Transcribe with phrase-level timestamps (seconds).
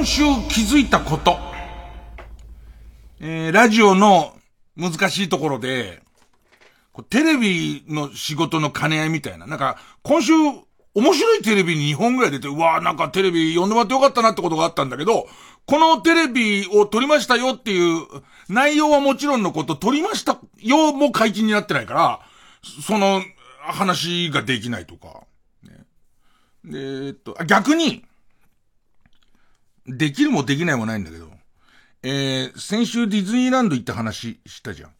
[0.00, 1.36] 今週気づいたこと。
[3.20, 4.34] えー、ラジオの
[4.74, 6.00] 難しいところで、
[7.10, 9.46] テレビの仕事の兼ね合いみたいな。
[9.46, 15.28] なんか、今週、面白いテレビに2本ぐらい出て、うわーなんかテレビ呼んでもらってよかったなってことがあったんだけど、
[15.66, 18.06] このテレビを撮りましたよっていう
[18.48, 22.20] 内容はもちろんのこと、撮りましたよも解禁になってないから、
[22.86, 23.20] その
[23.60, 25.24] 話ができないとか。
[25.62, 25.84] ね、
[26.64, 28.06] で、えっと、逆に、
[29.96, 31.30] できるもできないもないんだけど、
[32.02, 34.90] えー、先週ディズニーランド行った話したじゃん。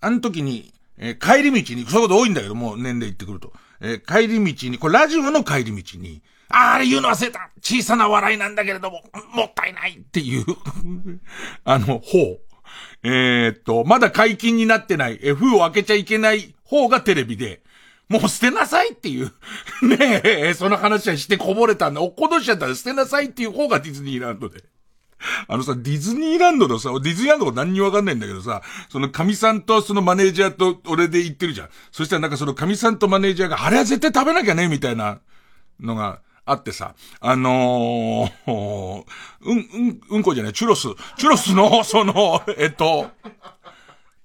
[0.00, 3.52] あの時に、えー、帰り道に、そういうこと多いんだけども、年齢行ってくると。
[3.80, 9.02] えー、帰り道に、これラジオの帰り道に、ああれ言うの忘れた小さな笑いなんだけれども、
[9.34, 10.44] もったいないっていう
[11.64, 12.38] あの、方。
[13.02, 17.62] えー、っと、まだ解禁になってない、え、封を開けちゃいけない方がテレビで、
[18.08, 19.32] もう捨てなさいっていう。
[19.82, 22.00] ねえ、その話はしてこぼれたんだ。
[22.00, 24.64] 落っことしちゃったら捨てなさいっていう方がディズニーランドで。
[25.48, 31.68] あのさ、ディズニーランドのさ、ディズニーランドが何にもわかんないんだけどさ、その神さんとそのマネージャーと俺で行ってるじゃん。
[31.90, 35.18] そしたらなんかその神さんとマネージャーが、あれは絶対食べなきゃね、みたいな
[35.80, 39.04] のがあってさ、あのー、
[39.40, 40.88] うん、うん、うんこじゃない、チュロス。
[41.16, 43.10] チュロスの、その、えっと、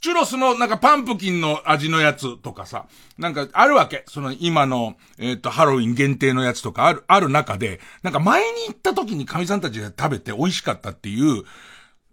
[0.02, 2.88] チュロスのなんかパンプキンの味のやつとかさ、
[3.20, 4.04] なんかあるわけ。
[4.08, 11.44] その今の、えっ、ー、と、ハロウィン限定のやつとかある、ある中で、なんか前に行った時に神さんたちが食べて美味しかったっていう、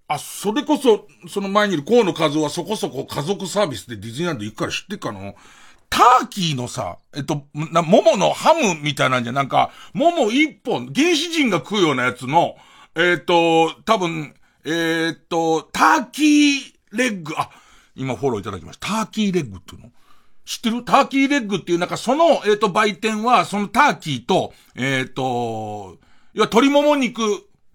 [0.06, 5.34] あ、それこそ、その前にいる河野和夫はそこそこ家族サービスでディズニーランド行くから知ってっかの？
[5.88, 12.56] ターキーのさ、えっと、な、桃のハムみたいなんじゃ、なんか、桃一本、原始人が食うようなやつの、
[12.94, 14.34] えっ、と、多分、
[14.66, 16.60] えっ、と、ターキー
[16.92, 17.48] レッグ、あ、
[17.98, 18.88] 今フォローいただきました。
[18.88, 19.90] ターキーレッグっていうの
[20.44, 20.84] 知ってる？
[20.84, 25.98] ターキーレッグっていう、なんかその、えっ、ー、と、売店は、そのターキーと、えっ、ー、と、
[26.32, 27.20] 要は鶏もも肉、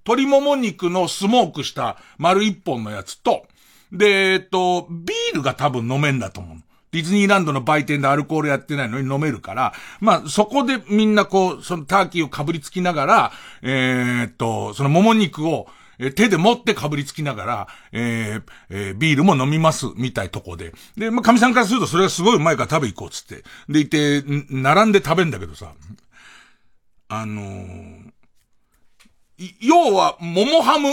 [0.06, 3.46] 鶏もも肉のスモークした丸一本のやつと、
[3.92, 6.58] で、えっ、ー、と、ビールが多分飲めんだと思う。
[6.92, 15.68] ディズニーランドの売店でアルコールやってないのに飲めるから、まあ、そこでみんなこう、そのターキーをかぶりつきながら、えー、っと、そのもも肉を、
[16.00, 20.74] え手で持ってかぶりつきながら、えー、えー、ビールも飲みます、みたいとこで。
[20.98, 23.44] で、まあ、神さんからするとそれがすごいうまいから食べ行こう、つって。
[23.70, 25.74] で、いて、並んで食べんだけどさ、
[27.10, 28.12] あのー、
[29.60, 30.90] 要は、桃ハム、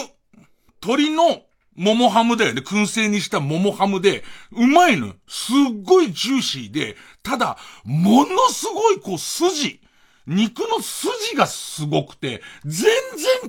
[0.80, 1.42] 鳥の
[1.80, 2.60] 桃ハムだよね。
[2.60, 4.22] 燻製にした桃ハムで、
[4.52, 5.14] うまいの。
[5.26, 9.80] すっごいジューシーで、ただ、ものすごいこう筋、
[10.26, 12.90] 肉の筋がすごくて、全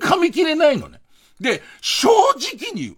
[0.00, 1.01] 噛み切れないのね。
[1.42, 2.96] で、正直に言う。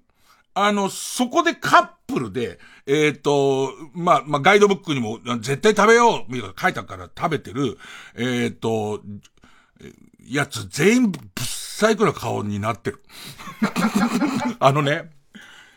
[0.55, 7.77] あの、そこでカップルで、えっ、ー、と、まあ、まあ、ガイドブックにも、絶対食べよう、みたいな書いたから食べてる、
[8.15, 9.03] えっ、ー、と、
[10.29, 13.03] やつ全員ぶっさいくな顔になってる。
[14.61, 15.11] あのね、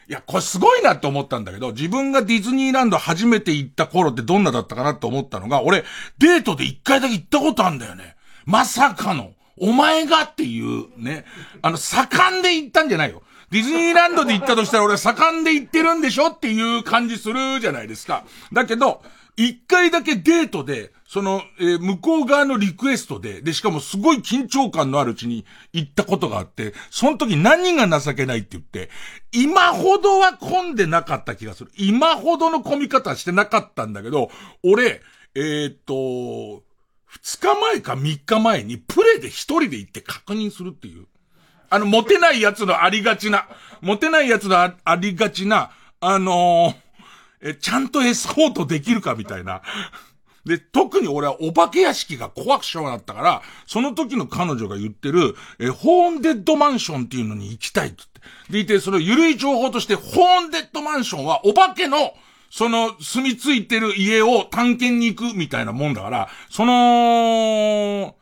[0.07, 5.83] いや、これすごいなって思ったんだけど、自分がディズニーランド初めて行った頃ってどんなだったかなって思ったのが、俺、
[6.17, 8.15] デートで一回だけ行ったことあんだよね。
[8.45, 9.33] まさかの。
[9.57, 11.25] お前がっていうね、
[11.61, 13.23] あの、盛んで行ったんじゃないよ。
[13.49, 18.25] ディズニーランドで行ったとしたら俺は盛んで行ってるんでしょっていう感じするじゃないですか。
[18.51, 19.01] だけど、
[19.37, 28.89] 一回だけデートで、その、えー、向こう側のリクエストで、で、しかもすごい緊張感のあるうちに行ったことがあって、その時何が情けないって言って、
[29.31, 31.71] 今ほどは混んでなかった気がする。
[31.77, 34.31] 今ほどの混み方してなかったんだけど、
[34.63, 35.01] 俺、
[35.35, 36.63] えー、っと、
[37.07, 41.05] 二日前か三日前にプレイで一人で行って確認するっていう。
[41.69, 43.47] あの、モテないやつのありがちな、
[43.81, 49.61] モテないやつのありがちな、あのー、え、ちゃんとエスコートできるかみたいな。
[50.45, 58.17] で、特に俺はお化け屋敷が怖くしょうがなったから、その時の彼女が言ってる、え、ホーンデッドマンションっていうのに行きたいって言って。
[58.49, 62.13] でいて、そのゆるい情報として、ホーンデッドマンションはお化けの、
[62.49, 68.15] その、住み着いてる家を探検に行くみたいなもんだから、その、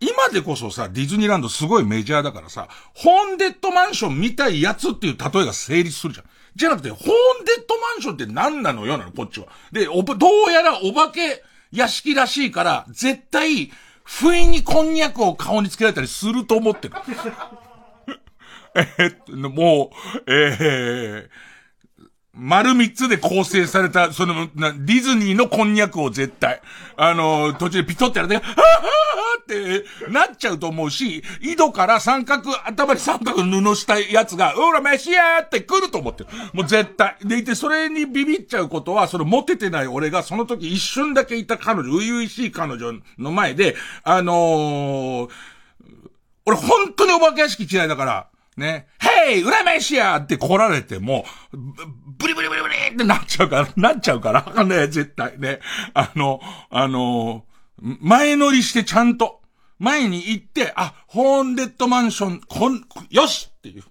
[0.00, 6.26] 今でこそさ、ディズニーランドすごいメジャーだからさ、ホーンデッドマンションみたいやつっていう例えが成立するじゃん。
[6.56, 7.04] じゃなくて、ホーン
[7.44, 9.46] デッドマンションって何なのよなの、こっちは。
[9.70, 13.70] で、お、どうやらお化け屋敷らしいから、絶対、
[14.04, 16.94] 不意にこんにゃくを顔につけられたりすると思ってる。
[18.98, 19.92] えっと、も
[20.26, 21.51] う、えー、
[22.34, 26.62] 丸三つで構成された、その、な、ディズニーのこんにゃくを絶対。
[26.96, 36.30] あの、途中でピトってやられて、はぁはぁってなっちゃうと思うし、井戸から三角、頭に三角布したやつが、うら、飯やーって来ると思ってる。
[36.54, 37.16] もう絶対。
[37.22, 45.28] でいて、それにビビっちゃうことは、そのモテてない俺が、その時一瞬だけいた彼女、初々しい彼女の前で、あのー、
[46.46, 55.60] 俺本当にお化け屋敷嫌いだから、ね、ヘイ裏飯やって来られても、ブリブリブリブリってなっちゃうから、なっちゃうから、ね、絶対ね。
[55.94, 56.40] あの、
[56.70, 57.44] あの、
[57.78, 59.40] 前乗りしてちゃんと、
[59.78, 63.82] 前に行って、あ、ホーンデッドマンション、こん、よしっていう。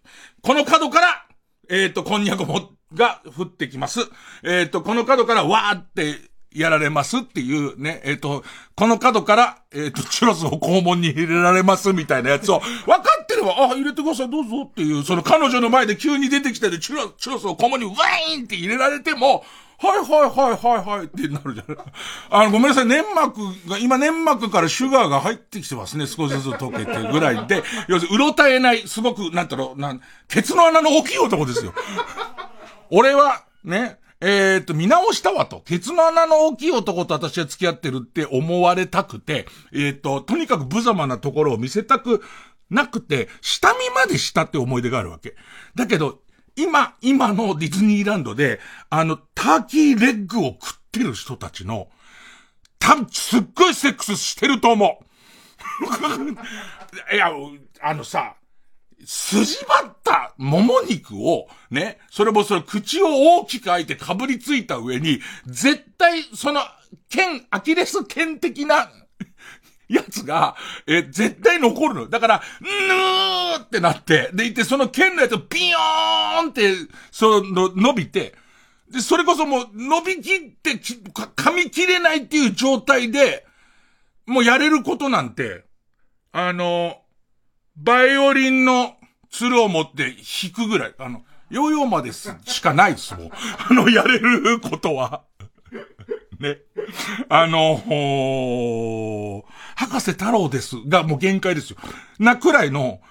[0.41, 1.25] この角から、
[1.69, 3.99] えっ、ー、と、こんにゃくも、が降ってきます。
[4.43, 6.15] えっ、ー、と、この角からわーって
[6.53, 8.43] やられますっていうね、えっ、ー、と、
[8.75, 13.03] この角から、えっ、と、チュロスを肛門に入れられますみたいなやつを、分か
[13.41, 17.91] れば、あ、入れてください、どうぞっていう、その彼女の前で急に出てきてで、チュロチュロスを肛門にワ
[18.33, 19.43] インって入れられても、
[19.81, 21.77] はいはいはいはいはいってなるじゃん。
[22.29, 31.73] あの、ごめんなさい、粘膜が、今粘膜からシュガーが入ってきてますね、少しずつ溶けてぐらいで、要するに、うろたえない、すごく、なんだろう、なん、ケツの穴の大きい男ですよ。
[32.91, 35.61] 俺は、ね、え、っと、見直したわと。
[35.65, 42.23] ケツの穴の大きい男と私は付き合ってるって思われたくて、えー、っと、とにかく無様なところを見せたく
[42.71, 45.35] なくて、下見までしたって思い出があるわけ。
[45.75, 46.21] だけど、
[46.55, 48.59] 今、今のディズニーランドで、
[48.89, 51.89] あの、ターキーレッグを食ってる人たちの、
[52.79, 55.05] た、すっごいセックスしてると思う。
[57.13, 57.31] いや、
[57.81, 58.35] あのさ、
[59.05, 66.61] 筋張ったもも肉を、ね、それもそれ口を大きく開いてかぶりついた上に、絶対その、
[67.09, 68.89] 剣、アキレス剣的な
[69.93, 70.55] やつが、
[70.87, 72.09] え、絶対残るの。
[72.09, 76.73] だから、ぬーってなって、でいて、その剣のやつをピヨーンって、
[77.11, 78.35] その、伸びて、
[78.89, 83.45] で、それこそもう、伸びきって噛み切れないっていう状態で、
[84.25, 85.65] もうやれることなんて、
[86.31, 87.01] あの、
[87.75, 88.95] バイオリンの
[89.29, 93.29] 鶴を持って弾くぐらい、あの、ヨーヨーまですしかないですもん。
[93.69, 95.23] あの、やれることは。
[96.39, 96.59] ね。
[97.29, 99.45] あの、ほ
[99.81, 101.77] 博士太郎ですがもう限界ですよ。
[102.19, 103.01] なくらいの、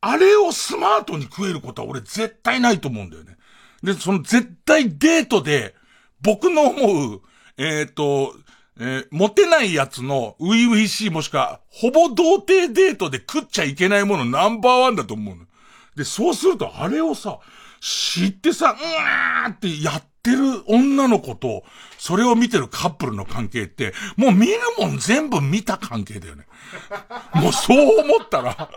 [0.00, 3.36] あれをスマートに食えることは俺絶対ないと思うんだよね。
[3.82, 5.74] で、その絶対デートで、
[6.20, 7.22] 僕の思う、
[7.56, 8.34] えっ、ー、と、
[8.78, 15.44] えー、モテないやつのウィウィシーもしくは、ほぼ童貞デートで食っちゃいけないものナンバーワンだと思うの。
[15.96, 17.40] で、そうするとあれをさ、
[17.80, 21.62] 知ってさ、うわーってやってる女の子と、
[21.98, 26.46] それを見てるカップルの関係って、もう見るもん全部見た関係だよね。
[27.34, 28.68] もうそう思ったら、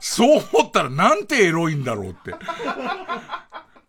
[0.00, 2.34] そう思ったらなんてエロいんだろうって。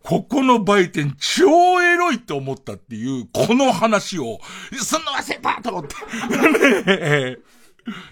[0.04, 4.38] ここの売店超エロいって思ったっていう、この話を、
[4.72, 7.36] すんの忘れたと思って。
[7.36, 7.38] ね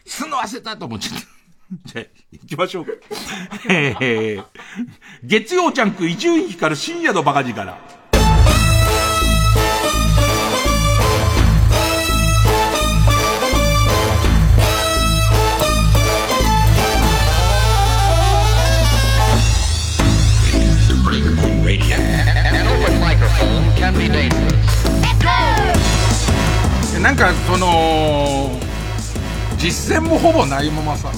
[0.04, 1.26] すんの忘れたと思っちゃった。
[1.84, 2.86] じゃあ、行きましょう。
[3.70, 4.44] えー、
[5.22, 7.97] 月曜ちゃんく伊集院光る深夜のバカ力。
[27.00, 28.50] なんかその
[29.56, 31.10] 実践もほぼないままさ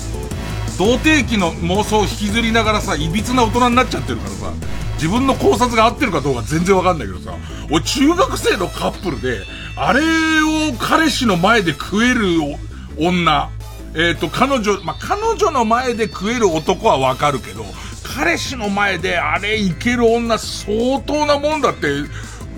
[0.78, 4.52] 童貞期の妄想を引きずりながらさいびつな大人になっちゃってるからさ
[4.94, 7.34] 自分の考察が合ってるかどうか全然わかんないけどさ
[7.70, 9.40] 俺中学生のカップルで
[9.76, 12.28] あれを彼氏の前で食える
[12.99, 13.50] 女
[13.94, 17.64] えっ、ー、と彼女まあ、彼女の前で食える男はわかるけど
[18.16, 21.88] 彼氏の前であれいける女相当なもんだって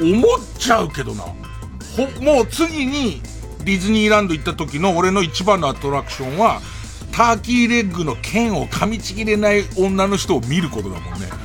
[0.01, 0.23] 思っ
[0.59, 1.42] ちゃうけどな。
[1.97, 3.21] ほ、もう次に
[3.65, 6.61] ディズニーランド行った時の俺の一番のアトラクションは、
[7.13, 11.29] ターキーレッグの剣を噛みちぎれない女の人を見ることだもんね。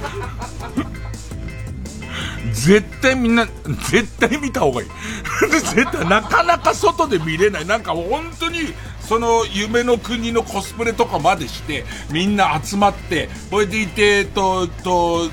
[2.53, 3.47] 絶対みんな、
[3.91, 4.87] 絶対見た方がいい。
[5.51, 7.65] 絶対なかなか外で見れない。
[7.65, 8.73] なんか本当に、
[9.07, 15.29] その夢の国のコスプレとかまでして、みんな集まって、これでいて、と、と、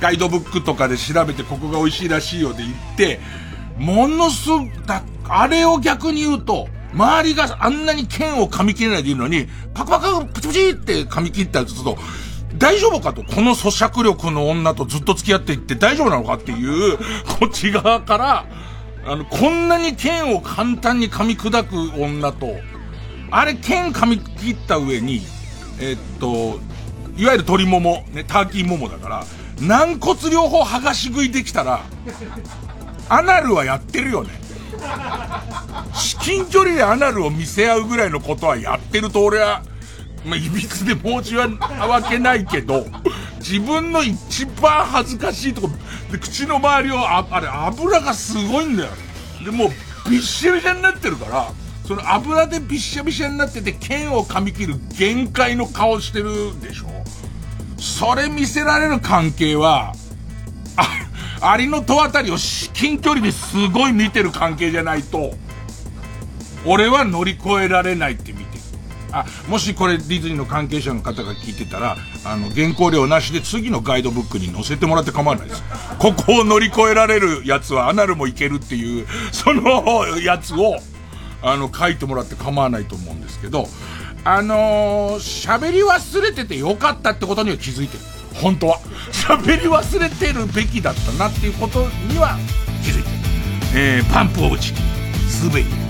[0.00, 3.20] ガイドブックとかで調べてここが美味しいらしいよで行って、
[3.78, 11.98] ものすごだ、あれを逆に言うと、周りがあんなに剣を噛み切れないでいるのに、パクパクプチプチって噛み切ったりすると、
[12.56, 16.98] 大丈夫かと、この咀嚼力の女とずっと付き合っていって大丈夫なのかっていう、
[17.40, 18.46] こっち側から、
[19.06, 22.56] あの、こんなに剣を簡単に噛み砕く女と、
[23.30, 25.22] あれ剣噛み切った上に、
[25.80, 26.60] えっと、
[27.16, 29.24] いわゆる鶏もも、ね、ターキーももだから、
[29.60, 31.82] 軟骨両方剥がし食いできたら、
[33.08, 34.30] アナルはやってるよね。
[35.94, 39.62] 至近距離でアナルを見せ合うぐらいのことはやってると俺は、
[40.24, 42.86] まあ、いびつで申し訳ないけど、
[43.38, 45.70] 自分の一番恥ずかしいとこ、
[46.10, 48.90] で、口の周りを、あ、あれ、油がすごいんだよ。
[49.44, 51.52] で、もう、びっしゃびしゃになってるから、
[51.86, 56.86] その油でびっしゃびしゃになってて、剣を噛み切る限界の顔してるでしょ。
[57.78, 59.92] それ見せられる関係は、
[60.76, 61.03] あ、
[61.46, 65.34] アリの戸あたりを至近距離ですごい見てる関係じゃないと、
[66.64, 68.64] 俺は乗り越えられないって見てる。
[69.12, 75.62] あ、もしこれディズニーの関係者の方が聞いてたら、あの、原稿料なしで次のガイドブックに載せてもらって構わないです。
[75.98, 80.78] ここを乗り越えられるやつはアナルもいけるっていう、そのやつを、
[81.42, 83.68] あの、書いてもらって構わないと思うんですけど、
[84.24, 88.13] あのー、喋り忘れててよかったってことには気づいてる。
[88.34, 88.80] 本当は。
[89.12, 92.36] 喋り忘れてるべきだったなっていうことには
[92.82, 93.14] 気づいてる。
[93.76, 94.84] えー、パンプオブチキン。
[95.28, 95.84] すべて。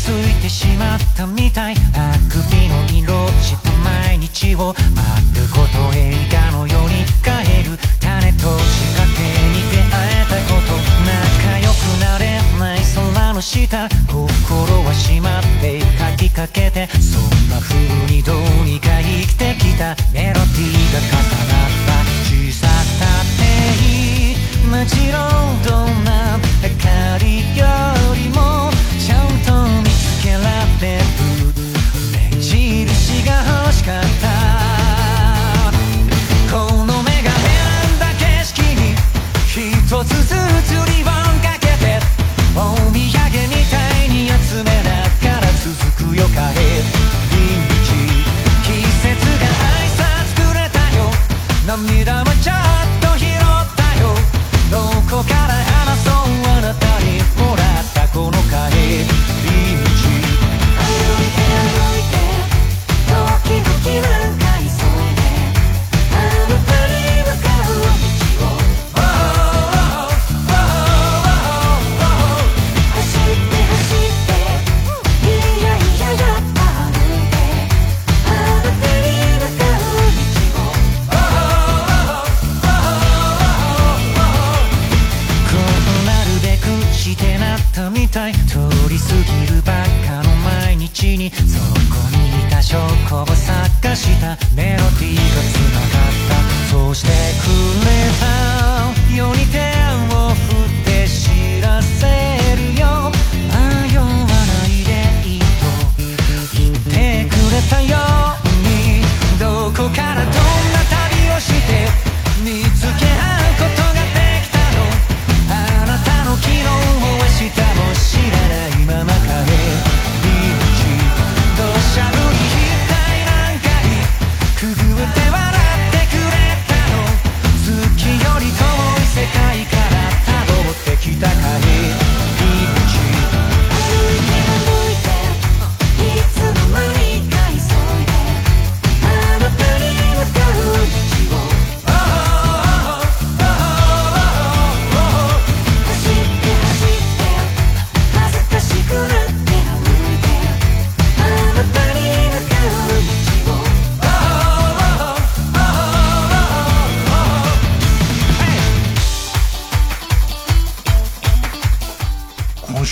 [0.00, 4.74] づいてしまったみたいあくびの色した毎日を
[15.00, 17.74] しまって書きかけてそんな風
[18.12, 23.42] にどうにか生きてきたメロディーが重なった小ささって
[23.82, 24.36] いい。
[24.68, 25.18] もちろ
[25.52, 27.24] んどんな明かり
[27.58, 27.64] よ
[28.14, 28.59] りも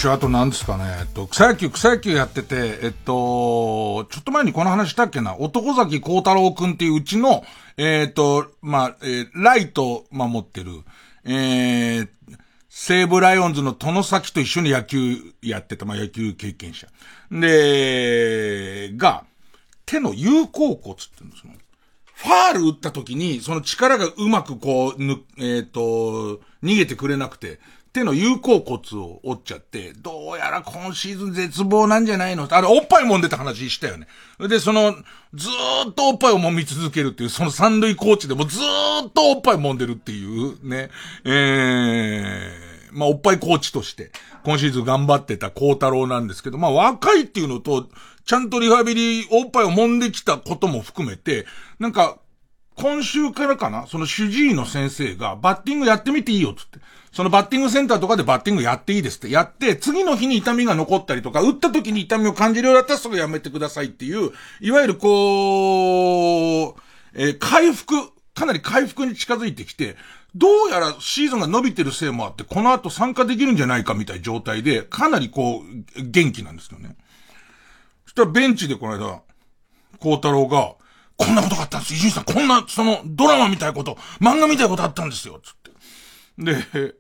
[0.09, 7.45] 週あと何ですかね、えっと、草野球、草野球やってて、えっと、ちょっと前にこの話したっけな、男崎幸太郎くんっていううちの、
[7.77, 10.71] えっと、まあ、えーライト守ってる、
[11.25, 12.09] えー、
[12.69, 16.89] 西武ライオンズの殿崎と一緒に野球やってた、まあ、野球経験者。
[17.31, 19.25] で、が、
[19.85, 21.53] 手の有効骨って言うんですよ。
[22.15, 27.61] ファール打った時に、その力がうまくこう、ぬ、えっ、と、逃げてくれなくて、
[27.93, 32.47] 手の有効骨を折っちゃって、どうやら今シーズン絶望なんじゃないの？
[32.51, 34.07] あれ、おっぱい揉んでた話したよね。
[34.39, 34.95] で、その、
[35.35, 40.91] ずーっとおっぱいを揉み続けるっていう、その三塁コーチでもずーっとおっぱい揉んでるっていうね、
[41.25, 44.11] えー、まあ、おっぱいコーチとして、
[44.45, 47.89] 今シーズン頑張ってた孝太郎なんですけど、まあ、若いっていうのと、
[48.25, 51.47] ちゃんとリハビリ、おっぱいを揉んできたことも含めて、
[51.79, 52.19] なんか、
[52.77, 56.79] 今週からかなその主治医の先生が、バッティングやってみていいよ、つって。
[57.19, 59.29] そのバッティングセンターとかでバッティングやっていいですって。
[59.29, 66.81] やって、次の日に痛みが残ったりとか、打った時に痛みを感じるようだったらそれやめてくださいっていう、いわゆるこう、
[67.15, 69.97] えー回復、かなり回復に近づいてきて、
[70.37, 76.97] どうやらシーズンが伸びてるせいもあって、この後参加できるんじゃないかみたいな状態で、かなりこう、元気なんですよね。
[78.05, 79.23] そしたらベンチでこの間、
[79.99, 80.77] 孝太郎が、
[81.17, 81.95] こんなことがあったんです。
[81.95, 85.59] 伊集院さん、こんな、その、ドラマみたいなこと、漫画みたいなことあったんですよ、つって。
[86.39, 86.95] で、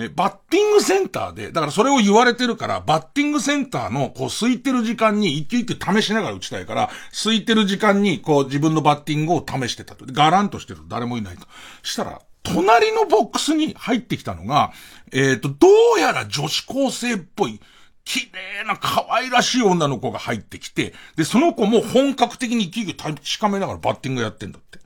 [0.00, 6.88] え、バッティングセンターで、だからそれを言われてるから、バッティングセンターの、こう、空いてる時間に一球一球試しながら打ちたいから、
[7.24, 10.04] 空いてる時間に、こう、自分のバッティングを試してたと。
[10.06, 11.48] ガランとしてる誰もいないと。
[11.82, 14.72] したら、隣のボックスに入ってきたのが、
[15.12, 17.60] えっ、ー、と、どうやら女子高生っぽい、
[18.04, 24.78] 綺麗な可愛らしい女の子が入ってきて、で、その子も本格的に一球一球確かめながらバッティングやってんだって。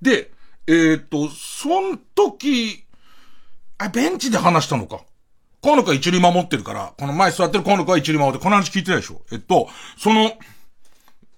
[0.00, 0.30] で、
[0.66, 2.84] えっ、ー、と、その時、
[3.80, 5.00] あ、ベンチで話したのか？
[5.62, 9.22] 河野くんは一塁守ってるから、この前座ってる河野くんは一塁守って、この話聞いてないでしょ？
[9.32, 10.32] えっと、その、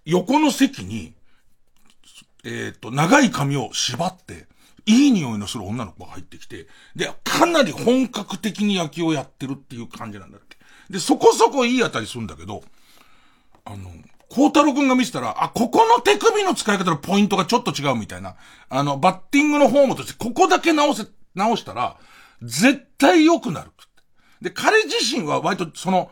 [0.04, 1.14] 横の席に、
[2.44, 4.46] えっ、と、長い髪を縛って、
[4.86, 10.56] いい匂いのする女の子が入ってきて、で、かなり本格的に野球をやってるっていう感じなんだっけ。
[10.90, 12.64] で、そこそこいい当たりするんだけど、
[13.64, 13.88] あの、
[14.28, 18.34] 孝太郎くんが見せたら、あ、ここの手首の使い方のポイントがちょっと違うみたいな。
[18.68, 21.06] あの、バッティングのフォームとして、ここだけ直せ、
[21.36, 21.96] 直したら、
[22.42, 23.70] 絶対良くなる。
[24.42, 26.10] で、彼自身は割とその、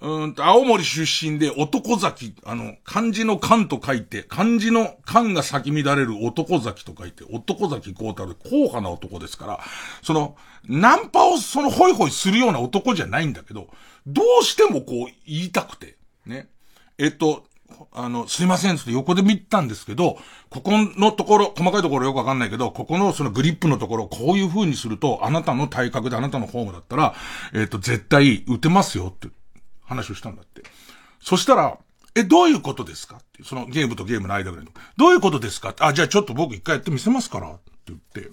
[0.00, 9.60] うんと、青森出身で男崎、あの、漢字の漢と書いて、漢字の漢が咲き乱れる男崎と書いて、男崎幸太郎硬派な男ですから、
[10.02, 10.36] その、
[10.68, 13.68] ナンパをそのホイホイするような男じゃないんだけど、
[14.06, 16.48] どうしてもこう言いたくて、ね。
[16.98, 17.46] えっと、
[17.92, 20.18] あの、すいませんって横で見たんですけど、
[20.50, 27.14] ここのところ、細かいところよくわかんないけど、ここのそのグリップのところ、こういう風にすると、あなたの体格であなたのフォームだったら、
[27.52, 29.28] えっ、ー、と、絶対打てますよって
[29.84, 30.62] 話をしたんだって。
[31.20, 31.78] そしたら、
[32.14, 34.72] え、どういうことですかって、そのゲームとゲームの間ぐらいの。
[34.96, 38.30] どういうことですかあ、じゃあちょっと僕一回やってみせますからって言って、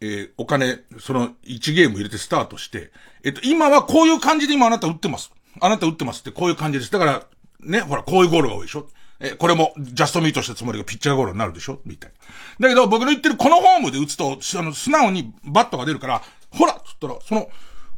[0.00, 2.92] えー、お金、その1ゲーム入れてスタートして、
[3.24, 5.32] えっと、今はこういう感じで今あなた打ってます。
[5.60, 6.92] あなた打ってますってこういう感じです。
[6.92, 7.26] だから、
[7.60, 8.88] ね、ほら、こういうゴールが多いでしょ？
[9.20, 11.80] え、これも、ジャストミートしたつもりがピッチャーゴールになるでしょ？
[11.84, 12.12] みたい
[12.60, 12.68] な。
[12.68, 17.48] だけど、僕の言ってるこのホームで打つと、あの、素直にバットが出るから、ほらつったら、その、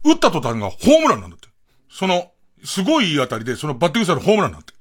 [0.03, 1.49] 打った途端がホームランなんだって。
[1.91, 2.31] その、
[2.65, 4.73] すごいいい当たりで、そのバッティングしたらホームランなんて。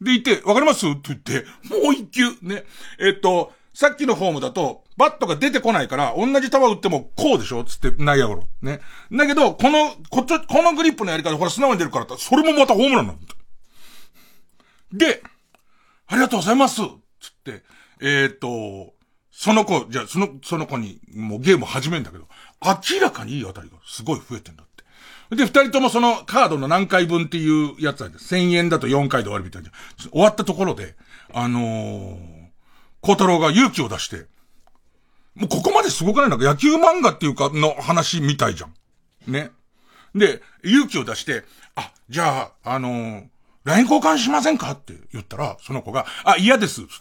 [0.00, 0.86] で、言って、わかります？
[0.86, 2.64] って言って、もう一球、ね。
[3.00, 7.64] えっと、さっきのホームだと、バットが出てこないから、同じ球打ってもこうでしょ？
[7.64, 8.44] つって、内野ゴロ。
[8.62, 8.80] ね。
[9.10, 13.34] だけど、この、こっち、このグリップのやり方、ほら、素直に出るから、それもまたホームランなんだって。
[14.94, 15.22] で、
[16.06, 16.80] ありがとうございます
[17.20, 17.62] つって、
[18.00, 18.94] えっ、ー、と、
[19.30, 22.28] その子、じゃあ、その、その子に、もうゲーム始めんだけど、
[22.64, 24.66] 明らかにいい当たりがすごい増えてんだっ
[25.30, 25.36] て。
[25.36, 28.18] で、二人ともそのカードの何回分っていうやつなんで。
[28.18, 29.70] 1000円だと4回で終わるみたいな。
[30.12, 30.94] 終わったところで、
[31.32, 32.16] あのー、
[33.00, 34.26] 孝太郎が勇気を出して、
[35.34, 36.30] もうここまですごくない？
[36.30, 38.74] なんか野球漫画っていうかの話みたいじゃん。
[39.26, 39.50] ね。
[40.14, 41.42] で、勇気を出して、
[41.74, 43.24] あ、じゃあ、あのー、
[43.64, 44.72] LINE 交換しませんか？
[44.72, 46.82] って言ったら、その子が、あ、嫌です。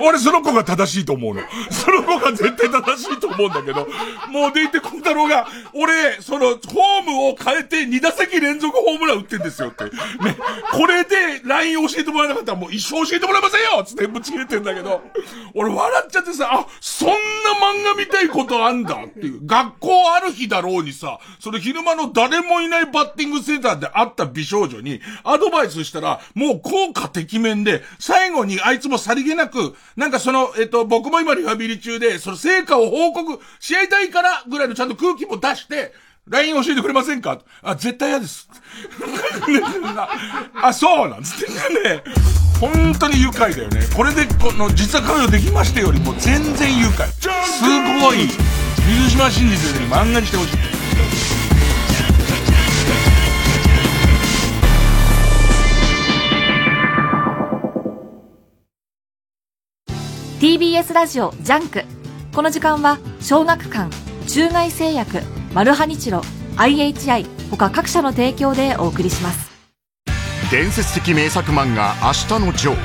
[0.00, 1.42] 俺その子が正しいと思うの。
[1.70, 3.86] その子が絶対正しいと思うんだけど、
[4.28, 9.84] もうでいて小太郎が、俺、その、ホームを変えて2打席連続ホームラン打ってんですよって。
[9.84, 9.90] ね。
[10.72, 15.02] これで LINE 教えてもらえなかったらもう一生教えてもらえませんよつってぶち切れてんだけど、
[15.54, 19.46] 俺笑っちゃってさ、あ、そんな漫画見たいことあんだっていう。
[19.46, 35.92] 学校ある日だろうにさ、それ昼間の誰もいないバッティングセンターで会った美少女にアドバイスしたら、もう効果てきめんで、最後にあいつもさりげなく、なんかその、えっと、僕も今リハビリ中で、その成果を報告し合いたいからぐらいのちゃんと空気も出して、
[36.26, 37.38] LINE 教えてくれませんか？
[37.62, 38.48] あ、絶対嫌です。
[40.62, 41.46] あ、そうなんつって
[41.82, 42.02] ね。
[42.58, 43.82] 本当に愉快だよね。
[43.94, 47.06] これで、この、実は彼女できましたよりも全然愉快。
[47.10, 47.28] す
[48.00, 48.30] ごい。
[48.86, 50.56] 水島新司先生に漫画にしてほしい。
[60.44, 61.84] TBS ラジオジャンク。
[62.34, 63.88] この時間は小学館
[64.26, 65.22] 中外製薬
[65.54, 66.20] マルハニチロ
[66.58, 69.50] IHI 他各社の提供でお送りします。
[70.50, 72.76] 伝説的名作漫画「明日のジョー」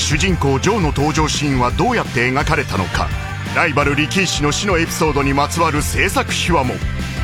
[0.00, 3.10] 主人公ジョーの登場シーンはどうやって描かれたのか。
[3.54, 6.76] ライバル力士の死のエピソードにまつわる制作秘話も。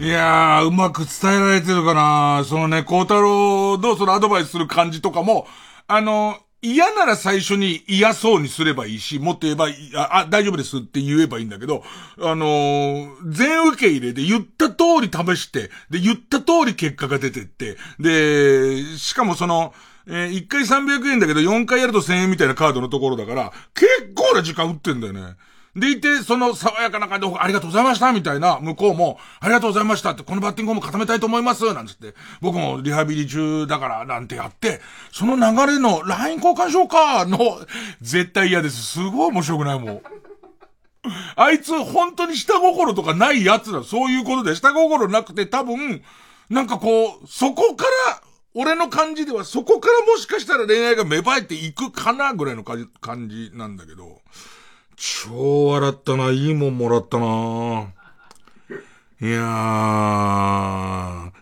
[0.00, 5.46] いやー、うまく伝えられてるかなそのね、孝太郎のそのアドバイスする感じとかも、
[5.88, 11.82] あの、嫌なら最初に嫌そうにすればいいし、もっと言えば、あ、あ大丈夫ですって言えばいいんだけど、
[12.20, 19.74] あのー、全受け入れで言った通り試して、で、言った通り結果が出てって、で、しかもその、
[20.06, 25.36] えー、1回300円だけど4回やると1000円みたいなカードのところだから、結構な時間打ってんだよね。
[25.74, 34.80] でいて、その爽やかな感じで、ありがとうございましたみたいな、向こうも、ありがとうございましたって、このバッティングも固めたいと思いますなんつって、僕もリハビリ中だから、なんてやって、
[35.12, 37.38] その流れの LINE 交換しようかの、
[38.02, 38.82] 絶対嫌です。
[38.82, 40.02] すごい面白くないもん。
[41.36, 43.82] あいつ、本当に下心とかないやつだ。
[43.82, 46.02] そういうことで、下心なくて多分、
[46.50, 48.22] なんかこう、そこから、
[48.54, 54.20] 俺の感じではそこからもしかしたら恋愛が芽生えていくかなぐらいの感じなんだけど、
[55.04, 56.30] 超笑ったな。
[56.30, 57.92] いいもんもらったな。
[59.20, 59.42] いやー。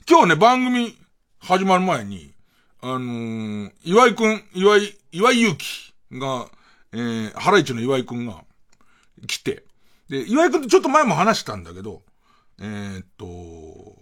[0.09, 0.97] 今日ね、番組
[1.41, 2.33] 始まる前に、
[2.81, 6.49] あのー、岩井くん、岩井、岩井祐希が、
[6.93, 8.45] えー、ハライチの岩井くんが
[9.27, 9.65] 来て、
[10.09, 12.01] で、岩井くんとちょっと前も話したんだけど、
[12.61, 13.95] えー、っと、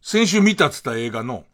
[0.00, 1.44] 先週見たっつった映画の、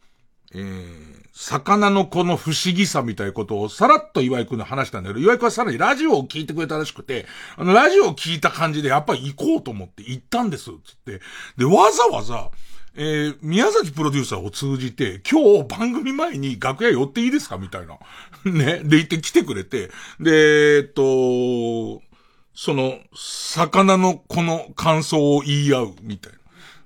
[0.53, 11.21] えー、魚の子の不思議さみたいなことをさらっと岩井くんに話したんだけど、岩井くんはさらにラジオを聞いてくれたらしくて、あの、ラジオを聞いた感じでやっぱり行こうと思って行ったんです、つって。
[11.55, 12.49] で、わざわざ、
[12.95, 17.99] えー、宮崎プロデューサーを通じて、今日番組前に楽屋寄っていいですかみたいな。
[18.51, 18.81] ね。
[18.83, 22.01] で、行って来てくれて、で、えっと、
[22.55, 26.33] その、魚の子の感想を言い合う、みたい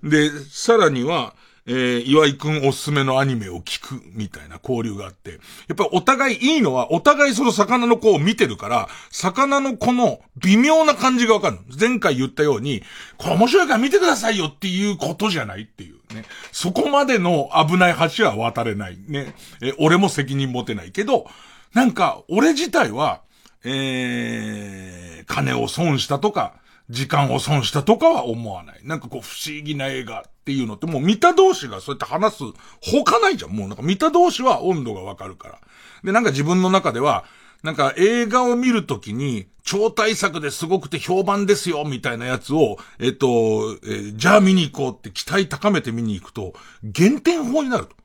[0.03, 0.09] な。
[0.09, 1.35] で、さらには、
[1.67, 5.38] えー、岩井くんおすすめのアニメを聞くみたいな交流があって、や
[5.74, 12.84] っぱりお互いいいのは、お互いその魚の子を見てるから、魚の子の微妙な感じがわかる前回言ったように、
[13.17, 16.26] これ面白いから見てくださいよっていうことじゃないっていうね。
[16.52, 18.97] そこまでの危ない橋は渡れない。
[19.08, 19.34] ね。
[19.62, 21.28] え俺も責任持てないけど、
[21.74, 23.21] なんか、俺自体は、
[23.63, 26.56] えー、金を損したとか、
[26.89, 28.80] 時間を損したとかは思わない。
[28.84, 32.43] なんかこう不思議な映画っていうのってもう見た同士がそうやって話す
[32.82, 33.51] 他ないじゃん。
[33.51, 35.60] もうなんか見た同士は温度がわかるから。
[36.04, 37.25] で、なんか自分の中では、
[37.62, 47.95] なんか映画を見るときに超大作ですごくて評判ですよみたいなやつを、えっと、えー、じゃあ見に行こうって期待高めて見に行くと、減点法になると。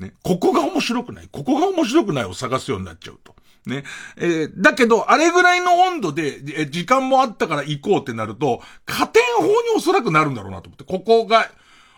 [0.00, 0.12] ね。
[0.24, 1.28] ここが面白くない。
[1.30, 3.36] ここが面白くないを探すようになっちゃうと。
[3.66, 3.84] ね。
[4.16, 11.48] えー、だけど、あれぐらいの温度で、え時間もあったから行こうってなると、加点法におそらくなるんだろうなと思って、ここが、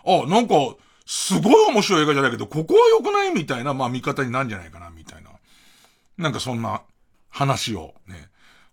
[0.08, 0.54] あ、なんか、
[1.06, 5.30] すごい面白い映画じゃないけど、ここは良くないみたいな、まあ見方になるんじゃないかな、みたいな。
[6.18, 6.82] なんかそんな
[7.30, 8.28] 話をね、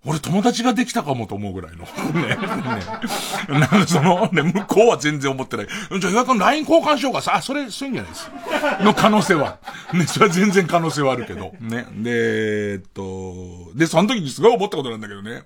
[0.08, 1.86] 俺友達ができたかもと思うぐらいの。
[2.14, 2.28] ね。
[2.28, 3.60] ね。
[3.60, 5.68] なんかその、ね、向こうは全然思ってない。
[6.00, 8.84] じゃあ岩君 LINE 交換しようかさ、あ、それ、そういうんじゃないです。
[8.84, 9.58] の可能性は。
[9.94, 11.54] ね、それは全然可能性はあるけど。
[11.60, 11.88] ね。
[11.92, 15.44] で、えっと、で、その時にすごい思ったことなんだけどね。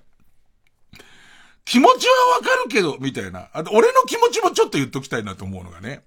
[1.70, 3.48] 気持ちはわかるけど、みたいな。
[3.54, 6.02] あと、俺の気持ちもちょっと言っときたいなと思うのがね。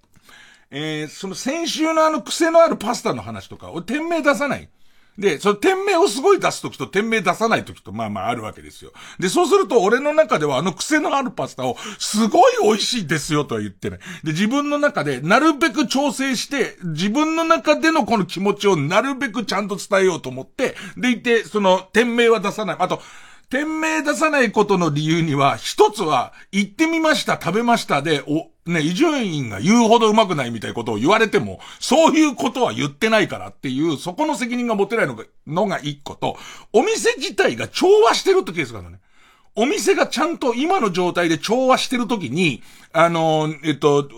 [0.72, 4.68] えー、その先週のあの癖のあるパスタの話とか、俺店名出さない。
[5.16, 8.92] で、その店名をすごい出すときと店名出さないときとまあまああるわけですよ。
[9.20, 13.98] で、そうすると俺の中ではあの癖のあるパスタをすごい美味しいですよとは言ってない。
[14.25, 22.77] で、自分の中でなるべく調整して、自分の中でのこの気持ちをなるべくちゃんと伝えようと思って、でいて、その店名は出さない。
[22.81, 23.01] あと、
[23.52, 36.38] 店名出さないことの理由には、一つは、行ってみました、食べましたで、お、ね、伊集院が言うほどうまくないみたいなことを言われても、そういうことは言ってないからっていう、そこの責任が持てないのが、のが一個と、
[36.72, 39.02] お店自体が調和してるってケースがあるのね。
[39.54, 42.62] お店がちゃんと今の状態で調和してるときに、
[42.92, 44.08] あの、えっと、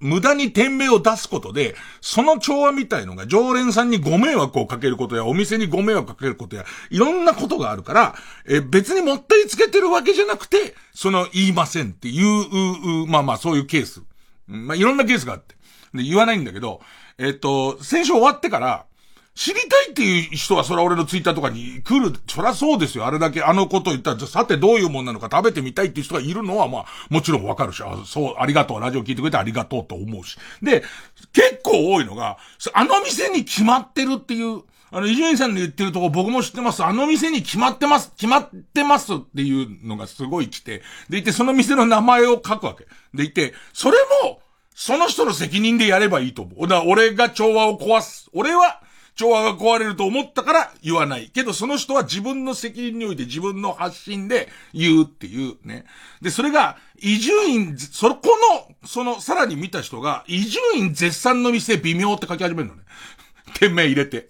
[0.00, 8.14] 無駄に店名を出すことで、その調和みたいのが常連さんにご迷惑をかけることや、お店にご迷惑をかけることや、いろんなことがあるから、
[8.46, 14.02] え、別にもったりつけてるわけじゃなくて、その言いませんっていう、まあまあそういうケース。
[14.46, 15.54] まあいろんなケースがあって。
[15.94, 16.80] で、言わないんだけど、
[17.18, 18.86] えっ、と、先週終わってから、
[19.34, 22.12] 知りたいっていう人はそれは俺のツイッターとかに来る。
[22.28, 23.06] そりゃそうですよ。
[23.06, 28.80] あれだけあのこと言ったら、さてどういうもんなのか食べてみたいっていう人がいるのはまあ、もちろんわかるし、あ、そう、ありがとう。
[28.80, 30.36] ラジオ聞いてくれてありがとうと思うし。
[30.62, 30.84] で、
[31.32, 32.36] 結構多いのが、
[32.74, 36.84] あの店に決まってるっていう、あの、伊集院さんの言ってるとこ僕も知ってます。
[36.84, 38.10] あの店に決まってます。
[38.10, 40.82] 決まってますっていうのがすごい来て。
[41.08, 42.86] でいて、その店の名前を書くわけ。
[43.14, 44.42] でいて、それも、
[44.74, 46.68] その人の責任でやればいいと思う。
[46.86, 48.28] 俺が調和を壊す。
[48.34, 48.82] 俺は、
[49.14, 51.28] 調和が壊れると思ったから言わない。
[51.28, 55.84] けどその人は自分の責任において自分の発信で言うっていうね。
[56.20, 58.28] で、それが、伊集院、そこ
[58.64, 62.82] の、その、さらに見た人が、伊集院絶賛の店微妙って書き始めるのね。
[63.58, 64.28] 店名入れて。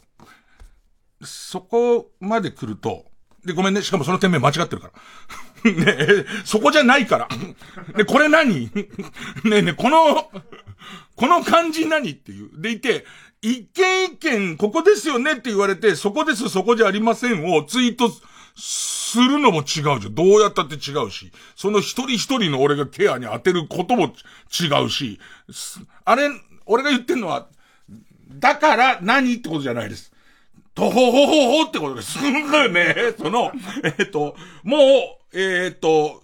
[1.23, 3.07] そこまで来ると、
[3.45, 4.91] で、ごめんね、しかもその店名間違ってるか
[5.65, 5.71] ら。
[5.71, 7.29] ねそこじゃないから。
[7.97, 8.71] で、これ何？
[8.75, 8.89] ね
[9.45, 10.31] えねえ、この、
[11.17, 12.11] この漢字何？
[12.11, 12.51] っていう。
[12.61, 13.05] でいて、
[13.43, 18.09] 一件一件、ここですよねって言われて、そこです、そこじゃありませんをツイート
[18.57, 20.15] するのも違うじゃん。
[20.15, 21.33] どうやったって違うし。
[21.57, 24.13] その一人一人の俺がケアに当てることも
[24.49, 25.19] 違うし。
[26.05, 26.31] あれ、
[26.67, 27.49] 俺が言ってんのは、
[28.31, 30.13] だから何ってことじゃないです。
[30.75, 32.19] とほほほほってことです。
[32.19, 33.53] すんごいね、その、
[33.83, 36.22] えっ、ー、と、もう、えっ、ー、と、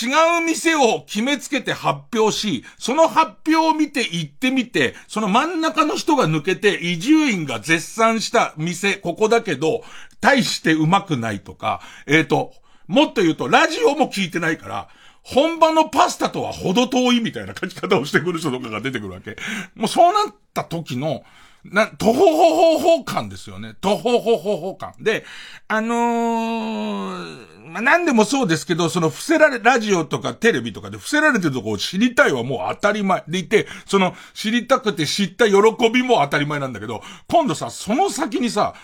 [0.00, 9.84] 違う店を決めつけて発表し、その発表を見て行ってみて、その真ん中の人が抜けて、移住院が絶賛した店、ここだけど、
[10.20, 12.54] 大してうまくないとか、えっ、ー、と、
[12.86, 14.88] もっと言うと、ラジオも聞いてないから、
[15.22, 19.36] 本場のパスタとは程遠いみたいな書き方をしてくる人とかが出てくるわけ。
[19.74, 21.22] もうそうなった時の、
[21.64, 23.74] な、とほほほほ感ですよね。
[23.80, 24.94] とほほほほ感。
[25.00, 25.24] で、
[25.68, 35.54] あのー、まあ、なんでもそうですけど、その伏せられ、ラジオとかテレビとかで伏せられてるとこを知りたいはもう当たり前でいて、その知りたくて知った喜
[35.92, 38.74] びも当たり前なんだけど、今度さ、その先にさ、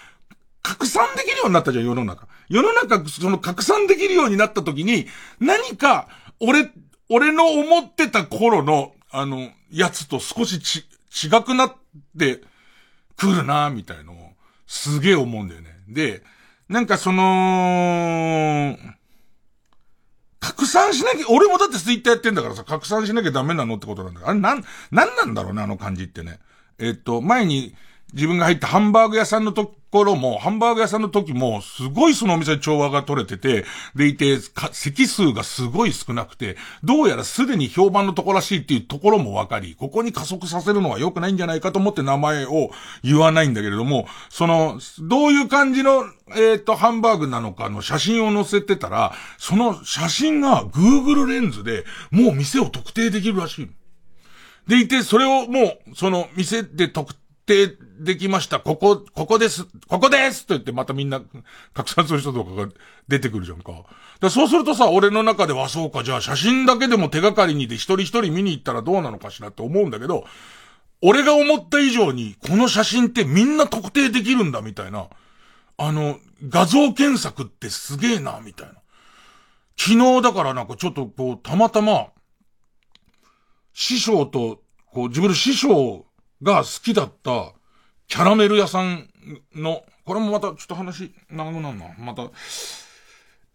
[0.62, 2.28] 拡散できるようになったじゃん、世の中。
[2.48, 5.06] 世の中、その拡散できるようになった時に、
[5.40, 6.70] 何か、俺、
[7.08, 10.84] 俺の思ってた頃の、あの、やつと少しち、
[11.26, 11.74] 違くなっ
[12.16, 12.42] て、
[13.18, 14.16] 来るなみたいのを、
[14.66, 15.76] すげえ思うんだよね。
[15.88, 16.22] で、
[16.68, 18.78] なんかその、
[20.40, 26.38] 拡散しなきゃ、俺もだってツイッターやってんだからさ、拡散しなきゃダメなのってことなんだあれ、なん、なんなんだろうね、あの感じってね。
[26.78, 27.74] えっと、前に、
[28.14, 34.38] 自分が入ったハンバーグ屋さんのところも、ハンバーグ屋さんの時も、すごいそのお店で調和が取れてて、でいて、
[34.72, 42.70] 席数がすごい少なくて、どうやらすでに評判のとこらしいっていうところもわかり、ここに加速させるのは良くないんじゃないかと思って名前を
[43.02, 53.70] 言わないんだけれども、その、どういう感じの、えっ、と、ハンバーグなのかの写真を載せてたら、その写真が Google レンズで、もう店を特定できるらしい。
[54.66, 58.60] でいて、それをもう、その店で特定定できました。
[58.60, 59.66] ここ、ここです。
[59.88, 61.22] ここですと言ってまたみんな
[61.72, 62.68] 拡散する人とかが
[63.08, 63.72] 出てくるじゃんか。
[64.20, 70.26] だそうするとさ、俺の中ではそうか、じゃあ写真だけでも手がかりにで一人一人見に行ったらどうなのかしらって思うんだけど、
[71.00, 75.08] 俺が思った以上に、この写真ってみんな特定できるんだみたいな。
[75.78, 78.74] あの、画像検索ってすげえな、みたいな。
[79.76, 82.08] 昨日だからなんかちょっとこう、たまたま、
[83.72, 84.60] 師匠と、
[84.92, 86.07] こう、自分の師匠
[86.42, 87.52] が好きだった
[88.06, 89.08] キャラメル屋さん
[89.54, 91.86] の、これもまたちょっと話長くなるな。
[91.98, 92.30] また、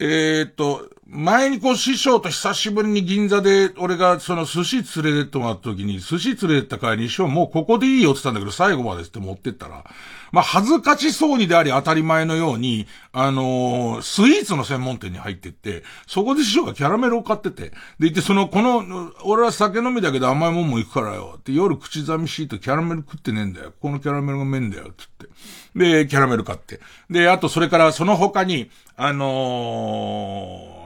[0.06, 9.86] えー、っと、前にこう師匠と久しぶりに銀座で俺がその寿司連れてってもらった時に、寿司連れてった帰りに師匠もうここでいいよって言ったんだけど最後までって持ってったら、
[10.34, 23.72] まあ恥ずかしそうにであり当たり前のように、あのー、スイーツの専門店に入ってって、そこで師匠がキャラメルを買ってて、でいてその、この、俺は酒飲みだけど甘いもんも行くからよって夜口寂しいとキャラメル食ってねえんだよ。
[23.80, 25.63] このキャラメルがめんだよって言って。
[25.76, 26.80] で、キャラメル買って。
[27.10, 30.84] で、あとそれからその他に、あのー、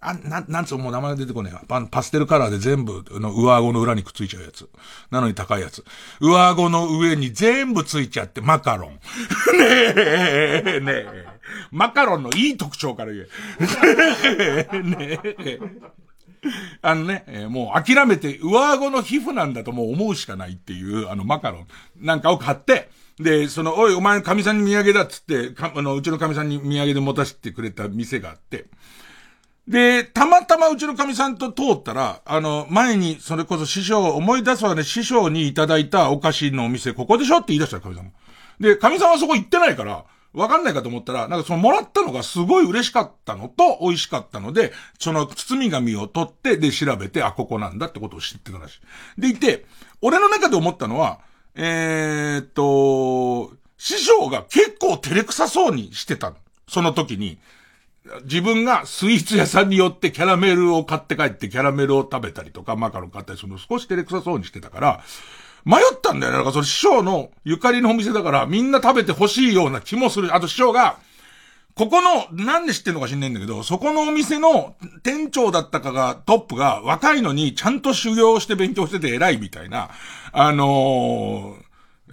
[0.00, 1.62] あ、な、なんつうもう名前出てこねえわ。
[1.66, 4.68] パパステルカラーで全部の上顎の裏にくっついちゃうやつ。
[5.10, 5.84] なのに高いやつ。
[6.20, 8.92] 上顎の上に全部ついちゃってマカロン。
[9.58, 9.64] ね
[10.66, 11.26] え、ねえ。
[11.70, 13.26] マカロンのいい特徴から言
[13.60, 14.68] え。
[14.82, 15.58] ねえ。
[16.82, 21.66] あのね、えー、もう諦めて上顎の皮膚なんだともう思うしかないっていう、あのマカロン
[22.00, 22.88] なんかを買って、
[23.20, 28.66] で、その、おい、お前、神さんに土産だっつって、か、あの、うちの神さんに土産で持たせてくれた店があって、
[29.66, 37.38] で、たまたまうちの神さんと通ったら、あの、前に、それこそ師匠、思い出すわね、師匠にいただいたお菓子のお店、ここでしょ？
[37.38, 38.12] って言い出した神さん。
[38.60, 48.80] で、神さんはそこ行ってないから、わかんないかと思ったら、なんかそのもらったのがすごい嬉しかったのと美味しかったので、その包み紙を取って、で調べて、あ、ここなんだってことを知ってたらし
[49.18, 49.20] い。
[49.20, 49.66] でいて、
[50.00, 51.20] 俺の中で思ったのは、
[51.60, 56.32] えー、っと、師匠が結構照れくさそうにしてた。
[56.68, 57.38] その時に。
[58.24, 65.04] 自分がスイーツ屋さんによってキャラメルを買って帰ってキャラメルを食べたりとかマカロン買ったりするの少し照れくさそうにしてたから、
[65.64, 66.38] 迷ったんだよね。
[66.38, 70.34] なんかその師匠のゆかりのお店だからみんな食べて欲しいような気もする。
[70.34, 71.00] あと師匠が、
[71.74, 79.90] ここの、なんで知ってんのか知んないんだけど、そこのお店の店長だったかが、トップが若いのにちゃんと修行して勉強してて偉いみたいな、
[80.32, 81.56] あの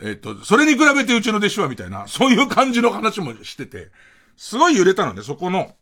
[0.02, 3.90] ー、えっ、と、それに比べてうちの弟子はみたいな、そういう感じの話もしてて、
[4.36, 5.76] すごい揺れたのね、そこの、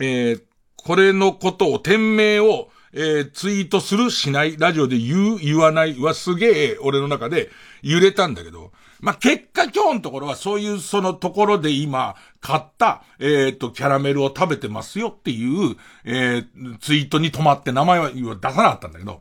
[0.00, 0.42] えー、
[0.76, 7.50] これのことを、店名を、えー、ツイートするしない、ラジオで言う、言わないはすげえ、俺の中で
[7.82, 19.20] 揺れたんだけど、まあ、結果今日のところはそういうそのところで今買った、えっ、ー、と、キャラメルを食べてますよっていう、えー、ツイートに止まって名前は出さなかったんだけど、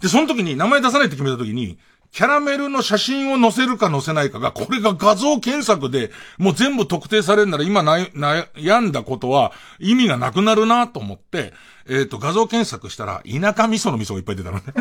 [0.00, 1.78] で、その時に名前出さないって決めた時に、
[2.10, 11.52] キャラメルの写真を載せるか載せないかが、これが画像検索でもう全部特定されるなら今悩んだことは意味がなくなるなと思って、
[11.88, 14.64] えっ、と、画像検索したら、田舎味噌の味噌がいっぱい出たのね。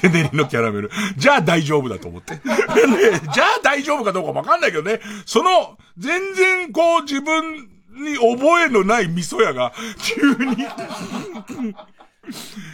[0.00, 0.90] 手練りのキャラメル。
[1.16, 2.40] じゃあ大丈夫だと思ってね。
[3.32, 5.00] じゃあ大丈夫かどうかわかんないけどね。
[5.26, 10.56] その、全然こう自分に覚えのない味噌屋が、急に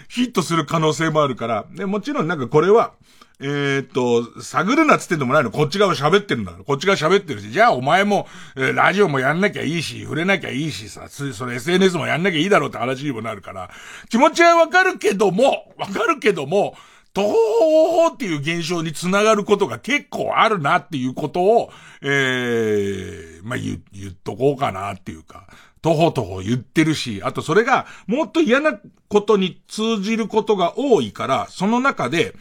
[0.09, 2.93] ヒットする可能性もあるから、で、もちろんなんかこれは、
[3.41, 5.53] えー、っと、探るなっつってんのもないの。
[5.53, 6.65] こっち側喋ってるんだから。
[6.65, 13.71] こっち側喋ってるし、じゃあお前も、えー、ラジオもやんなきゃいいし、触れなきゃいいしさ、それ SNS もやんなきゃいいだろうって話にもなるから、
[14.09, 16.75] 気持ちはわかるけども、わかるけども、
[17.15, 21.71] 東方法っていう現象につながることが結構あるなっていうことを、
[22.03, 25.47] えー、まあ、言、言っとこうかなっていうか、
[25.83, 32.35] とほとほ言ってるし、あとそれがもっと嫌なことに通じることが多いから、その中で、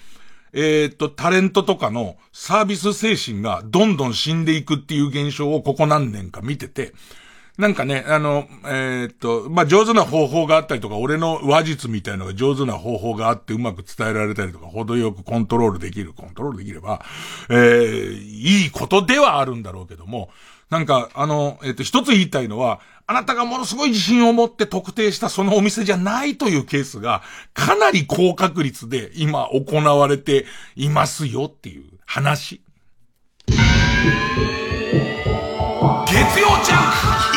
[0.53, 6.93] えー、っと、タレントとかのサービス精神がどんどん死んでいくっていう現象をここ何年か見てて、
[7.57, 17.03] なんかね、あの、えー、っと、まあ、上手な方法があったりとか、俺の話術みたいなのが上手な方法があってうまく伝えられたりとか、程よくコントロールできる、コントロールできれば、
[17.49, 20.29] えー、いいことではあるんだろうけども、
[20.69, 32.61] なんか、あの、えっと、一つ言いたいのは、あなたがものすごい自信を持って特定したそのお店じゃないというケースが、かなり高確率で今行われていますよっていう話。
[33.47, 33.55] 月
[36.41, 37.36] 曜ジャンク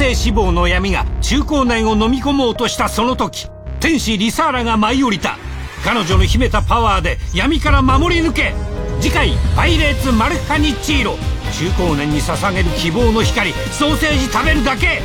[0.00, 3.48] 性脂肪の闇が中高年を飲み込もうとしたその時
[3.80, 5.36] 天使リサーラが舞い降りた。
[5.84, 8.54] 彼女の秘めたパワーで闇から守り抜け。
[9.00, 11.18] 次回「パイレーツマルハニチーロ」
[11.52, 15.02] 中高年に捧げる希望の光ソーセージ食べるだけ。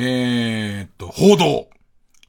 [0.00, 1.68] えー、っと、報道。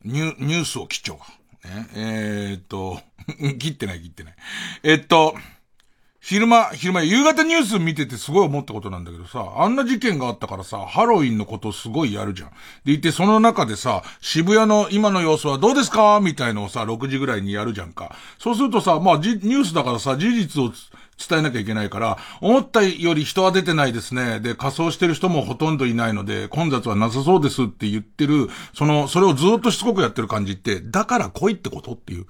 [0.03, 1.26] ニュニュースを切っちゃおうか。
[1.67, 2.99] ね、えー、っと、
[3.59, 4.36] 切ってない切ってない。
[4.84, 5.36] えっと、
[6.22, 12.51] 昼間、昼間、夕方ニュース見ててすごい思ったことなんだけどさ、あんな事件があったからさ、ハロウィンのことすごいやるじゃん。
[12.86, 16.20] でいて、その中でさ、渋谷の今の様子はどうですか？
[16.22, 18.15] みたいのをさ、6時ぐらいにやるじゃんか。
[18.39, 20.72] そうするとさ、まあ、ニュースだからさ、事実を
[21.20, 24.39] 伝えなきゃいけないから、思ったより人は出てないですね。
[24.39, 32.26] で、仮装してる人もほとんどいないので、混雑はなさそうですって言ってる、その、それをずっとしつこくやってる感じって、だから来いってことっていう。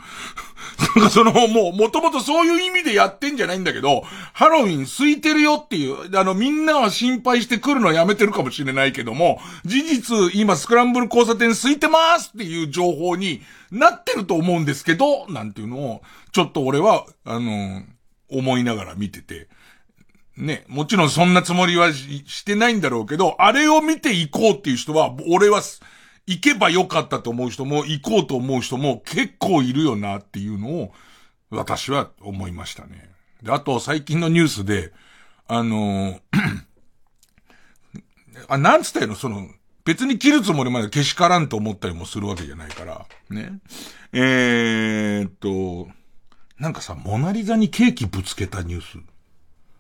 [0.96, 17.84] なんかその、もう、もともとそういう意味でやってんじゃないんだけど、ハロウィン空いてるよっていう、あの、みんなは心配して来るのはやめてるかもしれないけども、事実、今スクランブル交差点空いてますっていう情報になってると思うんですけど、なんていうのを、ちょっと俺は、あの、
[18.30, 19.48] 思いながら見てて、
[20.38, 25.62] ね、もちろんそんなつもりはしてないんだろうけど、あれを見ていこうっていう人は、俺は、
[26.26, 30.94] 行けばよかったと思う人も、行こうと思う人も結構いるよなっていうのを、
[31.50, 33.10] 私は思いましたね。
[33.42, 34.94] で、あと最近のニュースで、
[35.48, 36.20] あの
[38.48, 39.48] あ、なんつったのその、
[39.86, 43.60] 別に切るつもりまでけしからんと思ったりもするわけじゃないから、ね。
[44.14, 45.92] えー、っと、
[46.60, 49.00] なんかさ、モナリザにケーキぶつけたニュース。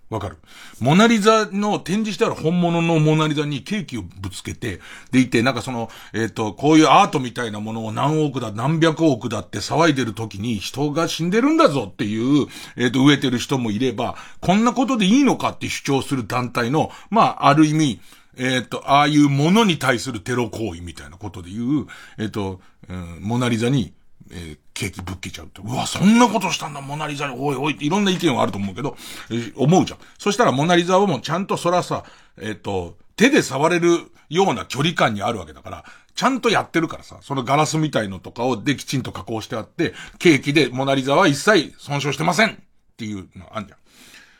[0.09, 0.37] わかる？
[0.79, 4.79] モナリザの展示してある本物のモナリザにケーキをぶつけて、
[5.11, 17.99] でいて、なんかその、えっ、ー、と、こういうアートみたいなものを何億だ、何百億だって騒いでる時に人が死んでるんだぞっていう、えっ、ー、と、植えてる人もいれば、こんなことでいいのかって主張する団体の、まあ、ある意味、
[18.37, 23.93] えっ、ー、と、ああいうものに対するテロ行為みたいなことで言う、えっ、と、うん、モナリザに
[24.31, 25.61] えー、ケーキぶっけちゃうって。
[25.63, 27.35] うわ、そんなことしたんだ、モナリザに。
[27.37, 28.97] おいおいっていろんな意見はあると思うけど、
[29.29, 29.99] えー、思うじゃん。
[30.17, 32.03] そしたらモナリザはもうちゃんとそらさ、
[32.37, 33.89] えっ、ー、と、手で触れる
[34.29, 42.55] ような距離感にあるわけだから、ちゃんとやってるからさ、そのガラスみたいのとかをできちんと加工してあって、ケーキでモナリザは一切損傷してませんっ
[42.97, 43.78] ていうのあんじゃん。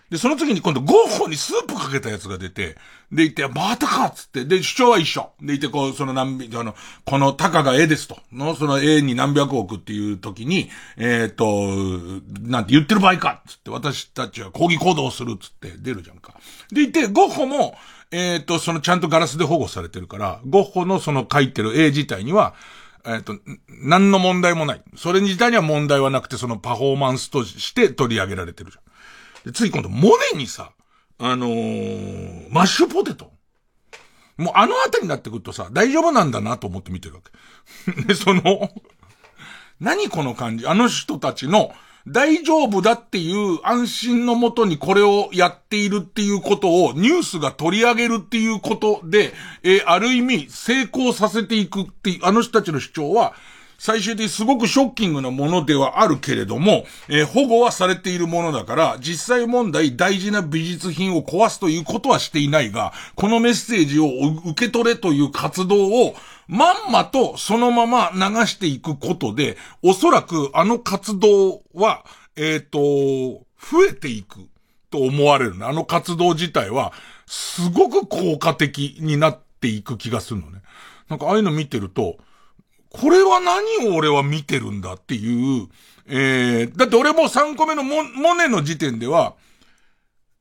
[0.10, 2.78] で、その次に今度ゴッホにスープかけたやつが出て、
[3.12, 5.32] で、いて、またかっつって、で、主張は一緒。
[5.42, 8.20] で、いて、こう、その何、あの、このタカが絵ですと。
[8.32, 16.34] の、その絵に何百億っていう時に、えっ、ー、と、なんて言ってる場合かっつって、私たちは抗議行動するっつって出るじゃんか。
[16.72, 17.76] で、いて、ゴッホも、
[18.12, 22.56] えっ、ー、と、そのちゃんとガラスで保護されてるから、ゴッホのその描いてる絵自体には、
[23.06, 23.38] えっ、と、
[23.68, 24.82] 何の問題もない。
[24.96, 28.89] それ自体には問題はなくて、そのパフォーマンスとして取り上げられてるじゃん。
[29.46, 30.72] で、次今度、モネにさ、
[31.18, 33.32] あのー、マッシュポテト。
[34.38, 37.22] もうあのあたりになってくるとさ、大丈夫なんだなと思って見てるわ
[37.86, 38.02] け。
[38.08, 38.72] で、その、
[39.82, 40.66] 何この感じ？
[40.66, 41.74] あの人たちの、
[42.08, 49.34] 大丈夫だっていう安心のもとにこれをやっているっていうことをニュースが取り上げるっていうことで、
[49.64, 53.34] えー、ある意味成功させていくっていう、あの人たちの主張は、
[53.80, 64.08] 最終的にすごくショッキングなものではあるけれども、えー、保護はされているものだから、実際問題大事な美術品を壊すということはしていないが、このメッセージを
[64.52, 66.14] 受け取れという活動を、
[66.48, 72.04] まんまとそのまま流していくことで、おそらくあの活動は、
[72.36, 74.40] えっ、ー、と、増えていく
[74.90, 76.92] と思われるあの活動自体は、
[77.28, 80.62] すごく効果的になっていく気がするのね。
[81.08, 82.18] なんかああいうの見てると、
[82.90, 85.68] これは何を俺は見てるんだっていう、
[86.08, 88.04] えー、だって俺も3個目のモ
[88.36, 89.36] ネの時点では、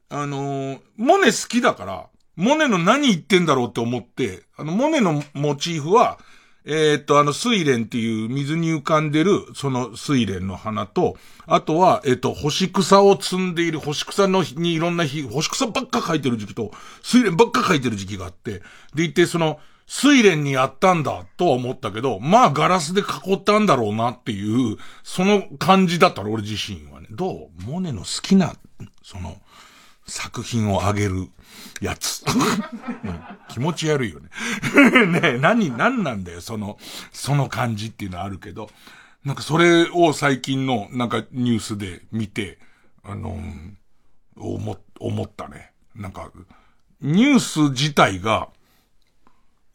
[0.09, 6.19] あのー、モネ好きだから、モネの何言ってんだろうって思って、あの、モネのモチーフは、
[6.65, 16.71] えー、っと、あの、水蓮っていう水に浮かんでる、その水蓮の花と、あとは、えー、っと、星草を摘んでいる、星草のにいろんな日、星草ばっか描いてる時期と、
[17.03, 18.63] 水蓮ばっか描いてる時期があって、
[18.95, 19.59] でいて、その、
[19.89, 27.09] 水蓮にやったんだとは思ったけど、まあガラスで囲ったんだろうなっていう、その感じだったら俺自身はね。
[27.11, 27.63] どう？
[27.65, 28.55] モネの好きな、
[29.03, 29.39] その、
[30.07, 31.29] 作品をあげる
[31.81, 32.23] やつ。
[33.49, 34.29] 気持ち悪いよね。
[35.09, 36.79] ねえ、何、何なんだよ、その、
[37.11, 38.71] その感じっていうのはあるけど、
[39.25, 42.59] なんかそれを最近のなんかニュースで見て、
[43.03, 43.39] あの、
[44.37, 45.73] 思、思ったね。
[45.95, 46.31] なんか、
[47.01, 48.49] ニュース自体が、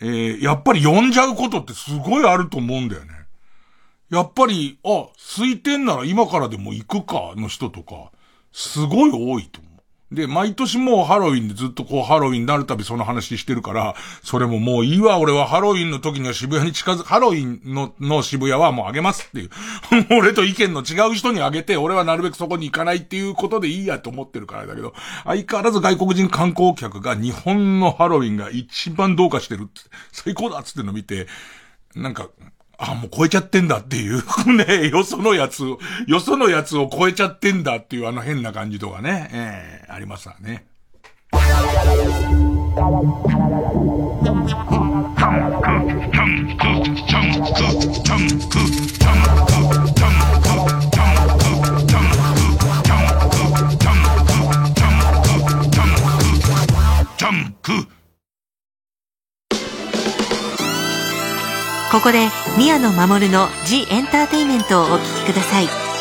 [0.03, 3.11] えー、やっぱり呼んじゃうことってすごいあると思うんだよね。
[4.09, 8.11] やっぱり、あ、空いてんなら今からでも行くかの人とか、
[8.51, 9.61] すごい多いと。
[10.13, 19.49] で、毎年もうハロウィンでずっとこうハロウィンになるたびその話してるから、それももういいわ、俺はハロウィンの時には渋谷に近づく、ハロウィンの、の渋谷はもうあげますっていう。
[20.17, 24.93] 俺と意見の違う人にあげて、俺はなるべくそこに行かないっていうことでいいやと思ってるからだけど、
[25.23, 31.27] 相変わらず外国人観光客が日本のハロウィンが一番どうかしてるって、最高だっつっての見て、
[31.95, 32.29] なんか、
[32.91, 34.21] あ、もう超えちゃってんだっていう
[34.53, 40.65] ね、よそのやつを、よそのやつを超えちゃってんだっていうあの変な感じとかね、ええー、ありますわね。
[61.93, 62.27] ここで
[62.57, 65.92] 宮野守の「ジ・エンターテイメント」をお聴きください。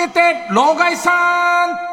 [0.00, 1.88] えて老害さん。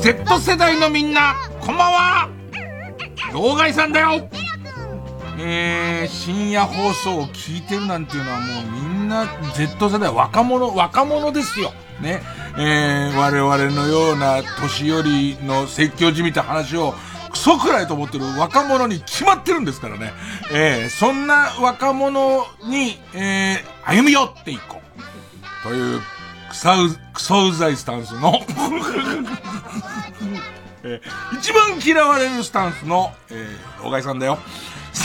[0.00, 2.28] Z 世代のみんなこんばんは。
[3.32, 4.28] 老害さんだよ。
[5.38, 11.72] えー、深夜放送を聞いてるなんていうのはもうみんな Z 世代若者若者ですよ。
[12.00, 12.20] ね
[12.58, 16.94] えー、我々のような年寄りの説教じみた話を
[17.30, 20.12] クソくらいと思ってる若者に決まってるんですからね。
[20.52, 24.80] えー、そんな若者に、えー、歩み寄っていこ
[25.64, 25.66] う。
[25.66, 26.00] という、
[26.50, 28.40] クサウ、クソうざいスタンスの、
[30.84, 34.38] えー一番嫌われるスタンスの、えー、老害さんだよ。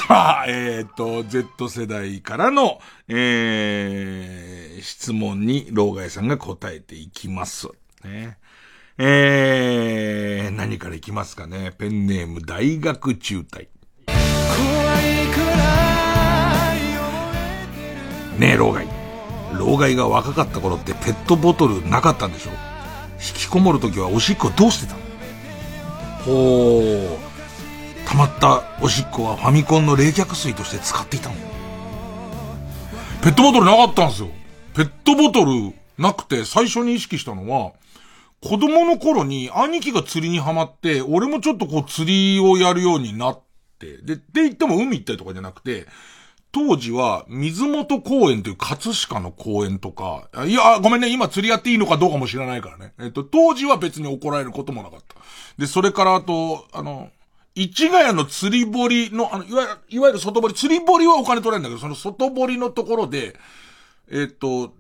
[0.08, 2.80] さあ、えっ、と、Z 世代からの、
[3.10, 7.68] えー、質問に老害さんが答えていきます。
[8.06, 8.38] ね。
[8.98, 11.74] えー、何からいきますかね。
[11.78, 13.68] ペンネーム大学中退。
[18.40, 18.88] ねえ、老害。
[19.60, 22.52] 老害が若かった頃ってペットボトルなかったんでしょ？
[23.16, 25.02] 引きこもるときはおしっこどうしてたの？
[26.24, 27.27] ほう。
[28.08, 31.36] 溜まったおしっこはファミコンの冷却水として使っていたの
[33.22, 34.30] ペットボトルなかったんですよ。
[34.74, 37.74] ペットボトルなくて最初に意識したのは、
[38.42, 43.42] 子供の頃に兄貴が釣りにハマって、俺もちょっとこう釣りをやるようになっ
[43.80, 45.88] て、で、って言っても海行ったりとかじゃなくて、
[46.54, 52.94] 当時は水元公園という葛飾の公園とか、いや、ごめんね、今釣りやっていいのかどうかも知らないからね。
[53.00, 55.16] えっと、当時は別に怒られることもなかった。
[55.58, 57.10] で、それからあと、あの、
[57.64, 63.36] 市ヶ谷の釣り堀の、あの、いわゆる、いわゆる外堀、釣り堀はお金取れるんだけど、その外堀のところで、
[64.12, 64.74] えっと、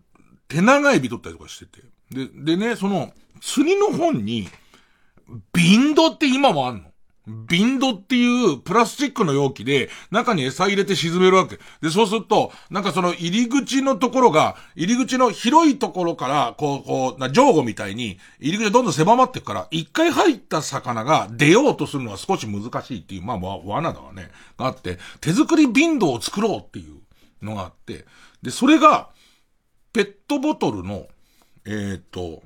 [0.47, 1.83] 手長エビ取ったりとかしてて。
[2.11, 3.11] で、でね、その、
[3.41, 4.47] 釣りの本に、
[5.53, 6.91] ビンドって今もあんの。
[7.27, 11.59] ビンドっていうプラスチックの容器で中に餌入れて沈めるわけ。
[11.81, 24.31] で、そうすると、なんかその入り口のところが、入り口の広いところから、こう、こう、な、上後みたいに、入り口がどんどん狭まっていくから、一回入った魚が出ようとするのは少し難しいっていう、まあ、わ罠だわね。
[24.57, 28.05] があって、手作りビンドを作ろうっていうのがあって、
[28.41, 29.09] で、それが、
[29.91, 31.07] ペットボトルの、
[31.65, 32.41] えっ、と、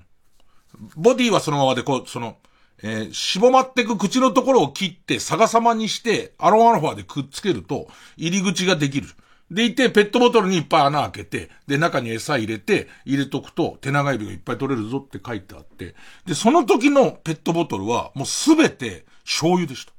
[0.96, 2.38] ボディはそのままで、こう、その、
[2.84, 9.08] えー、しぼまってく口のところを切って逆さまにして、アロンアルファでくっつけると、入り口ができる。
[9.52, 15.94] でいて、ペットボトルにいっぱい穴開けて、で、中に餌入れて、入れとくと、手長エビがいっぱい取れるぞって書いてあって、
[16.26, 19.92] で、その時のペットボトルは、もうすべて醤油でした。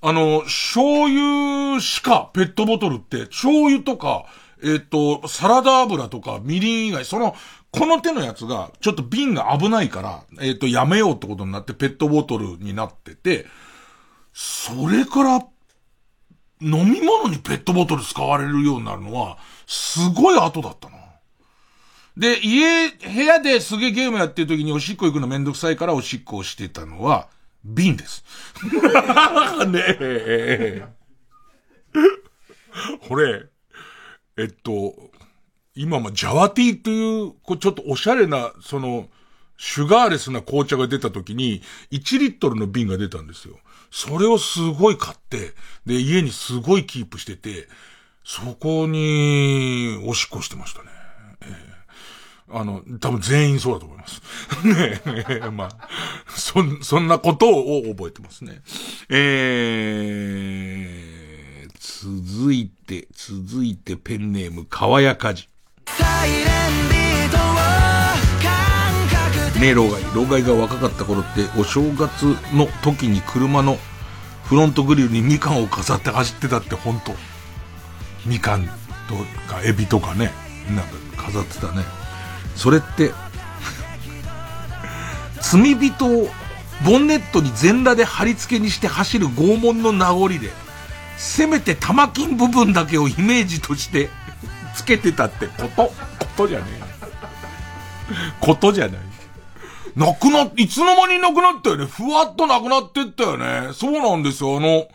[0.00, 4.24] あの、醤油しかペットボトルって、醤油とか、
[4.64, 7.36] えっ、と、サラダ油とか、みりん以外、その、
[7.78, 13.46] この手のやつが、ちょっと瓶が危ないから、えっ、と、やめようってことになって、ペットボトルになってて、
[14.32, 15.46] それから、
[16.62, 20.96] 飲み物にペットボトル使われるようになるのは、すごい後だったな。
[22.16, 27.28] で、家、部屋ですげえゲームやってる時におしっこ行くのめんどくさいからおしっこをしてたのは、
[27.62, 28.24] 瓶です。
[29.68, 30.86] ねえ。
[33.06, 33.44] これ、
[34.38, 34.94] えっと、
[35.76, 39.08] 今もジャワティーという、こうちょっとおしゃれな、その、
[39.58, 43.58] シュガーレスな紅茶が出た時に、1リットルの瓶が出たんですよ。
[43.90, 45.54] それをすごい買って、
[45.86, 47.68] で、家にすごいキープしてて、
[48.24, 50.88] そこに、おしっこしてましたね。
[52.48, 54.22] あの、多分全員そうだと思います。
[54.64, 55.02] ね
[55.42, 55.88] え、まあ、
[56.28, 58.62] そ、そんなことを覚えてますね。
[59.08, 61.70] えー、
[62.38, 65.48] 続いて、続いてペンネーム、かわやかじ。
[69.60, 70.02] ねえ、老害。
[70.14, 73.78] 老害が若かった頃って、お正月の時に車の
[74.44, 77.12] フロントグリルにみかんを飾って走ってたって本当
[78.26, 78.70] みかんと
[79.48, 80.30] かエビとかね、
[80.68, 81.84] なんか飾ってたね。
[82.54, 83.14] それって、
[85.40, 86.28] 罪人を
[86.84, 90.52] ボンネットに全裸で貼り付けにして走る拷問の名残で、
[91.16, 94.10] せめて玉金部分だけをイメージとして
[94.76, 95.92] つけてたってこと、こ
[96.36, 96.86] とじゃねえ。
[98.40, 98.98] ことじゃない。
[99.96, 101.86] なくな、いつの間になくなったよね。
[101.86, 103.72] ふわっとなくなってったよね。
[103.72, 104.58] そうなんですよ。
[104.58, 104.86] あの、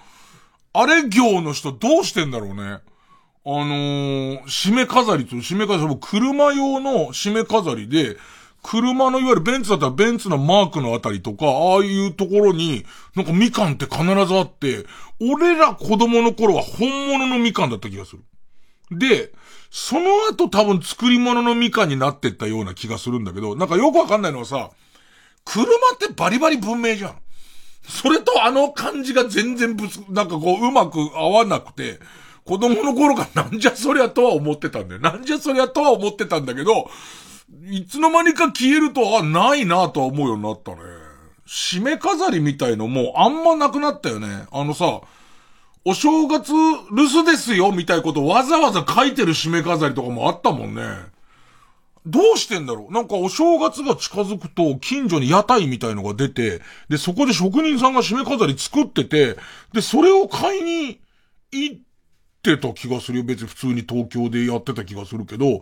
[0.73, 2.63] あれ業の人どうしてんだろうね。
[2.63, 8.17] あのー、締め飾りと、締め飾り、車用の締め飾りで、
[8.61, 14.85] 車のいわゆるベンツだったらベンツのマークのあたりとか、ああいうところに、なんかみかんって必ずあって、
[15.19, 18.21] 俺ら子供の頃は本物のみかんだった気がする。
[18.91, 19.31] で、
[19.71, 24.69] その後多分作り物のみかんになってったような気がするんだけど、なんかよくわかんないのはさ、
[25.45, 25.67] 車っ
[25.97, 27.15] てバリバリ文明じゃん。
[27.87, 31.99] それとあの感じが全然ぶつ、なんかこううまく合わなくて、
[32.43, 35.01] 子供の頃からなんじゃそりゃとは思ってたんだよ。
[35.01, 36.89] なんじゃそりゃとは思ってたんだけど、
[37.69, 40.79] いつの間にか消えると、あ、ないなとは思うようになったね。
[41.47, 44.45] 締め飾りみたいのもあんまなくなったよね。
[44.51, 45.01] あのさ、
[45.83, 50.83] お正月留守ですよみたいなことわざわざ書いてる締め飾りとかもあったもんね。
[52.05, 52.93] どうしてんだろう？
[52.93, 59.37] なんかお正月が近づくと近所に屋台みたいのが出て、で、そこで職人さんが締め飾り作ってて、
[59.71, 60.99] で、それを買いに
[61.51, 61.77] 行っ
[62.41, 63.23] てた気がするよ。
[63.23, 65.61] 別に普通に東京でやってた気がするけど、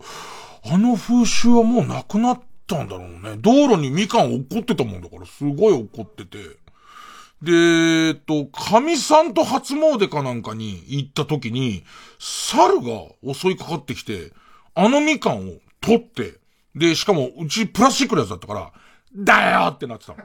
[0.64, 3.36] あの風習はもうなくなったんだろうね。
[3.38, 6.38] 道路にみかん落っこってたもんだから、すごい落っこってて。
[7.42, 11.84] で、えっと、神さんと初詣かなんかに行った時に、
[12.18, 14.32] 猿が襲いかかってきて、
[14.74, 16.38] あのみかんを取って、
[16.74, 18.72] で、しかも、うちプラスチックのやつだったから、
[19.14, 20.18] だよってなってたの。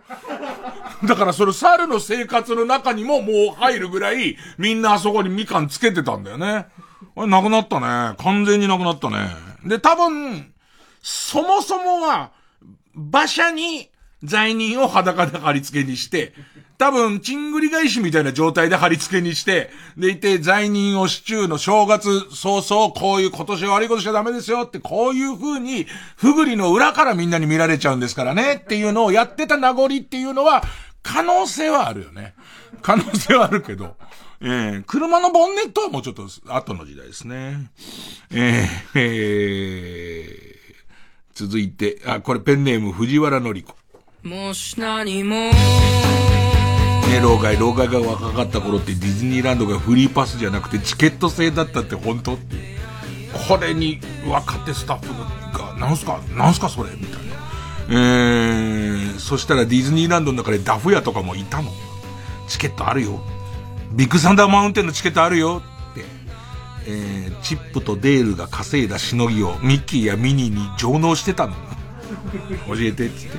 [1.08, 6.68] だからそれ猿の生活の中にももう入るぐらい、みんなあそこにみかんつけてたんだよね。
[7.16, 8.16] あれ、なくなったね。
[8.20, 9.30] 完全になくなったね。
[9.66, 10.54] で、多分、
[11.02, 12.32] そもそもは、
[12.94, 13.90] 馬車に
[14.24, 16.34] 罪人を裸で貼り付けにして、
[16.78, 25.86] 多分、チングリ返しみたいな状態で貼り付けにして、でいて、罪人をシチューの正月早々、こういう今年悪いことしちゃダメですよって、こういう風に、
[26.18, 30.64] ふぐりの裏からみんなに見られちゃうんですからね、っていうのをやってた名残っていうのは、
[31.02, 32.34] 可能性はあるよね。
[32.82, 33.96] 可能性はあるけど。
[34.42, 37.72] えー、車のボンネットはもうちょっと後の時代ですね。
[38.32, 40.86] えー、えー、
[41.34, 43.76] 続いて、あ、これペンネーム藤原のり子。
[44.24, 45.52] もし何も
[47.08, 52.56] ね、老害、老害が若かった頃ってディズニーランドがフリーパスじゃなくてチケット制だったって本当って
[53.48, 55.14] これに若手スタッフ
[55.58, 56.92] が、なんすか、なんすかそれ？
[56.92, 57.36] みたいな。
[57.88, 61.72] えー、そしたらディズニーランドの中でダフ屋とかもいたの。
[62.48, 63.22] チケットあるよ。
[63.94, 66.06] ビッグサンダーマウンテンのチケットあるよって。
[66.88, 71.54] えー、チップとデールが稼いだしのぎをミッキーやミニーに上納してたの。
[72.68, 73.38] 教えてっ、つって。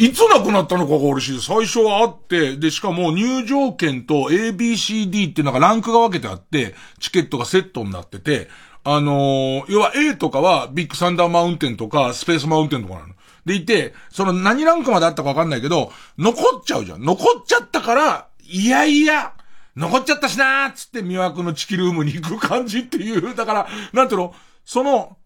[0.00, 8.48] いつ亡くなったのかが俺しい、最初はあって、で、しかも入場券と ABCD っていうのがランクが分けてあって、チケットがセットになってて、
[8.82, 13.14] あのー、要は A とかはビッグサンダーマウンテンとかスペースマウンテンとかなの。
[13.44, 17.04] でいて、その何ランクまであったかわかんないけど、残っちゃうじゃん。
[17.04, 19.34] 残っちゃったから、いやいや、
[19.76, 24.34] 残っちゃったしなーっつって魅惑のチキルームに行く感じっていう、 だから、なんていうの、
[24.64, 25.18] その、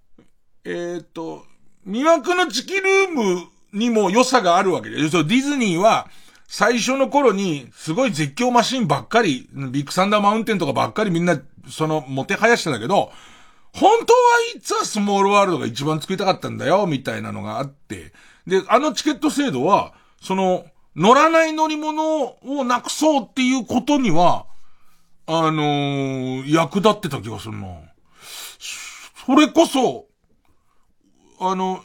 [0.64, 1.44] えっ、と、
[1.86, 5.08] 魅惑のチキルームにも良さがあるわけで。
[5.10, 6.08] そう、ディズニーは、
[6.46, 13.12] 最初の頃に、すごい絶叫マシンばっかり、ビッグサンダーマウンテンとかばっかりみんな、その、もてはやしてたけど、
[13.72, 14.18] 本当は
[14.56, 18.12] いつはスモールワールドが一番作りたかったんだよ、みたいなのがあって。
[18.46, 20.64] で、あのチケット制度は、その、
[20.94, 24.46] 乗らない乗り物をなくそうっていうことには、
[25.26, 27.66] あのー、役立ってた気がするな。
[29.26, 30.06] それこそ、
[31.40, 31.82] あの、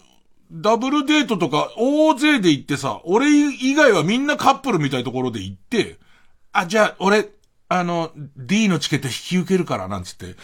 [0.52, 5.98] ダブルデートとか大勢で行ってさ、俺以外はみんなカップルみたいなところで行って、
[6.52, 7.30] あ、じゃあ俺、
[7.72, 10.36] あの、D のチケット引き受けるから、なんつって。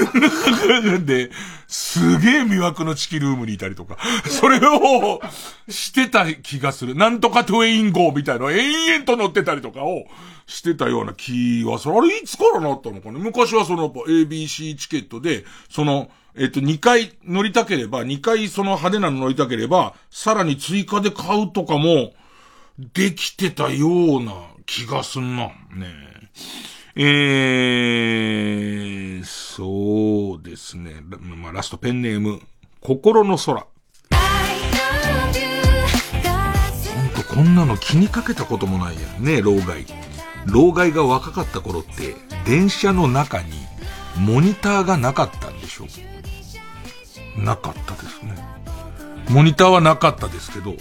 [1.04, 1.30] で、
[1.68, 5.20] すげえ魅惑のチキルームにいたりとか、それを
[5.68, 6.94] してた気がする。
[6.94, 10.06] なんとかトゥエイン号みたいな延々と乗ってたりとかを
[10.46, 11.94] してたような気はする。
[11.94, 22.12] あれいつからなったのかね昔はその ABC チケットで、その、えっと、2回乗りたければ、2回その派手なの乗りたければ、さらに追加で買うとかも、
[22.78, 24.32] できてたような
[24.64, 25.46] 気がすんな。
[25.46, 25.52] ね
[26.96, 27.02] え。
[27.02, 31.02] えー、そうですね。
[31.20, 32.40] まあ、ラストペンネーム、
[32.80, 33.60] 心の空。
[33.60, 33.66] ほん
[37.14, 39.86] とこんなの気にかけたこともないやんね、老害。
[40.46, 43.52] 老害が若かった頃って、電車の中に
[44.18, 45.86] モニターがなかったんでしょ
[47.36, 48.36] なかったですね。
[49.28, 50.74] モニターはなかったですけど、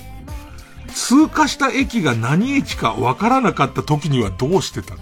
[0.94, 5.02] 通過した駅が何駅かわからなかった時にはどうしてたの？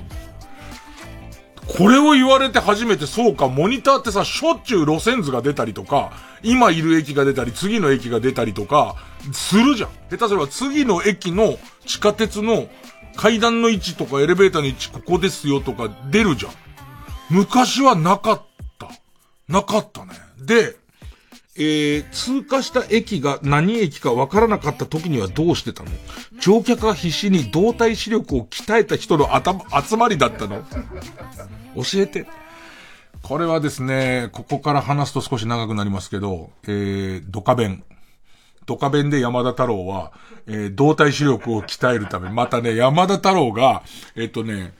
[1.67, 8.95] これを言われて初めてそうか、モニターってさ、しょっちゅう路線図が出たりとか、今いる駅が出たり、次の駅が出たりとか、
[9.33, 9.89] するじゃん。
[10.09, 12.67] 下手すれば次の駅の地下鉄の
[13.17, 16.51] 階段の位置とかエレベーターの位置ここですよとか出るじゃん。
[17.29, 18.41] 昔はなかっ
[18.79, 18.89] た。
[19.49, 20.13] なかったね。
[20.39, 20.77] で、
[21.59, 25.89] えー、通過した駅が何駅かわからなかった時にはどうしてたの？
[26.39, 30.63] 乗客が必死に動体視力を鍛えた人の頭、集まりだったの？
[31.75, 32.27] 教えて。
[33.23, 37.83] これはですね、ここから話すと少し長くなりますけど、えー、ドカベン。
[38.65, 40.11] ドカベンで山田太郎は、
[40.45, 43.83] えー、動体視力を鍛えるため、またね、山田太郎が、
[44.15, 44.73] えっ、とね、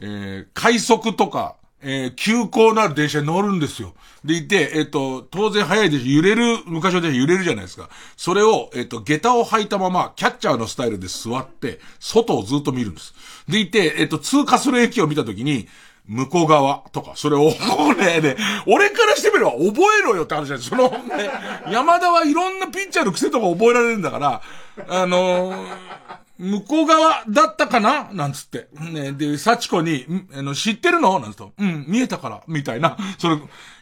[0.00, 3.92] えー、快速とか、えー、急行のある電車に乗るんですよ。
[4.24, 7.90] でいて、えっ、と、当然早いです揺れる、昔の電車揺れるじゃないですか。
[8.16, 13.14] それを、えっ、と、下駄を履いたまま、キャッチャーのスタイルで座って、外をずっと見るんです。
[13.48, 15.68] でいて、えっ、と、通過する駅を見たときに、
[16.06, 21.30] 向こう側とか、それを、こ れね、俺からしてみれば覚えろよって話じゃないその、ね、
[21.70, 24.42] 山田はいろんなピッチャーの癖とか覚えられるんだから、
[24.88, 28.12] あのー向こう側だったかな？
[28.12, 28.68] なんつって。
[28.80, 31.20] ね、で、幸子に、あの、知ってるの？
[31.20, 31.52] なんつと。
[31.58, 32.96] うん、見えたから、みたいな。
[33.18, 33.36] それ、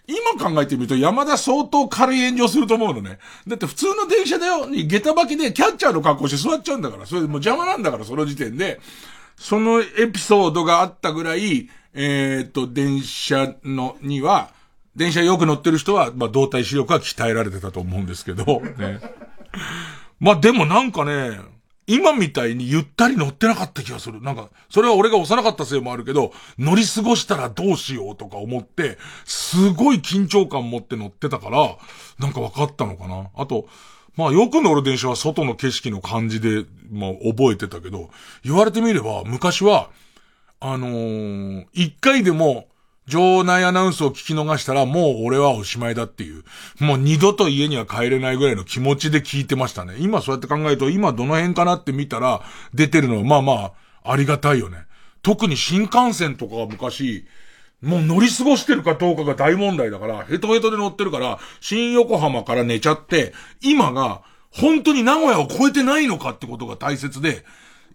[0.06, 3.18] 今考えてみると山田相当軽い炎上すると思うのね。
[3.46, 7.06] だって普通の電車だよ、に下駄履きでキャッチャーの格好して座っちゃうんだから。
[7.06, 8.80] それでもう邪魔なんだから、その時点で。
[9.36, 14.50] そのエピソードがあったぐらい、えー、っと、電車の、には、
[14.94, 19.00] 電車よく乗ってる人は、まあ、動体視力は鍛えられてたと思うんですけど、ね。
[20.20, 21.40] まあ、でもなんかね、
[21.86, 24.22] 今みたいにゆったり乗ってなかった気がする。
[24.22, 31.76] なんか、それは俺が幼かったせいもあるけど、乗り過ごしたらどうしようとか思って、すごい緊張感持って乗ってたから、
[32.18, 33.30] なんか分かったのかな。
[33.34, 33.66] あと、
[34.16, 38.10] まあよく乗る電車は外の景色の感じで、まあ覚えてたけど、
[38.44, 39.90] 言われてみれば、昔は、
[40.60, 42.68] あのー一回でも、
[43.06, 46.44] 場内アナウンスを聞き逃したらもう俺はおしまいだっていう。
[46.80, 49.96] もう二度と家には帰れないぐらいの気持ちで聞いてましたね。
[49.98, 52.42] 今そうやって考えると今どの辺かなって見たら
[52.72, 53.52] 出てるのはまあま
[54.04, 54.78] あありがたいよね。
[55.22, 57.26] 特に新幹線とかが昔、
[57.80, 67.44] もう乗り過ごしてるかどうかが大問題だから、ヘトヘトで乗ってるから、新横浜から寝ちゃって、今が本当に名古屋を超えてないのかってことが大切で、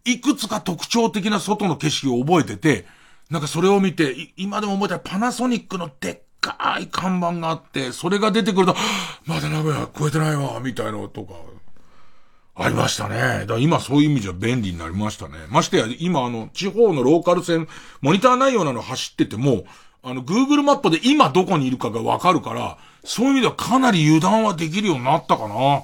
[0.06, 2.86] いくつか特徴的な外の景色を覚えてて、
[3.30, 8.76] なんかそれを見て、今でも覚えてるパナソニックのでっかい看板があって、それが出てくると、
[9.26, 11.34] まだ名古屋超えてないわ、みたいなのとか、
[12.56, 13.18] ありましたね。
[13.42, 15.38] だから今そういう意味じゃ便利になりましたね。
[15.50, 17.68] ましてや、今あの、地方のローカル線、
[18.02, 19.66] モニターないようなの走ってても、
[20.04, 25.84] あの、Google マップで今どこにいるかがわかるから、そういう意味ではかなり油断はできるようになったかな。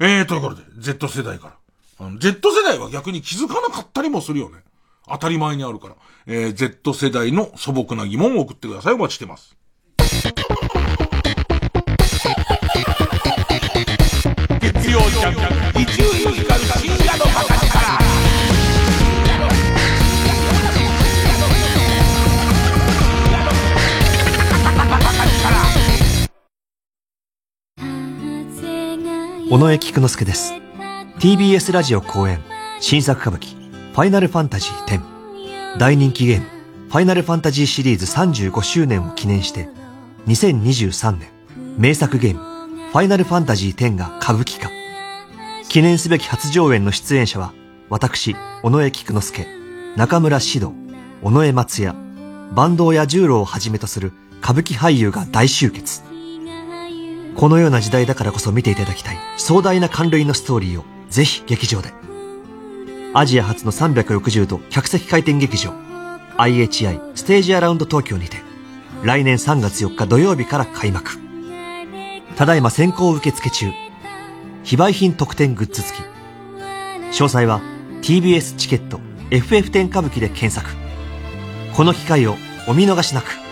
[0.00, 1.48] えー、ということで、Z 世代か
[1.98, 2.06] ら。
[2.06, 4.58] あの、Z 世代は逆に気づかなかったりもするよね。
[5.06, 5.96] 当たり前にあるから。
[6.26, 8.94] えー、Z 世代の素朴な疑問を送ってください。
[8.94, 9.56] お待ちしてます。
[14.60, 17.98] 月曜ジャンク、伊集院光る深夜の博士から。
[29.50, 30.54] 尾上菊之助です。
[31.18, 32.40] TBS ラジオ公演、
[32.80, 33.63] 新作歌舞伎、
[33.94, 35.00] ファイナルファンタジー
[35.76, 35.78] 10。
[35.78, 36.46] 大人気ゲーム、
[36.88, 39.68] ファイナルファンタジーシリーズ35周年を記念して、
[40.26, 41.28] 2023年、
[41.78, 42.40] 名作ゲーム、
[42.90, 44.68] ファイナルファンタジー10が歌舞伎化。
[45.68, 47.52] 記念すべき初上演の出演者は、
[47.88, 48.34] 私、
[48.64, 49.46] 尾上菊之助、
[49.94, 50.72] 中村獅童、
[51.22, 51.96] 尾上松也、
[52.52, 56.02] 坂東や十郎をはじめとする歌舞伎俳優が大集結。
[57.36, 61.92] このような時代だからこそ見ていただきたい壮大な感類のストーリーをぜひ劇場で。
[63.16, 65.72] アジア初の360度客席回転劇場
[66.36, 68.38] IHI ステージアラウンド東京にて
[69.04, 71.10] 来年3月4日土曜日から開幕。
[72.36, 73.70] ただいま先行受付中。
[74.62, 76.02] 非売品特典グッズ付き。
[77.12, 77.60] 詳細は
[78.00, 78.98] TBS チケット
[79.30, 80.70] FF10 歌舞伎で検索。
[81.76, 82.36] この機会を
[82.66, 83.43] お見逃しなく。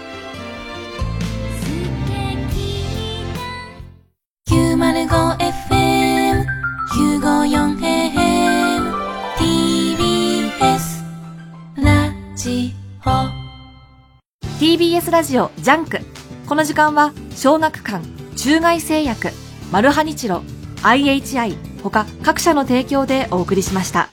[14.72, 15.98] TBS ラジオジャンク。
[16.46, 18.02] この時間は小学館
[18.38, 19.28] 中外製薬
[19.70, 20.40] マルハニチロ
[20.82, 24.08] IHI 他各社の提供でお送りしました。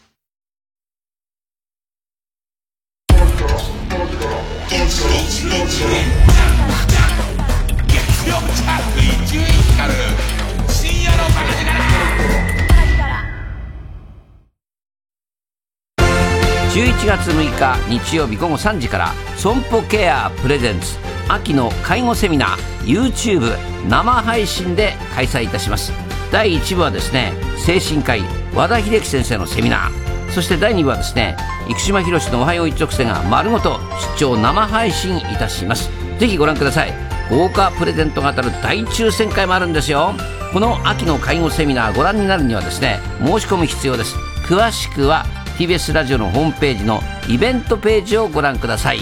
[16.80, 20.96] 11月6日日曜日午後3時から損保ケアプレゼンツ
[21.28, 23.58] 秋の介護セミナー YouTube
[23.90, 25.92] 生配信で開催いたします。
[26.32, 28.22] 第1部はですね精神科医
[28.56, 30.32] 和田秀樹先生のセミナー。
[30.32, 31.36] そして第2部はですね
[31.68, 33.78] 生島博士のおはよう一直線が丸ごと
[34.16, 35.90] 出張生配信いたします。
[36.18, 36.94] ぜひご覧ください。
[37.30, 40.14] 豪華プレゼントが当たる大抽選会もあるんですよ。
[40.54, 44.16] この秋の介護セミナーご覧になるにはですね申し込む必要です。
[44.48, 45.26] 詳しくは
[45.60, 49.00] TBS ラジオのホームページのイベントページをご覧ください。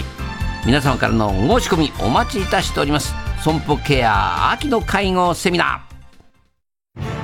[0.65, 3.13] 皆様からのお申し込みお待ちいたしております。
[3.43, 5.85] 損保ケア秋の介護セミナ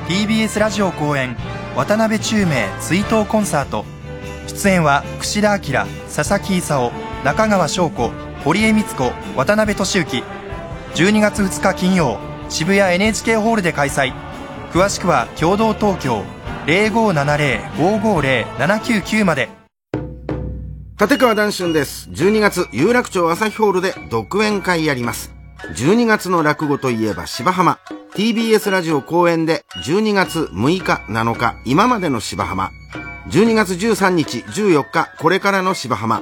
[0.05, 0.27] ー。
[0.27, 1.35] TBS ラジオ公演
[1.75, 3.85] 渡辺宙明追悼コンサート。
[4.45, 6.91] 出演は櫛田明佐々木勲
[7.23, 8.11] 中川翔子
[8.43, 10.23] 堀江光子渡辺俊之。
[10.93, 12.19] 12月2日金曜
[12.49, 14.13] 渋谷 NHK ホールで開催。
[14.71, 16.23] 詳しくは共同東京
[16.65, 19.49] 0570-550-799まで
[20.99, 22.09] 立川談春です。
[22.11, 25.33] 12月、有楽町朝日ホールで独演会やります。
[25.75, 27.79] 12月の落語といえば芝浜。
[28.13, 32.71] TBS ラジオ公演で12月6日、7日、今までの芝浜。
[33.29, 36.21] 12月13日、14日、これからの芝浜。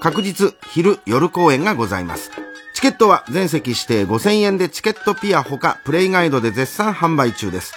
[0.00, 2.30] 確実、昼、夜公演がございます。
[2.74, 7.74] チケットは全席指定5000円でチケットピアほかプレイガイドで絶賛販売中です。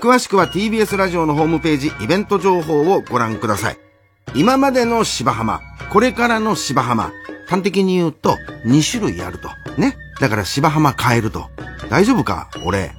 [0.00, 3.78] 詳しくは TBS ラジオのホームページイベント情報をご覧ください。
[4.34, 7.12] 今までの芝浜、これからの芝浜。
[7.46, 8.36] 端的に言うと
[8.66, 9.48] 2種類あると。
[9.80, 9.96] ね。
[10.20, 11.50] だから芝浜変えると。
[11.90, 12.48] 大丈夫か？
[12.64, 12.92] 俺。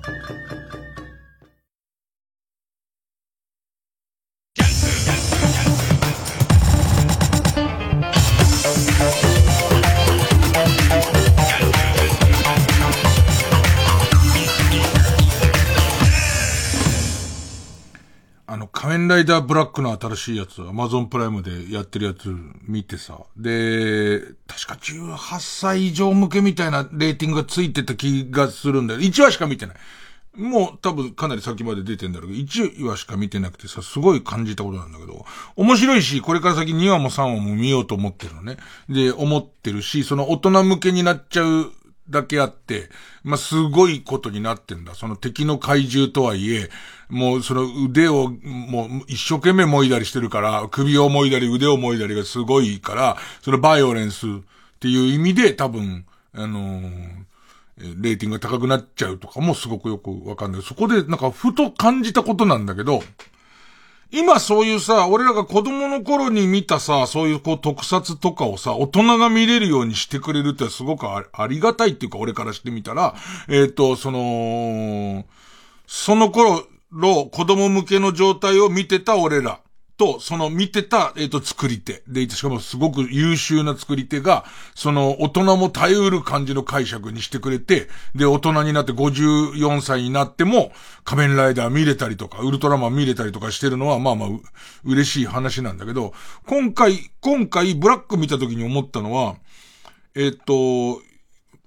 [18.55, 22.33] あの、仮面ライダーブラックの新しいやつ、アマゾンプライムでやってるやつ
[22.65, 23.19] 見てさ。
[23.35, 29.01] で、確か18歳以上向けみたいなレーティングがついてた気がするんだよ。
[29.01, 29.75] 1話しか見てない。
[30.37, 35.25] もう多分かなり先まで出てんだろうけど、1話しか見てなくてさ、すごい感じたことなんだけど、
[35.57, 38.55] 面白いし、これから先2話も3話も見ようと思ってるのね。
[38.87, 41.73] で、思ってるし、その大人向けになっちゃう
[42.09, 42.89] だけあって、
[43.23, 44.95] まあ、すごいことになってんだ。
[44.95, 46.69] その敵の怪獣とはいえ、
[47.09, 54.29] もうその腕を、もう一生懸命もいだりしてるから、首をもいだり腕をもいだりがすごいから、そのバイオレンスっ
[54.79, 57.25] ていう意味で多分、あのー
[57.77, 60.61] レーティングが高くなっちゃうとかもすごくよくわかんない。
[60.61, 63.03] そこでなんかふと感じたことなんだけど、
[64.11, 73.15] 今そういうさ、俺らが子供の頃に見たさ、そういうこう特撮とかをさ、大人が見れるようにしてくれるってすごくありがたいっていうか俺からしてみたら、
[73.49, 75.25] えっ、と、その、
[75.87, 76.65] その頃
[77.31, 79.59] 子供向けの状態を見てた俺ら。
[79.97, 82.03] と、その見てた、えっ、と、作り手。
[82.07, 90.71] で、しかもすごく優秀な作り手が、その大人も耐えうる感じの解釈にしてくれて、で、大人になって54歳になっても、
[91.03, 94.29] 仮面ライダー見れたりとか、ウルトラマン見れたりとかしてるのは、まあまあ、
[94.83, 96.13] 嬉しい話なんだけど、
[96.45, 99.35] 今回、今回、ブラック見た時に思ったのは、
[100.15, 101.01] えっ、と、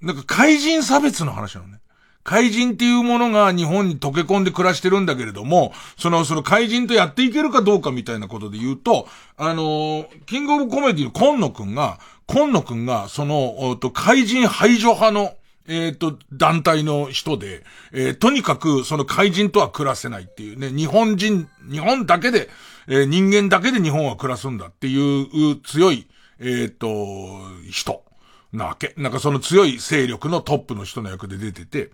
[0.00, 1.80] なんか怪人差別の話なのね。
[2.28, 9.08] 怪人っていうものが日本に溶け込んで暮らしてるんだけれども、その、その怪人とやっていけるかどうかみたいなことで言うと、
[9.38, 15.36] あのーキングオブコメディの今野くんが、今野くんが、その、っと、怪人排除派の、
[15.68, 22.50] えっ、と、団体の人で、えーとにかく、その怪人とは暮らせないっていうね、日本人、日本だけで、
[22.88, 26.06] えー人間だけで日本は暮らすんだっていう強い、
[26.40, 28.04] えっ、と、人
[28.52, 28.94] なわけ。
[28.96, 31.90] なんかその強い勢力のトップの人の役で出てて、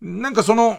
[0.00, 0.78] なんかその、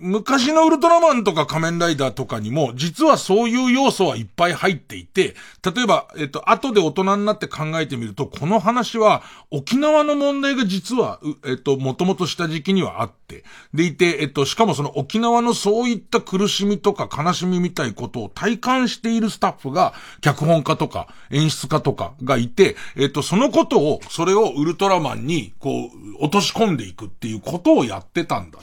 [0.00, 5.34] 昔のウルトラマンとか仮面ライダーとかにも、実はそういう要素はいっぱい入っていて、
[5.64, 13.44] 例えば、えっと、後で大人になって考えてみると、この話は、沖縄の問題が実は、えっと、もともとした時期にはあって、
[13.74, 25.90] でいて、えっと、しかもその沖縄のそういった苦しみとか悲しみみたいことを体感しているスタッフが、脚本家とか演出家とかがいて、えっと、そのことを、それをウルトラマンに、こ
[26.20, 28.58] う、落とし込んでいくっていうことをやってたんだ。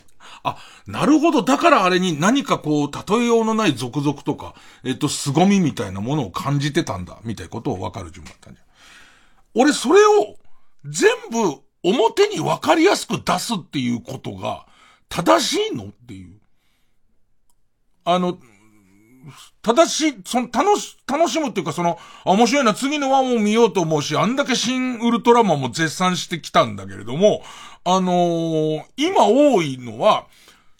[0.48, 1.42] あ、なるほど。
[1.42, 8.66] だからあれに何かこう、例えようのない続々とか、えっと、凄みみたいなものを感じてたんだ、みたいなことを分かる順番だったんじゃん。
[9.64, 10.36] 俺、それを、
[10.86, 14.68] 全部、表に分かりやすく出すっていうことが、
[15.10, 16.36] 正しいのっていう。
[18.04, 18.38] あの、
[19.64, 27.42] 正しい、その、楽し、楽しむっていうかその、面白いな、次のワンを見ようと思うし、あんだけ新ウルトラマンも絶賛してきたんだけれども、
[27.86, 30.26] あのー、今多いのは、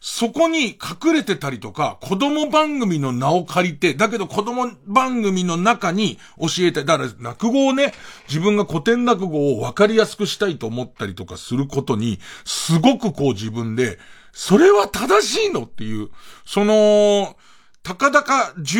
[0.02, 6.86] そこに隠れてたりとか、子供番組の名を借りて、だけど子供番組の中に教えたい。
[6.86, 7.94] だから落語をね、
[8.28, 13.98] 自分が古典落語を分かりやすくしたいと思ったりとかすることに、すごくこう自分で、
[14.32, 16.10] それは正しいのっていう、
[16.46, 17.36] その、
[17.82, 18.80] たかだか中、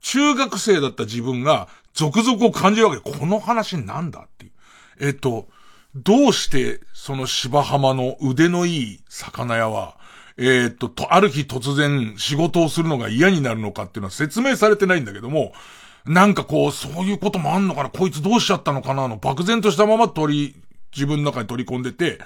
[0.00, 3.10] 中学生だった自分が、続々を感じるわけ。
[3.10, 4.52] この話なんだっていう。
[5.00, 5.48] えっと、
[5.94, 9.96] どうして、その芝浜の腕のいい魚屋は、
[10.36, 15.52] えー、っと、と、ある日突然仕事をするのが嫌になるのかっていうのは説明されてないんだけども、
[16.04, 20.62] なんかこう、そういうこともあんのかなこいつどうしちゃったのかなの漠然としたまま取り、
[20.94, 22.18] 自分の中に取り込んでて、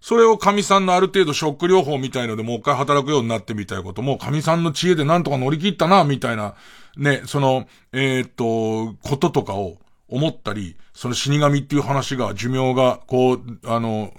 [0.00, 6.54] それを神さんのある程度ショック療法みたいのでもう一回働くようになってみたいことも、神さんの知恵でなんとか乗り切ったな、みたいな、
[6.96, 9.78] ね、その、えー、っと、こととかを
[10.08, 14.14] 思ったり、その死神っていう話が、寿命が、こう、あの、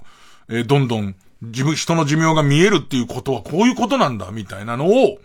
[0.49, 5.19] えー、どんどん自分、人の寿命が見えるっていうことはこういうことなんだ、みたいなのを、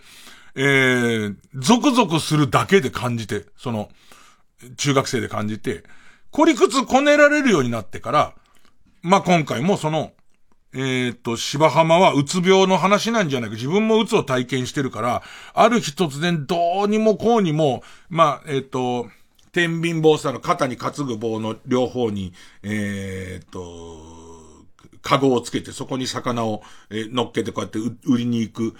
[0.55, 3.89] えー、ゾクゾクするだけで感じて、その、
[4.77, 5.83] 中学生で感じて、
[6.31, 8.33] 孤立こねられるようになってから、
[9.01, 10.13] まあ、今回もその、
[10.73, 13.55] えー、っと、芝浜はうつ病の話なんじゃないか。
[13.55, 15.21] 自分もうつを体験してるから、
[15.53, 19.09] ある日突然どうにもこうにも、まあ、えー、っと、
[19.51, 22.33] 天秤棒さの肩に担ぐ棒の両方に、
[22.63, 24.21] えー、っと、
[25.01, 28.75] カゴをつけて、そこに魚を、乗っけてこうやって売りに行く。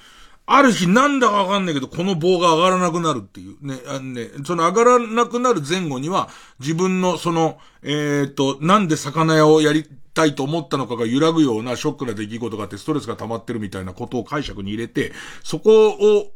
[0.45, 3.65] ある日なんだかわかんないけど、この棒が上がらなくなるっていう。
[3.65, 15.13] ね、あのね、その上がらなくなる前後には、自分のその、えっ、と、なんで魚屋をやりたいと思ったのかが揺らぐようなショックな出来事があってストレスが溜まってるみたいなことを解釈に入れて、
[15.43, 16.31] そこを、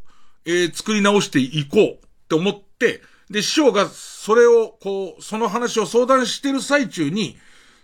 [0.45, 1.97] えー、作り直していこうっ
[2.29, 3.87] て思って、で、師匠が
[4.25, 7.37] それを、こう、その話を相談してる最中に、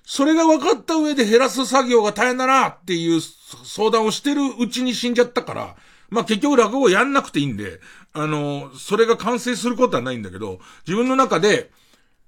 [0.04, 5.76] それが分かった上で減らす作業が大変だなっていう相談をしてるうちに死んじゃったから、
[6.10, 7.80] まあ結局落語やんなくていいんで、
[8.14, 11.70] あの、それが完成することはないんだけど、自分の中で、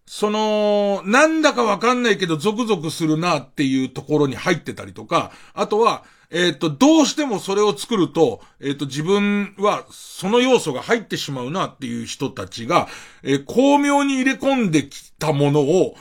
[0.05, 6.03] その、なんだかわかんないけど、ゾクゾクするなっていうところに入ってたりとか、あとは、
[6.33, 12.87] えっ、と、どうしてもそれを作ると、えっ、と、自分はその要素が入ってしまうなっていう人たちが、
[13.21, 15.95] え、巧妙に入れ込んできたものを、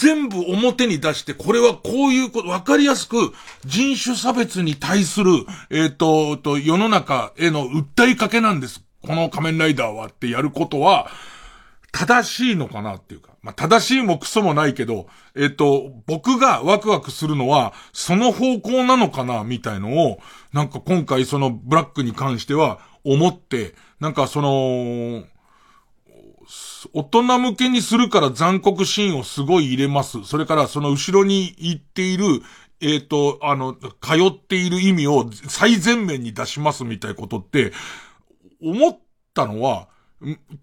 [0.00, 3.32] 全部表に出して、これはこういうこと、わかりやすく
[3.64, 5.30] 人種差別に対する、
[5.70, 8.82] えっ、と、と、世の中への訴えかけなんです。
[9.06, 11.08] この仮面ライダーはってやることは、
[11.98, 13.32] 正しいのかなっていうか。
[13.42, 20.20] まあ、正しいもクソもないけど、えっ、と、僕がワクワクするのは、その方向なのかな、みたいのを、
[20.52, 25.24] なんか今回そのブラックに関しては、思って、なんかその、
[26.92, 30.22] 大人向けにするから残酷シーンをすごい入れます。
[30.22, 32.42] それからその後ろに行っている、
[32.80, 33.88] えっ、ー、と、あの、通
[34.28, 37.72] っている意味を最前面に出しますみたいなことって、
[38.62, 38.98] 思っ
[39.34, 39.88] たのは、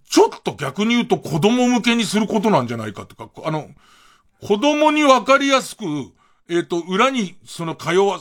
[0.10, 3.70] ちょっと逆に言うと子供向けにすることなんじゃないかとか、あの、
[4.41, 5.86] 子供にわかりやすく、
[6.49, 8.20] えっ、ー、と、裏にその通わ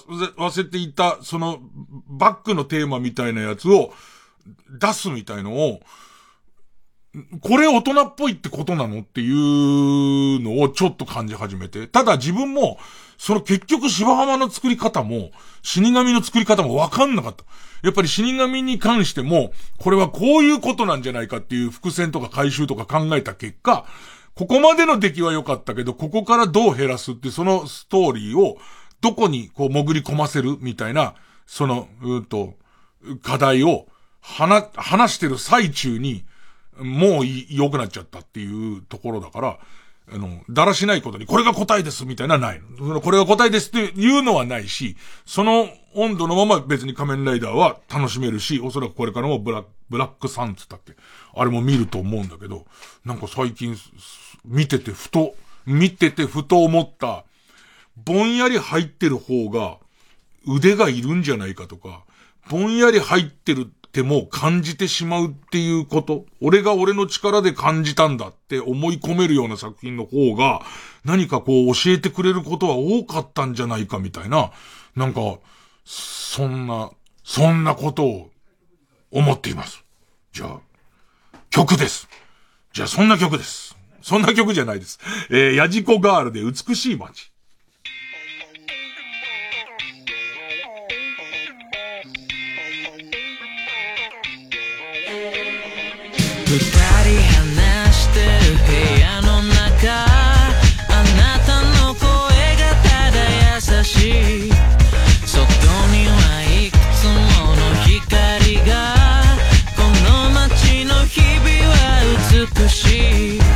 [0.50, 1.58] せていた、その
[2.08, 3.92] バックのテーマみたいなやつを
[4.70, 5.80] 出すみたいのを、
[7.40, 11.86] これ大人っぽいってことなのっていうのをちょっと感じ始めて。
[11.86, 12.78] ただ自分も、
[13.18, 15.30] その結局芝浜の作り方も、
[15.62, 17.44] 死神の作り方もわかんなかった。
[17.82, 23.86] やっぱり死神に関しても、これはこういうことなんじゃないかっていう伏線とか回収とか考えた結果、
[24.34, 28.58] ここまでの出来は良かったけど、ここからどう減らすってそのストーリーを、
[29.00, 31.14] どこにこう潜り込ませるみたいな、
[31.46, 32.54] その、うんと、
[33.22, 33.86] 課題を、
[34.20, 36.24] 話、話してる最中に、
[36.78, 39.58] もう良くなっちゃったっていうところだから、
[40.12, 43.00] あの、だらしないことに、これが答えですみたいなのはないの。
[43.00, 50.94] これが答えですっていうのはないし、その温度のまま別に仮面ライダーは楽しめるし、おそらくこれからもブラブラックサンツだっけ
[51.34, 52.66] あれも見ると思うんだけど、
[53.04, 53.76] なんか最近、
[54.44, 55.34] 見ててふと、
[55.64, 57.24] 見ててふと思った、
[57.96, 59.78] ぼんやり入ってる方が
[60.46, 62.04] 腕がいるんじゃないかとか、
[62.50, 66.26] ぼんやり入ってるっても感じてしまうっていうこと。
[66.40, 70.62] 俺が俺の力で感じたんだって思い込めるような作品の方が、
[71.04, 74.50] 何かこう教えてくれることは多かったんじゃないかみたいな、
[74.96, 75.38] なんか、
[75.84, 76.90] そんな、
[77.22, 78.30] そんなことを
[79.12, 79.84] 思っています。
[80.32, 80.58] じゃあ、
[81.50, 82.08] 曲です。
[82.72, 83.76] じゃあそんな曲です。
[84.02, 84.98] そんな曲じゃないです。
[85.30, 87.30] えー、ヤジコガールで美しい街。
[96.54, 100.06] 二人話してる部屋の中
[100.88, 101.50] あなた
[101.82, 102.06] の声
[102.54, 103.16] がただ
[103.56, 104.52] 優しい
[105.26, 105.42] 外
[105.90, 108.72] にはいくつもの光が
[109.74, 111.74] この街の日々は
[112.56, 113.54] 美しい。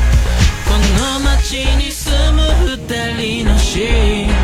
[0.69, 4.38] この街に住む二人のシーン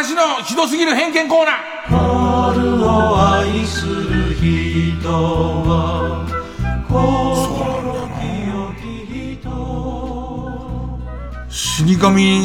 [0.00, 1.56] 私のひどすぎる偏見コーナー
[2.52, 6.24] 春を愛する人は
[11.50, 12.42] 死神、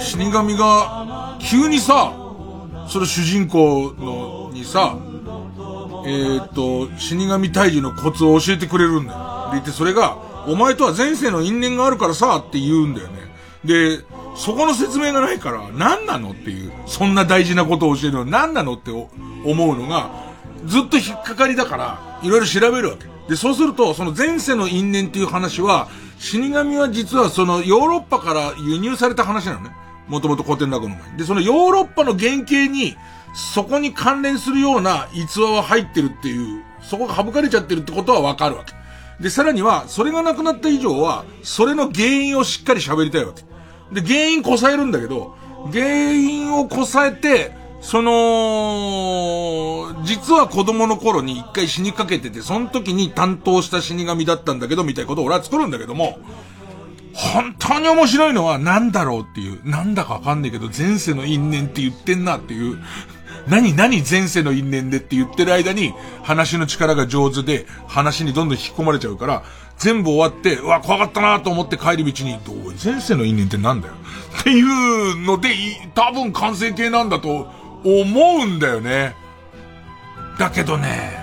[0.00, 2.12] 死神が、急にさ、
[2.86, 4.98] それ主人公の、にさ、
[6.04, 9.62] えー、っと、死神退治のコツを教えてくれるんだよ。
[9.64, 13.32] で、それが、お前とは前世の因縁があるからさ、って言うんだよね。
[13.64, 14.04] で、
[14.34, 19.08] そこの説明がないから、何なのっていう、そんな大事なことを教えるのは何なのって思
[19.44, 20.10] うのが、
[20.66, 23.06] ずっと引っかかりだから、いろいろ調べるわけ。
[23.28, 29.70] で、そうすると、その前世の因縁っていう話は、死神は実はそのヨーロッパから輸入された話なのね。
[30.08, 31.18] もともと古典落語の前に。
[31.18, 32.96] で、そのヨーロッパの原型に、
[33.34, 38.72] そこに関連するような逸話は入ってるっていう、そこが省かれちゃってるってことはわかるわけ。
[39.22, 43.42] で、さらには、それがなくなった以上は、それの原因をしっかり喋りたいわけ。
[43.92, 45.36] で、原因こさえるんだけど、
[45.72, 56.18] 原因をこさえて、その、実は子供の頃に一回死にかけてて、その時に担当した死神だったんだけど、みたいなことを俺は作るんだけども、
[57.12, 62.78] 本当に面白いのは何だろうっていう、なんだかわかんないけど、前世の因縁って言ってんなっていう、
[63.48, 65.92] 何何前世の因縁でって言ってる間に、
[66.22, 69.42] 話の力が上手で、話にどんどん引き込まれちゃうから、
[69.82, 73.94] 全部終わって、うわ、怖かったなと思って帰り道に、どう前世の因縁ってなんだよ
[74.40, 75.48] っていうので、
[75.92, 77.52] 多分完成形なんだと
[77.84, 79.16] 思うんだよね。
[80.38, 81.18] だけどね、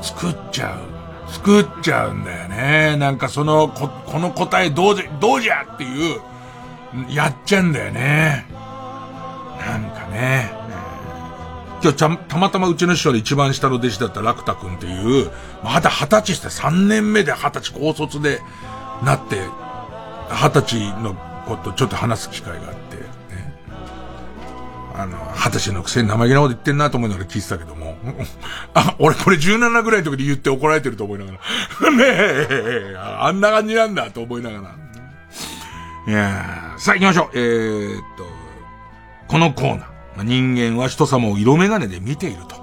[0.00, 1.32] 作っちゃう。
[1.32, 2.96] 作っちゃうんだよね。
[2.98, 6.20] なんかその、こ、この答えどうじゃ、どうじゃっていう、
[7.08, 8.46] やっちゃうんだよね。
[9.58, 10.65] なんかね。
[11.92, 15.30] 今日たまたまうちの師匠で一番下の弟子だった楽太くんっていう、
[15.62, 18.40] まだ二十歳して3年目で二十歳高卒で
[19.04, 19.40] なって、
[20.30, 21.14] 二十歳の
[21.46, 23.02] ことちょっと話す機会があって、ね
[24.94, 27.96] あの、二十歳のくせに生意気なこと言ってんなと思いながら聞いてたけども。
[28.74, 31.90] あ、俺これ17ぐらいの時で言って怒られてると思いながら。
[31.92, 34.74] ねえ、あんな感じなんだと思いながら。
[36.08, 37.30] いやさあ行きましょう。
[37.34, 38.24] えー、っと、
[39.26, 39.95] このコーナー。
[40.22, 42.56] 人間は人様を色眼鏡で見ていると。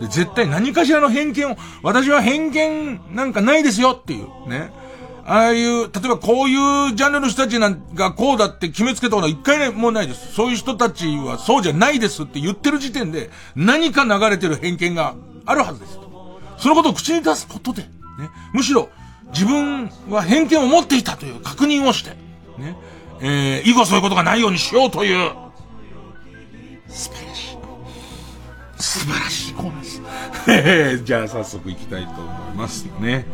[0.00, 4.72] で絶対何かしらの偏見を、私は偏見なんかないですよっていう、ね。
[5.26, 10.32] ああいう、例えばこういうジャンルの人たちなんがこうだって決めつけたことは一回もないです。
[10.32, 15.14] そういう人たちはそうじゃないですって言ってる時点で何か流れてる偏見が
[15.44, 15.98] あるはずです。
[16.58, 17.88] そのことを口に出すことで、ね、
[18.52, 18.88] むしろ
[19.32, 22.10] 自分は偏見を持っていたという確認をして、
[22.58, 22.76] ね、
[23.20, 25.32] えー、以後そういうことがないようにしようという、
[26.90, 27.58] 素晴らしい。
[28.82, 30.02] 素晴らしいコーナーです。
[30.48, 32.22] えー、じゃあ早速行きたいと思
[32.52, 33.26] いますね。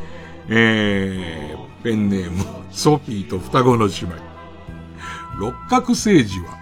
[0.48, 4.14] えー、ペンネーム、ソフィーと双子の姉妹。
[5.38, 6.58] 六角星児は、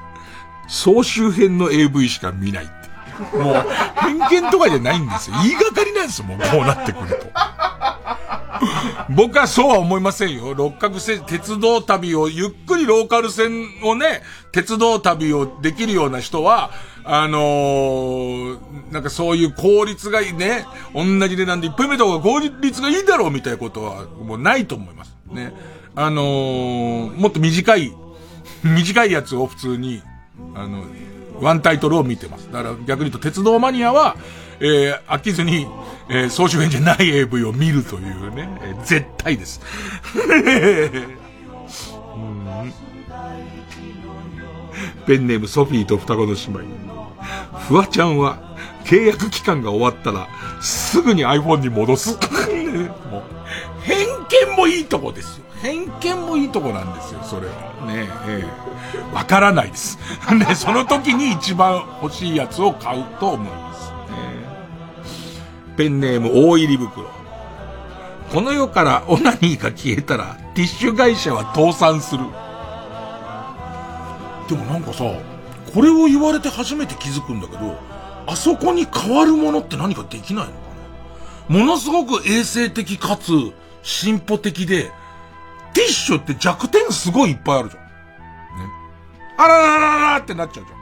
[0.68, 2.83] 総集編の AV しか見ない。
[3.32, 3.66] もう、
[4.00, 5.36] 偏見とかじゃないんですよ。
[5.42, 7.26] 言いがかりなんですよ、もうこうなってくると。
[9.10, 10.54] 僕はそうは思いませんよ。
[10.54, 14.22] 六角線、鉄道旅を、ゆっくりローカル線をね、
[14.52, 16.70] 鉄道旅をできるような人は、
[17.04, 25.14] あのー、なんかそういう効率がいいね、同じ値段でいっぱい見た方が効率がいいだろうみたいなことは、もうないと思います。
[25.30, 25.52] ね。
[25.94, 27.92] あのー、もっと短い、
[28.62, 30.02] 短いやつを普通に、
[30.54, 30.84] あの、
[31.40, 32.50] ワンタイトルを見てます。
[32.52, 34.16] だから逆に言うと鉄道マニアは、
[34.60, 35.66] えー、飽きずに、
[36.08, 39.60] えー、総集編じゃない AV を見るというね、えー、絶対です。
[45.06, 46.60] ペンネームソフィーと双子の姉妹。
[47.68, 50.28] フワちゃんは契約期間が終わったら
[50.60, 52.18] すぐに iPhone に戻す。
[53.10, 53.33] も う
[53.84, 54.06] 偏
[54.48, 55.44] 見もいいとこですよ。
[55.62, 57.52] 偏見もいいとこなんですよ、それは。
[57.86, 58.44] ねええ
[59.12, 59.14] え。
[59.14, 59.98] わからないです。
[60.46, 63.92] で、その時に一番欲しいやつを買うと思います。
[65.76, 67.06] ペンネーム大入り袋。
[68.32, 72.24] この世からオナニーが消えたら、ティッシュ会社は倒産する。
[74.48, 75.04] でもなんかさ、
[75.72, 77.78] これを言われて初めて気づくんだけど、
[78.26, 80.58] あそこに変わるものって何かできないのか
[81.48, 83.32] なものすごく衛生的かつ
[83.84, 84.90] 進歩的で、
[85.74, 87.82] ティッシュって弱点すごいいっぱいあるじゃん。
[87.84, 87.88] ね。
[89.36, 90.72] あらららららってなっちゃうじ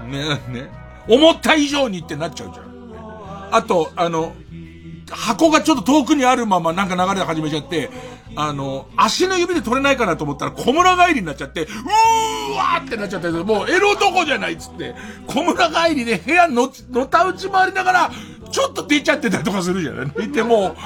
[0.00, 0.10] ゃん。
[0.10, 0.38] ね。
[0.48, 0.70] ね、ね。
[1.08, 3.48] 思った以上にってなっちゃうじゃん。
[3.50, 4.34] あと、あの、
[5.10, 7.90] 箱がちょっと遠くにあるままなんか流れ始めちゃって、
[8.36, 14.94] あの、足の指で取れないかなと思ったら小村帰りになっちゃって、うーわーってなっちゃったもうエロどこじゃないっつって、
[15.26, 18.10] 小村帰りで部屋の、のたうち回りながら、
[18.50, 20.28] ちょっと出ちゃってたりとかするじゃない？
[20.30, 20.76] でも、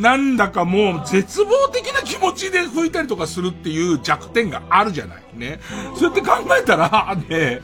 [0.00, 5.22] なんだかもう絶望的な気持ちで吹いたりとかするっていう弱点があるじゃない？
[5.34, 5.60] ね。
[5.96, 7.60] そうやって考えたら、ね、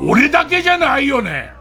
[0.00, 1.52] 俺だけじゃないよね。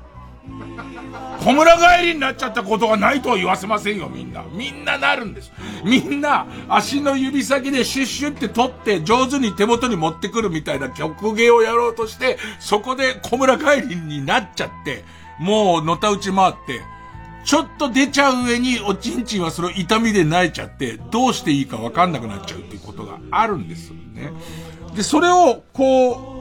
[1.39, 4.43] 小村帰りになっちゃったことがないとは言わせませんよ、みんな。
[4.51, 5.51] みんななるんです。
[5.84, 15.05] みんな、足の指先でシュッシュって取って上手に手元に持ってくるみたいな曲芸をやろうとして、そこで小村帰りになっちゃって、
[15.39, 16.81] もうのたうち回って、
[17.45, 24.31] ちょっと出ちゃう上におちんちんはその痛みで泣いちゃって、どうしていいかわかんなくなっちゃうっていうことがあるんですよね。
[24.93, 26.39] で、それを、こう、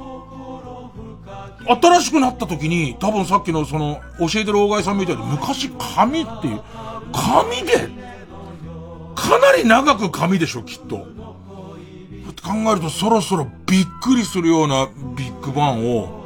[1.69, 6.63] 新しくなった時に、多分さっきのその、教えてる大貝さんみたいに、昔紙っていう、
[7.13, 7.89] 紙で、
[9.15, 10.97] かなり長く紙でしょ、きっと。
[12.31, 16.25] って考えると、そろそろびっくりするようなビッグバンを、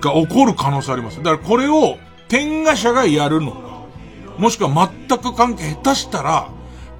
[0.00, 1.16] が起こる可能性あります。
[1.18, 1.98] だからこれを、
[2.28, 3.58] 天下社がやるのか、
[4.38, 6.48] もしくは全く関係、下手したら、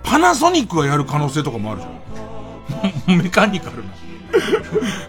[0.02, 3.18] パナソニックがやる可能性とかもあるじゃん。
[3.22, 3.99] メカニカルな。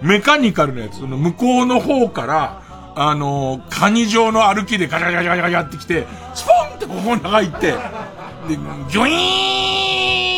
[0.02, 2.62] メカニカルなやつ、その向こうの方から、
[2.96, 7.78] あの、カニ状の歩きでガチャガチャガチャガチャってきて、スポンってここに入って、で、
[8.90, 9.12] ギョイ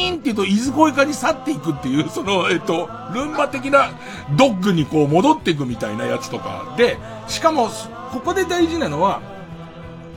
[0.10, 3.92] ーンって言うと、伊豆越えかに去っていくっていう、その、えっと、ルンバ的な
[4.38, 6.76] ドッグにこう戻っていくみたいなやつとか。
[6.78, 6.98] で、
[7.28, 7.70] しかも、
[8.12, 9.22] ここで大事なのは、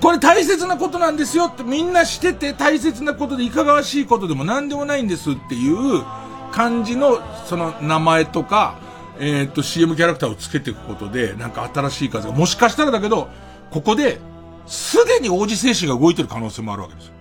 [0.01, 6.05] これ大切なことなんですよってみんなしてて大切なことでいかがわしいことでも何でもないんですっていう、
[6.53, 8.79] 感じの、その名前とか、
[9.19, 13.29] えー、っと CM キャラクターをつけていくことで、なんか新しい風が、もしかしたらだけど、
[13.71, 14.19] ここで、
[14.67, 17.13] すでに王子製紙が動いてる可能性もあるわけですよ。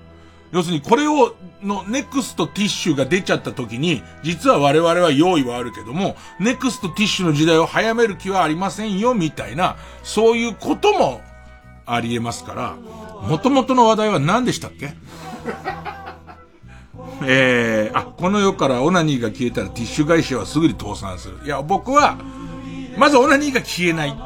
[0.51, 11.21] 要するにこれを、の、ネクストティッシュが出ちゃった時に、実は我々は用意はあるけども、ネクストティッシュの時代を早める気はありませんよ、みたいな、そういうことも
[11.85, 12.75] あり得ますから、
[13.27, 14.93] 元々の話題は何でしたっけ？
[17.23, 21.39] えー、あ、この世からオナニーが消えたらティッシュ会社はすぐに倒産する。
[21.45, 22.17] いや、僕は、
[22.97, 24.17] まずオナニーが消えないね。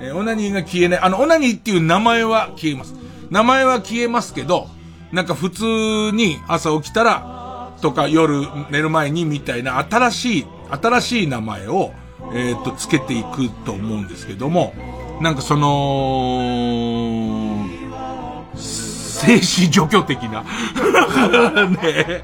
[0.00, 1.00] え、オナニーが消えない。
[1.00, 2.94] あの、オナニーっていう名前は消えます。
[3.30, 4.68] 名前は消えますけど、
[5.12, 5.64] なんか普通
[6.12, 11.92] に朝起きたら、とか夜寝る前にみたいな新しい、新しい名前を、
[12.32, 14.74] えっ、と、つけていくと思うんですけども、
[15.20, 16.44] なんかその、
[19.26, 20.42] 精子除去的な。
[21.82, 22.22] ね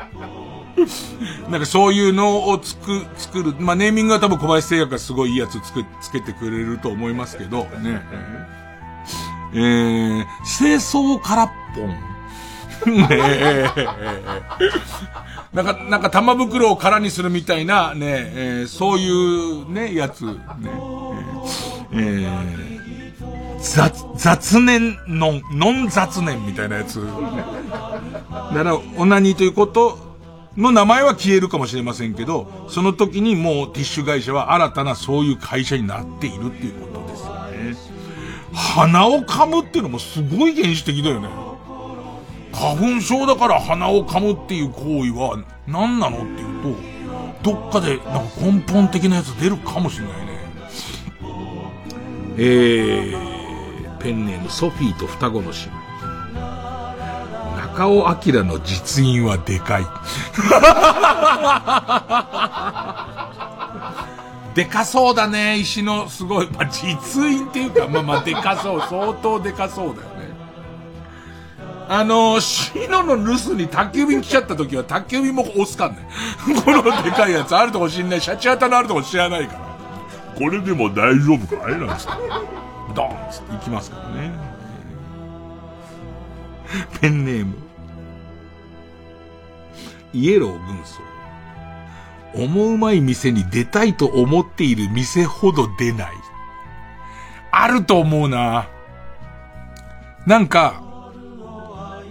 [1.51, 3.55] なんかそういうのをつく、作る。
[3.59, 8.01] まあ、ネーミングは多分小林製薬がすごいいいやつつく、つけてくれると思いますけど、ね。
[9.53, 10.25] えー、
[10.59, 12.11] 清掃空っぽん。
[12.87, 13.67] ねえ。
[15.53, 20.39] なんか、なんか玉袋を空にするみたいな、ねえ、そういうね、やつ、ね。
[21.93, 22.70] えー、
[23.61, 27.05] 雑、雑念ノン、ノン雑念みたいなやつ。
[27.05, 29.99] だから、オナニーということ
[30.57, 38.01] の名前は消えるかもしれませんけど、その時にもうティッシュ会社は新たなそういう会社になっているっていうことですよね。
[38.53, 41.29] 鼻を噛むっていうのもすごい原始的だよね。
[42.53, 46.75] 花粉症だから鼻を噛むっていう行為は何なのっていう
[47.43, 50.31] と、どっかでなんか根本的なやつ出るかもしれないね。
[52.37, 53.30] えー、
[54.01, 55.91] ペンネームソフィーと双子の姉妹。
[57.57, 59.87] 中尾明の実印はでかい。
[64.55, 66.49] でかそうだね、石のすごい。
[66.51, 68.81] まあ、実印っていうか、まあまあでかそう。
[68.81, 70.31] 相当でかそうだよね。
[71.89, 76.09] あのー、シノの留守に宅急便来ちゃった時は宅急便も押すかんね。
[76.65, 78.21] このでかいやつあるとこ知んない。
[78.21, 79.61] シャチハタのあるとこ知らないから。
[80.37, 81.79] これでも大丈夫かい？
[81.79, 82.70] なんつって。
[82.95, 84.33] ドーンって行きますからね。
[87.01, 87.55] ペンネーム。
[90.13, 91.11] イエロー軍曹。
[92.33, 96.13] 思うまい店に出たいと思っている店ほど出ない。
[97.51, 98.69] あると思うな。
[100.27, 100.83] なんか、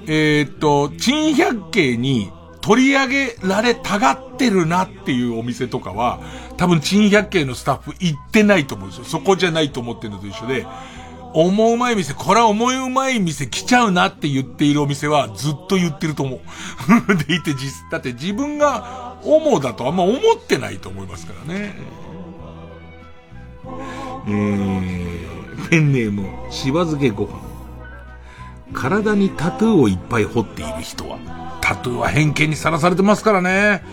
[0.07, 2.31] えー、っと、珍百景に
[2.61, 6.19] 取り上げられたがってるなっていうお店とかは、
[6.57, 9.05] 多分珍百景のスタッフ行ってないと思うんですよ。
[9.05, 10.65] そこじゃないと思ってるのと一緒で、
[11.33, 16.39] 思うまい店、これは思いうまい店来ちゃうなって言っているお店はずっと言ってると思う。
[17.27, 21.75] でいて実、だって自分が思うだとあんま思ってないと思いますからね。
[24.27, 27.49] えー、ペンネーム、しば漬けご飯。
[28.73, 31.17] 体にタトゥーをいっぱい彫っている人は、
[31.69, 33.83] タトゥーは偏見にさらされてますからね。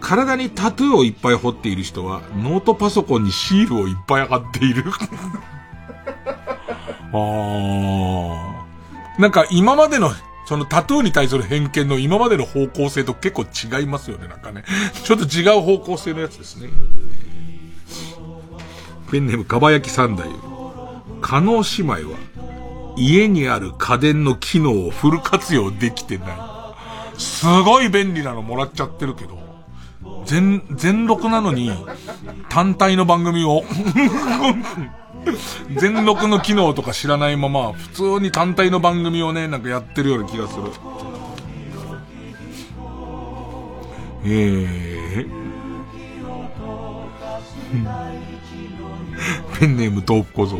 [0.00, 4.84] 体にタトゥーをいっぱい彫っている人は、ノートパソコンにシールをいっぱい貼っている。
[7.12, 8.36] あー。
[9.18, 10.12] なんか今までの、
[10.44, 14.64] そのタトゥーに対する偏見の今までの方向性と結構違いますよね、なんかね。
[15.02, 16.68] ちょっと違う方向性のやつですね。
[19.10, 20.28] ペンネームかばやき三代。
[21.22, 22.18] 加納姉妹は、
[22.98, 26.55] 家にある家電の機能をフル活用できてない。
[27.18, 29.38] すごい便利なのもらっちゃってるけど、
[30.24, 31.70] 全、全録なのに、
[32.48, 33.64] 単体の番組を
[35.76, 40.62] 全録の機能とか知らないまま、普通に単体の番組をね、なんかやってるような気がする。
[44.24, 45.46] えー。
[49.58, 50.58] ペンネーム豆腐小僧。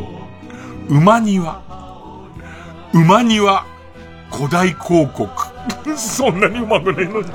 [0.89, 1.61] 馬庭。
[2.93, 3.65] 馬庭
[4.31, 5.29] 古代広告。
[5.97, 7.27] そんなにうまくないのに。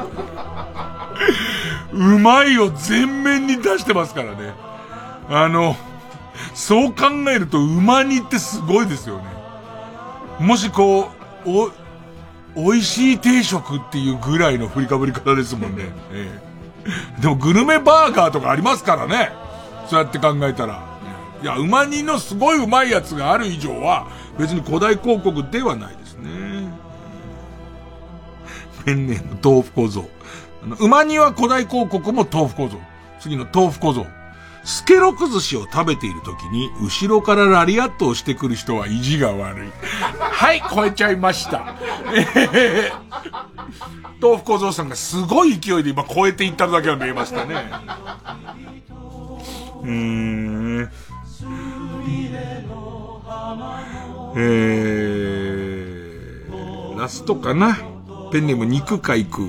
[1.93, 4.55] うまいを全面に出してますからね。
[5.28, 5.77] あの、
[6.55, 9.24] そう考えると馬煮ってすごいですよね。
[10.40, 11.10] もしこ
[11.47, 11.70] う、お、
[12.55, 15.85] 美味しい定食っていうぐらいの振りかぶり方ですもんね。
[16.12, 16.40] え
[17.19, 19.32] え、でもグルメバーガーとかありますからね。
[19.89, 20.81] そうやって考えたら。
[21.43, 24.06] いや、馬煮のすごいうまいやつがある以上は、
[24.39, 26.73] 別に古代広告ではないですね。
[28.84, 30.09] ペンネーム豆腐小僧。
[30.78, 32.78] 馬煮は古代広告も豆腐小僧。
[33.20, 34.06] 次の豆腐小僧。
[34.64, 39.70] スケロク寿司を食べている時に、後ろからラリアットをしてくる人は意地が悪い。
[40.18, 41.74] はい、超えちゃいました。
[42.14, 42.92] えー、
[44.20, 47.56] 豆腐小僧さんがすごい勢いで今超えていっただけは見えましたね。
[49.82, 50.90] うーん。
[54.34, 57.76] えー、ラストかな。
[58.32, 59.46] ペンネーム肉海空。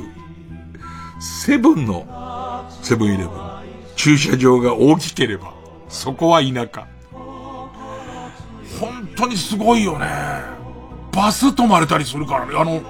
[1.21, 3.53] セブンの、セブンイレブン。
[3.95, 5.53] 駐車場が大きければ、
[5.87, 6.85] そこは田舎。
[8.77, 10.07] 本当にすごいよね。
[11.13, 12.53] バス止まれたりするからね。
[12.57, 12.81] あの、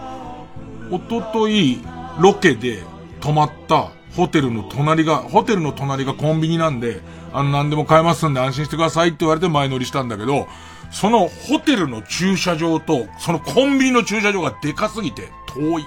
[0.89, 1.79] おととい、
[2.19, 2.81] ロケで
[3.21, 7.01] 泊まったホテルの隣が、ホテルの隣がコンビニなんで、
[7.33, 10.47] あの、何でも買えますんで安心してくださいって言われて前乗りしたんだけど、
[10.89, 15.85] そのホテルの駐車場と、そのコンビニの駐車場がでかすぎて遠い。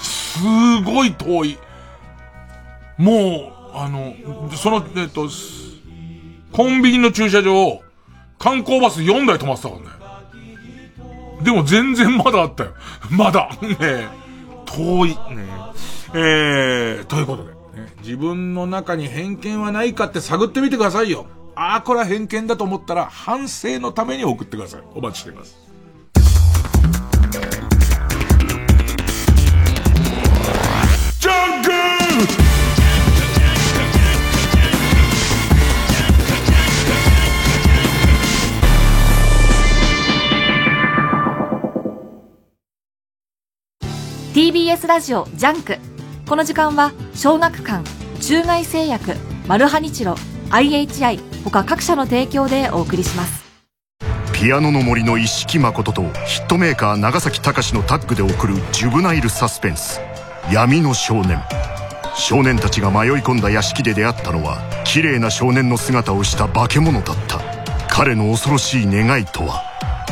[0.00, 0.38] す
[0.84, 1.58] ごい遠い。
[2.98, 4.14] もう、あの、
[4.56, 5.28] その、えっと、
[6.52, 7.82] コンビニの駐車場、
[8.38, 10.04] 観光バス4台止まってたからね。
[11.42, 12.74] でも全然まだあったよ。
[13.10, 13.50] まだ。
[13.60, 14.08] ね
[14.64, 15.08] 遠い。
[15.10, 15.16] ね
[16.14, 17.56] えー、ということで、ね、
[18.02, 21.26] 自分の中に偏見はないかって探ってみてくださいよ。
[21.56, 24.82] ああ、これは偏見だと思ったら、反省のために送ってください。
[24.94, 25.63] お待ちしています。
[44.32, 45.78] TBS ラジオジャンク。
[46.28, 47.82] この時間は小学館
[48.20, 49.16] 中外製薬
[49.48, 50.14] マルハニチロ
[50.50, 53.44] IHI 他各社の提供でお送りします。
[54.32, 60.00] ピアノの森の一色まこととヒットメーカー長崎尚志のタッグで送るジュブナイルサスペンス
[60.52, 61.42] 「闇の少年」
[62.16, 67.40] 少年たちが迷い込んだ屋敷で出会ったのは綺麗な少年の姿をした化け物だった。
[67.96, 69.62] 彼の恐ろしい願いとは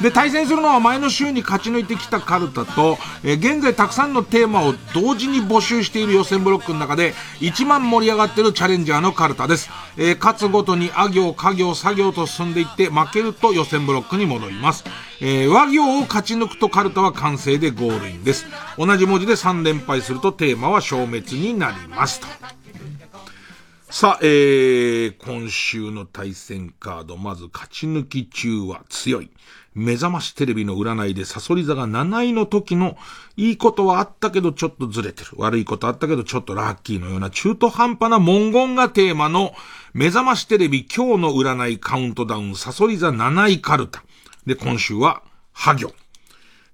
[0.01, 9.69] で、対戦するのは前の週に勝ち抜いてきたカルタと、え現在たくさんのテーマを同時に募集している予選ブロックの中で一番盛り上がっているチャレンジャーのカルタです。
[9.95, 14.83] えー勝つごとにあ行、家行、作業と進んでいって負けると予選ブロックに戻ります。
[15.21, 18.45] えー和行を勝ち抜くとカルタは完成でゴールインです。
[18.77, 22.27] 同じ文字で3連敗するとテーマは消滅になりますと。
[23.89, 29.29] さあ、えー、今週の対戦カード、まず勝ち抜き中は強い。
[29.73, 32.97] 目覚ましテレビの占いでサソリ座が7位の時の、
[33.35, 35.31] いいことはあったけどちょっとずれてる。
[35.35, 39.53] 悪いことあったけどちょっとラッキーのような中途半端な文言がテーマの、
[39.93, 44.03] 目覚ましテレビ今日の占いカウントダウンサソリ座7位カルタ。
[44.45, 45.21] で、今週は、
[45.51, 45.93] ハ行。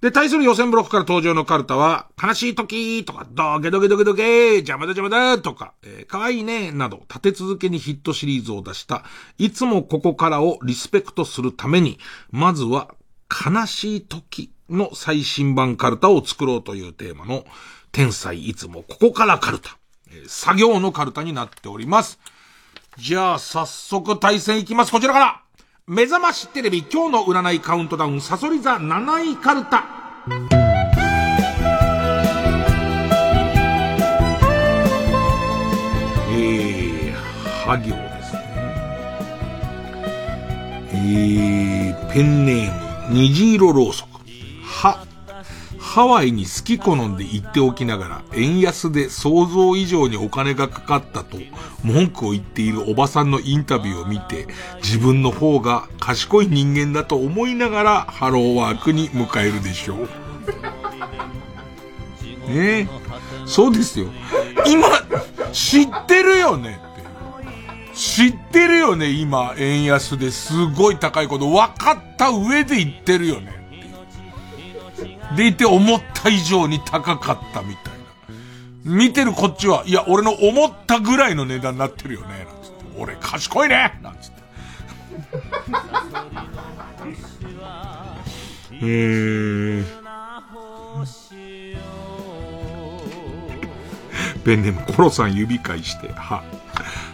[0.01, 9.03] で、対する予選ブロックから登場のカルタは、悲しい時とか、ドゲドゲドゲドゲ邪魔だ邪魔だとか、えー、可愛いねなど、立て続けにヒットシリーズを出した、
[9.39, 11.97] いつもここからをリスペクトするために、
[12.29, 12.93] まずは、
[13.29, 17.43] 悲しい時の最新版カルタを作ろうというテーマの、
[17.91, 19.79] 天才いつもここからカルタ。
[20.11, 22.19] えー作業のカルタになっております。
[22.99, 24.91] じゃあ、早速対戦いきます。
[24.91, 25.41] こちらから
[25.89, 29.85] 目覚ましテレビ今日の占いカウントダウンサソリ座7位カルタ。
[36.29, 38.41] えー、ハ行ですね。
[40.91, 44.19] えー、ペンネーム、虹色ろうそく。
[44.65, 45.06] は、
[45.97, 51.39] ハワイに好き好んで行っておきながら、円安で想像以上にお金がかかったと、
[51.83, 54.45] 文句を言っているおばさんのインタビューを見て、
[54.83, 59.97] 自分の方が賢い人間だと思いながら、ハローワークに迎えるでしょう。
[62.47, 62.87] ねえ。
[63.47, 64.05] そうですよ。
[64.67, 64.87] 今、
[65.51, 67.97] 知ってるよねって。
[67.97, 73.56] 知ってるよね、今、円安ですごい高いこと分かった上で言ってるよね。
[75.35, 78.95] でいて思った以上に高かったみたいな。
[78.95, 82.85] 見てるこっちは、いや、俺の思ったぐらいの値段になってるよね、なんつって。
[82.97, 84.37] 俺賢いねなんつって。
[88.81, 90.07] えー。
[94.47, 96.41] ペンネームコロさん指返して、は、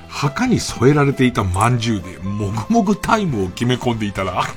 [0.08, 4.44] 墓に添えられていた饅頭で、もぐもぐタイムを決め込んでいたら、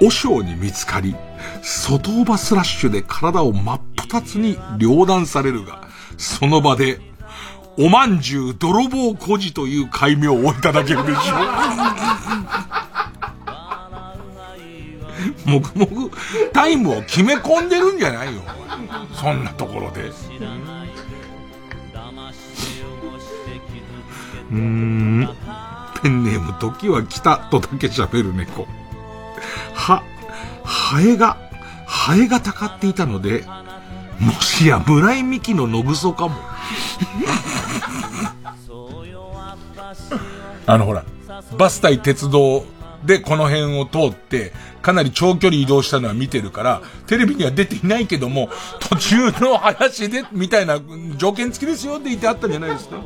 [0.00, 1.14] 和尚に見つかり、
[1.62, 7.00] 外オバスラッシュで体を真っ二つに両断されるが、その場で、
[7.76, 11.34] おまんじゅう泥棒孤児という戒名をいただけるでしょ
[15.46, 15.50] う。
[15.50, 16.10] もぐもぐ
[16.52, 18.42] タイムを決め込んでるんじゃないよ。
[19.14, 20.12] そんなところで。
[24.52, 25.28] うん。
[26.02, 28.68] ペンネーム時は来たとだけ喋る猫。
[29.74, 30.02] は、
[30.64, 31.36] ハエが、
[31.86, 33.44] ハエがたかっていたので、
[34.18, 36.36] もしや村井美樹の信そかも。
[40.66, 41.04] あのほら、
[41.58, 42.64] バス対鉄道
[43.04, 44.52] でこの辺を通って、
[44.82, 48.48] かなり長距離移動したのは見てるから、テレビには出ていないけども、
[48.80, 50.78] 途中の林で、みたいな
[51.16, 52.96] 条件付きですよって言ってあったんじゃないですか。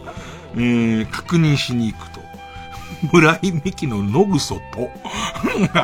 [0.54, 2.17] えー、確認しに行くと。
[3.12, 4.90] 村井美樹の野ぐそと、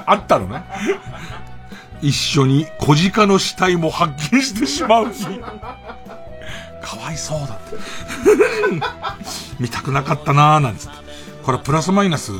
[0.06, 0.64] あったのね。
[2.02, 5.24] 一緒に小鹿の死体も発見してしまう日。
[6.84, 7.76] かわいそうだって。
[9.58, 10.96] 見たくなかったなーなんつって。
[11.42, 12.32] これプラスマイナス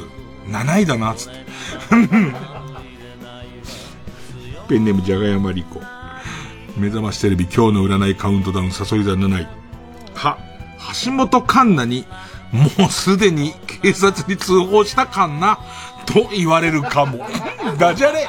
[0.47, 1.45] 7位だな、つって。
[4.69, 5.81] ペンネームじゃがやまりこ。
[6.77, 9.47] 目覚ましテレビ今日の占いカウントダウン誘い座7位。
[10.15, 10.39] は、
[11.05, 12.05] 橋本環奈に、
[12.55, 13.53] もうすでに
[13.83, 15.59] 警察に通報したかんな、
[16.07, 17.27] と言われるかも。
[17.79, 18.29] ダジャレ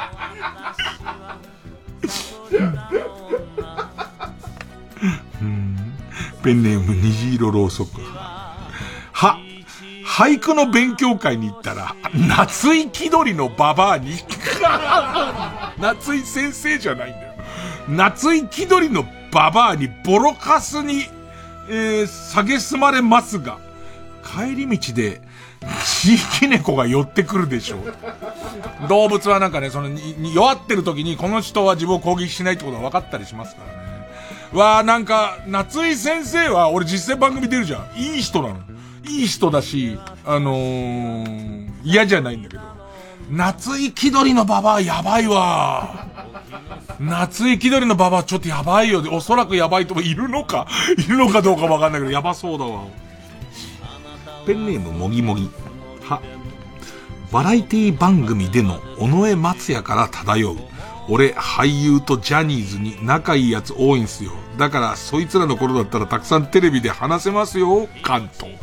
[6.42, 8.00] ペンネーム虹色ろうそく。
[9.12, 9.38] は、
[10.04, 14.12] 俳句の勉強会に行ったら、夏井気取りのババアに、
[15.78, 17.32] 夏井先生じゃないんだよ。
[17.88, 21.06] 夏井気取りのババアにボロカスに、
[21.68, 23.58] えー、下げすまれますが、
[24.26, 25.20] 帰り道で、
[25.84, 28.88] 地域猫が寄ってくるでしょう。
[28.88, 29.88] 動物はなんかね、その、
[30.34, 33.86] 弱ってる時にこの人は自分を攻撃しないってことが分かったりしますからね。
[34.52, 37.98] わあなんか、夏井先生は、俺実践番組出るじゃん。
[37.98, 38.60] いい人なの。
[39.08, 42.62] いい人だし、あのー、嫌じゃないんだけど。
[43.30, 46.06] 夏井気取りのババアやばいわ。
[47.00, 49.02] 夏井気取りのババアちょっとやばいよ。
[49.10, 50.66] おそらくやばいともいるのか、
[50.96, 52.84] いるのかどうかわかんないけど、やばそうだわ。
[54.46, 55.50] ペンネームもぎもぎ。
[56.04, 56.22] は、
[57.32, 60.56] バラエティ番組での尾上松也から漂う。
[61.08, 64.32] 俺、俳優とジャニーズに仲いいやつ多いんすよ。
[64.56, 68.54] だから、そいつらの頃だったらたくさんテレビで話せますよ、関東。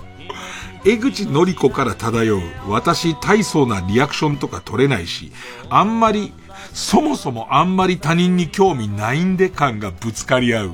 [0.86, 5.32] 江口のり子から漂う、私大層なリアクションとか取れないし、
[5.70, 6.34] あんまり、
[6.74, 10.72] そもそもあんまり他人に興味ないんで感がぶつかり合う。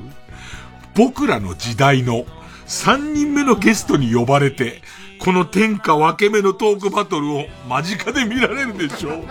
[0.95, 2.25] 僕らの時代の
[2.67, 4.81] 3人目のゲストに呼ばれて、
[5.19, 9.25] この天下分け目のトークバトルを間近で見られるでしょ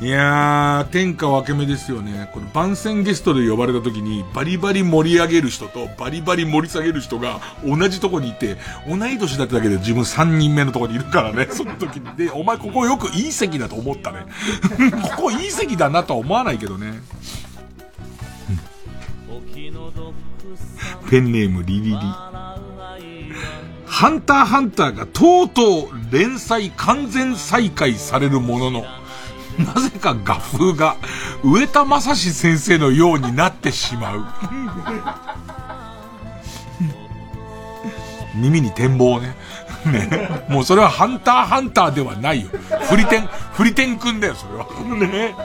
[0.00, 2.28] いやー、天下分け目ですよね。
[2.34, 12.16] この番宣ゲストで呼ばれた時に、バリバリ盛り上げる人とバリバリ盛り下げる人が同じとこにいて、同い年だっただけで自分3人目のとこにいるからね、 その時に。
[12.16, 14.26] で、お前ここよくいい席だと思ったね。
[15.16, 16.92] ここいい席だなとは思わないけどね。
[21.08, 21.96] ペンネームリリリ。
[23.94, 28.84] ハンターハンターがとうとう連載完全再開されるものの、
[29.56, 30.96] なぜか画風が
[31.44, 34.26] 上田正史先生のようになってしまう。
[38.34, 39.36] 耳に展望ね。
[39.86, 40.44] ね。
[40.48, 42.48] もうそれはハンターハンターではないよ。
[42.88, 44.66] フリテン、フリテンくんだよ、それは。
[45.06, 45.36] ね。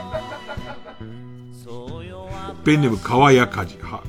[2.64, 4.02] ペンネーム川谷梶は。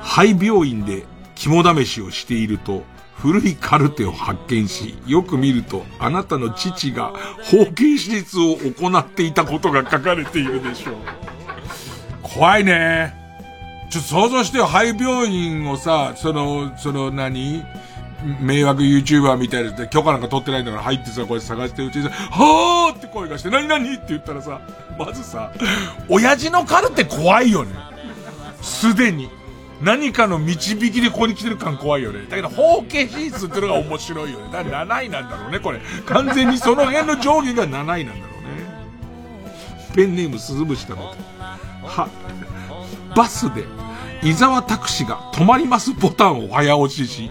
[0.00, 1.04] 肺病院で
[1.34, 2.90] 肝試しをしていると、
[3.22, 7.12] 古いカルテを発見し、よく見ると、あなたの父が
[7.52, 10.94] 包茎手術を行っていたことが書かれているでしょう。
[12.20, 13.14] 怖いね。
[13.92, 17.64] ちょっと想像してよ、肺病院をさ、その、その何？
[18.40, 23.94] 迷惑 YouTuber みたいなで許可なんか取ってないんだから入ってさ、こうやって探してるうちにさ、はーって声がして、何何？
[23.94, 24.60] って言ったらさ、
[24.98, 25.52] まずさ、
[26.08, 27.72] 親父のカルテ怖いよね。
[28.60, 29.30] すでに。
[29.82, 32.26] 何かの導きでここに来てる感怖いよね。
[32.28, 34.52] だけど、包茎手術っていうのが面白いよね。
[34.52, 35.80] だから7位なんだろうね、これ。
[36.06, 39.92] 完全にその辺の上下が7位なんだろうね。
[39.94, 41.14] ペンネーム鈴虫だろ
[41.84, 42.08] は、
[43.16, 43.64] バスで、
[44.22, 47.30] 伊沢拓司が止まりますボタンを早押しし、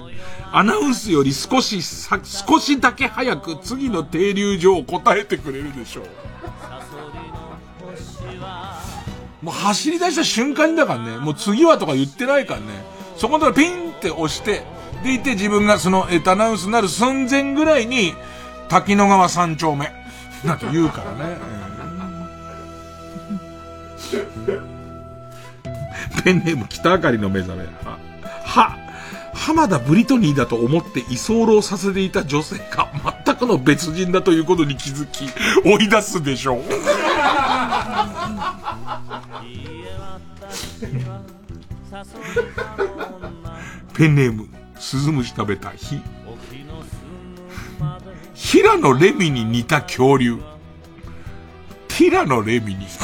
[0.52, 6.31] アナウンスより少しさ、少しだけ早く次の停留所を答えてくれるでしょう。
[9.42, 12.68] もう走り出した瞬間にだからね、もう次はとか言ってないからね、
[13.18, 14.64] そこからピンって押して、
[15.04, 18.14] でいて自分がその、えっと、アナウンスになる寸前ぐらいに、
[18.70, 19.92] 滝野川三丁目、
[20.46, 21.38] なんて言うからね。
[26.24, 27.64] ペンネーム北あかりの目覚め。
[27.84, 27.98] は、
[28.44, 28.78] は、
[29.34, 32.90] 浜田ブリトニーだと思って居候させていた女性が
[33.26, 35.26] 全くの別人だということに気づき、
[35.66, 36.62] 追い出すでしょう。
[43.94, 44.50] ペンネーム、
[44.80, 46.02] スズムシ食べた日。
[48.34, 50.40] 平野レミに似た恐竜。
[51.88, 52.88] ティラノレミに。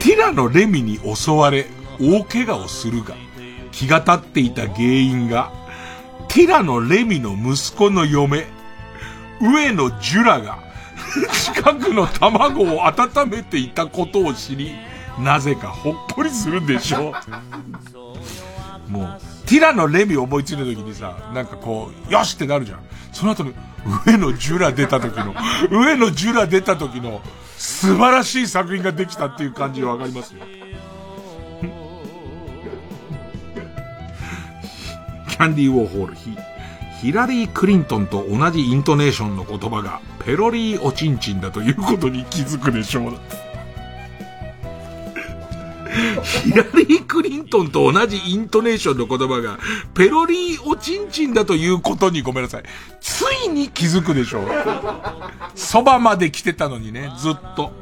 [0.00, 1.66] ティラノレミに襲われ、
[2.00, 3.14] 大怪我をするが、
[3.72, 5.52] 気が立っていた原因が、
[6.28, 8.46] ティラノ・レミの息子の嫁、
[9.40, 10.58] 上野ジュラが、
[11.54, 14.74] 近くの卵を温めていたことを知り、
[15.18, 17.14] なぜかほっぽりするでしょ。
[18.88, 22.80] もう、ティラノ・レミ思いついた時にさ、なんかこう、よしってなるじゃん。
[23.12, 23.54] その後に、
[24.06, 25.34] 上野ジュラ出た時の、
[25.70, 27.20] 上野ジュラ出た時の、
[27.56, 30.42] 素晴らしい作品ができたっていう感じがわかりますよ。
[35.30, 36.36] キャンディー・ウォーホール、ヒ、
[37.00, 43.14] ヒラリー・クリントンと同じイントネーションの言葉が、ペロリー・おちんちんだということに気づくでしょう。
[46.44, 49.58] ヒラリー・クリントンと同じイントネーションの言葉が、
[49.94, 52.62] ペロリー・おちんちんだということにごめんなさい。
[53.00, 54.48] ついに気づくでしょう。
[55.54, 57.72] そばまで来てたのにね、ずっと。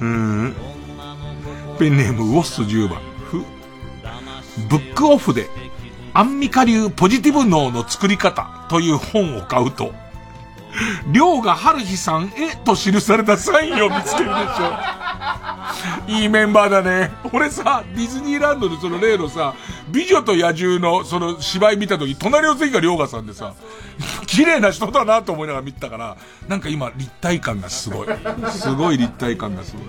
[0.00, 0.54] うん。
[1.78, 3.00] ペンネーム、ウォッス10番。
[4.68, 5.48] ブックオフで、
[6.12, 9.92] アンミカ流ポジティブ脳の作り方という本を買うと、
[11.06, 15.04] りょうが春日さんへと記されたサインを見つけるでしょ。
[16.06, 17.10] いいメンバーだね。
[17.32, 19.54] 俺さ、ディズニーランドでその例のさ、
[19.88, 23.54] 美女と野獣のその芝居見た時、隣の席がりがさんでさ、
[24.26, 26.16] 綺麗な人だなと思いながら見たから、
[26.48, 28.08] なんか今立体感がすごい。
[28.50, 29.84] すごい立体感がすごい。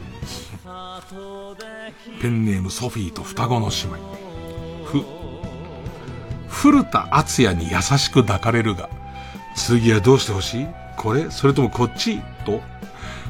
[2.21, 3.97] ペンネームソフィーと双子の姉妹。
[4.85, 5.03] ふ、
[6.47, 8.89] 古田敦也に優しく抱かれるが、
[9.55, 10.67] 次はどうしてほしい？
[10.97, 11.29] これ？
[11.31, 12.19] それともこっち？
[12.45, 12.61] と、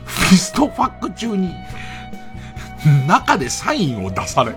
[0.06, 1.54] フィストファック中に、
[3.08, 4.56] 中でサインを出され。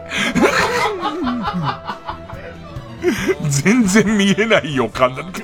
[3.49, 5.43] 全然見えない予感だって。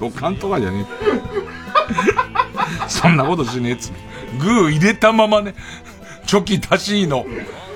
[0.00, 0.92] 予感とかじゃねえ。
[2.88, 3.92] そんなことしねえっつ
[4.40, 5.54] グー入れたままね、
[6.26, 7.26] チョキ出しの、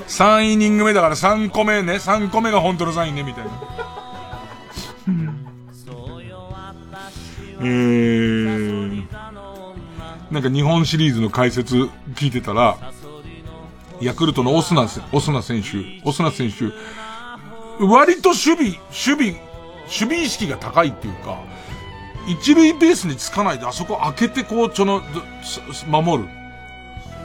[0.09, 3.51] 3イニング目だから3個目ね、3個目が本当のサインね、みたいな。
[10.31, 11.77] なんか日本シリーズの解説
[12.15, 12.77] 聞いてたら、
[14.01, 15.69] ヤクルトのオスナ、オスナ選手、
[16.05, 16.73] オスナ選手、
[17.85, 21.39] 割と守備、守備、守備意識が高いっていうか、
[22.27, 25.03] 一塁ベースにつかないであそこ開けてこう、ちょの、
[25.89, 26.29] 守る。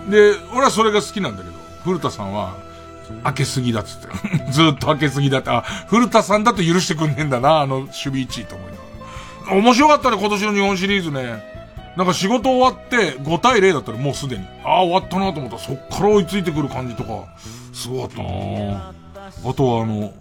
[0.10, 2.58] で、俺はそれが好きなんだけど、古田さんは、
[3.24, 4.08] 開けすぎだっつって。
[4.52, 8.79] ずっと開けすぎだって、あ、古田さんだと許してくんねえんだな、あの守備位置と思い。
[9.52, 11.44] 面白かったね、今年の日本シリーズね。
[11.96, 14.46] なんか仕事終わって5対0だったらもうすでに。
[14.64, 17.26] ああ、終わったなと思ったらそっから追いついてくる感じとか、
[17.74, 18.94] すごかったな
[19.46, 20.14] あとはあの、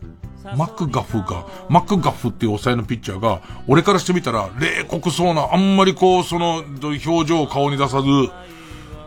[0.56, 8.08] マックガフが、マックガフっていう抑えのピッチャーが、俺からしてみたら、冷酷そうな、あんまりこう、その、表情を顔に出さず、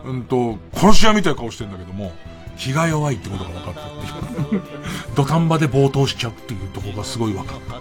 [0.04, 2.12] うんと、殺し屋みたいな顔してんだけども、
[2.56, 4.62] 気が弱いってことが分かったっていう。
[5.16, 7.74] 土壇場で冒頭しちゃうっていうとこがすごい分かった。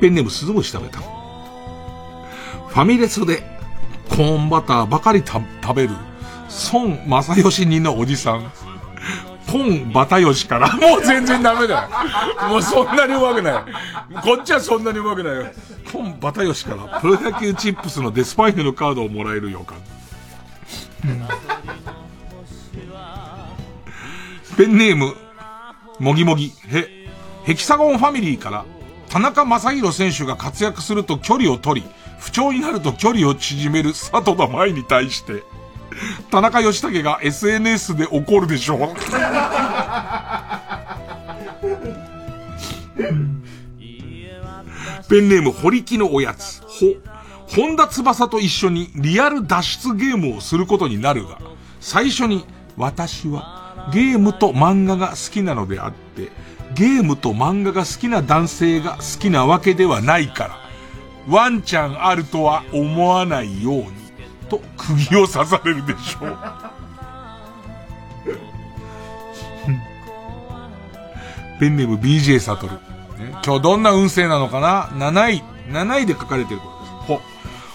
[0.00, 0.98] ペンネーム鈴虫食べた。
[0.98, 3.42] ファミレスで
[4.08, 5.42] コーンバターばかり食
[5.74, 5.90] べる、
[6.72, 8.52] 孫正義にのおじさん。
[9.46, 12.48] ポンバタヨシから、もう全然ダメだよ。
[12.48, 13.62] もうそんなにうまくない。
[14.22, 15.46] こっちはそんなにうまくないよ。
[15.92, 19.78] ポンバタヨシから、プロ野球チップスのデスパイネのカードをもらえる予感。
[24.56, 25.14] ペンネーム、
[26.00, 27.08] もぎもぎ、へ、
[27.44, 28.64] ヘキサゴンファミリーから、
[29.14, 31.88] 田中正宏選手が活躍すると距離を取り、
[32.18, 35.44] 不調になると距離を縮める佐藤田舞に対して、
[36.32, 38.78] 田中義武が SNS で怒るでしょう。
[45.08, 46.96] ペンネーム、堀木のおやつ、ほ、
[47.46, 51.38] 本田翼と一緒にリアル脱出ゲームをすることになるが、
[51.78, 52.44] 最初に、
[52.76, 56.32] 私はゲームと漫画が好きなのであって、
[56.74, 60.58] ゲームと漫画が好きな男性が好きなわけではないから、
[61.28, 63.92] ワンちゃんあるとは思わないように、
[64.48, 66.38] と釘を刺されるでしょう。
[71.60, 72.78] ペンネーム BJ サトル。
[73.44, 76.92] 今日どんな運勢なのかな ?7 位、7位で書かれてることです。
[77.06, 77.20] ほ、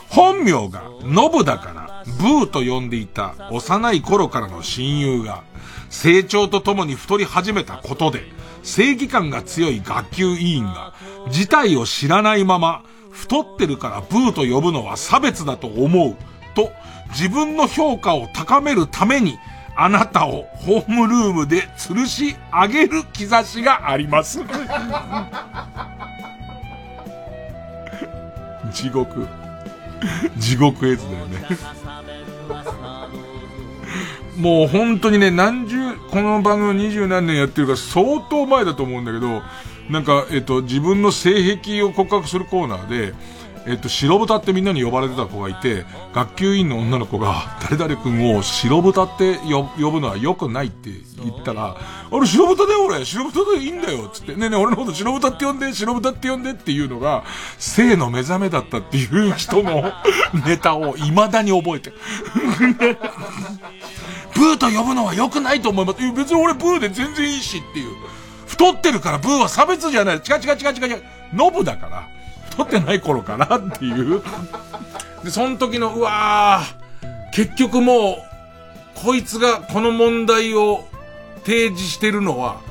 [0.09, 5.43] 本名がノブだから、ブーと呼んでいた幼い頃からの親友が、
[5.89, 8.29] 成長とともに太り始めたことで、
[8.63, 10.93] 正義感が強い学級委員が、
[11.29, 16.15] 事態を知らないまま、太ってるからブーと呼ぶのは差別だと思う、
[16.55, 16.71] と、
[17.09, 19.37] 自分の評価を高めるために、
[19.75, 24.39] あなたをホームルームで吊るし上げる兆しがあります。
[28.73, 29.27] 地獄。
[30.37, 31.47] 地獄絵図だよね。
[34.39, 35.77] もう本当にね、何十、
[36.11, 39.41] この番組二十何年やってるから相当前だと思うんだけど、
[39.89, 43.13] なんか、えっと、自分の性癖を告白するコーナーで、
[43.67, 50.89] えっと、白豚ってみんなに呼ばれてた子がいて、学級委員の女の子が、誰々君を白豚って呼ぶのは良くないって
[51.21, 53.03] 言ったら、あれ白豚だよ俺。
[53.03, 54.07] 白豚でいいんだよ。
[54.07, 57.25] つって、ねえねえ俺のこと白豚って呼んで、白豚って呼んでっていうのが、
[57.57, 59.91] 性の目覚めだったっていう人の
[60.47, 62.97] ネタを未だに覚えてる。
[64.39, 65.99] ブーと呼ぶのは良くないと思います。
[66.13, 67.95] 別に俺ブーで全然いいしっていう。
[68.47, 70.15] 太ってるからブーは差別じゃない。
[70.17, 71.03] 違う違う違う違う違う。
[71.33, 72.07] ノブだから。
[72.51, 74.21] 太ってない頃かなっていう。
[75.23, 78.17] で、その時の、うわー、結局も
[78.95, 80.87] う、こいつがこの問題を
[81.45, 82.61] 提示してるのは、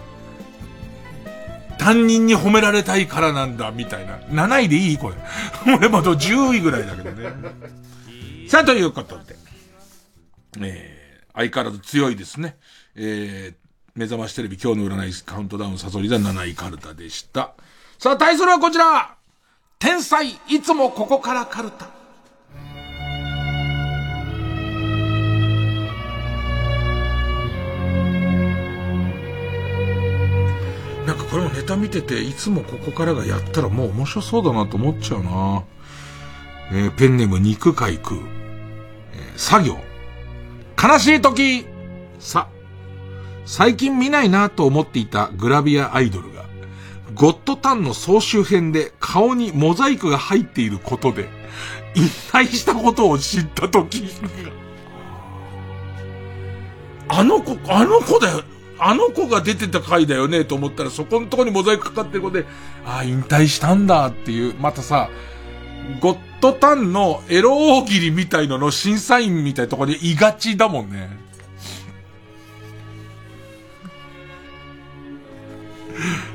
[1.79, 4.19] 担任に褒められたいからなんだ、みたいな。
[4.47, 5.17] 7位でいいこれ。
[5.77, 7.31] 俺まだ10位ぐらいだけどね。
[8.49, 9.37] さあ、ということで。
[10.61, 10.98] えー、
[11.39, 12.57] 相変わらず強いですね。
[12.97, 13.55] えー、
[13.95, 17.55] 目覚ましテレビ今日の占いカウントダウンサソリ座7位カルタでした。
[17.97, 19.15] さあ、対するはこちら
[19.79, 21.91] 天才、いつもここからカルタ。
[31.07, 35.63] なんかこれもネタ見てて、いつもここからがやったらもう面白そうだなと思っちゃうな。
[36.73, 38.17] えー、ペンネーム肉海空。
[38.17, 39.88] えー、作業。
[40.81, 41.67] 悲しい時
[42.21, 42.49] さ、
[43.45, 46.45] 最近見ないなと思っていたグラビアアイドルが、
[47.15, 51.29] ゴッドタンの総集編で顔にモザイクが入っていることで、
[51.97, 54.05] 引退したことを知ったとき、
[57.09, 58.43] あの子、あの子だよ。
[58.81, 62.45] あの子が出てた回だよねと思ったらそこのとこにモザイクかかってる子で、
[62.85, 65.11] ああ、引退したんだっていう、またさ、
[66.01, 71.11] ゴッドタンのエロ大喜利みたいのの審査員みたいなところでいがちだもんね。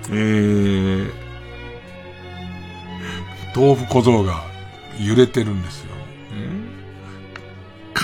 [0.10, 1.12] えー、
[3.56, 4.44] 豆腐小僧が
[5.00, 5.94] 揺れてるんですよ。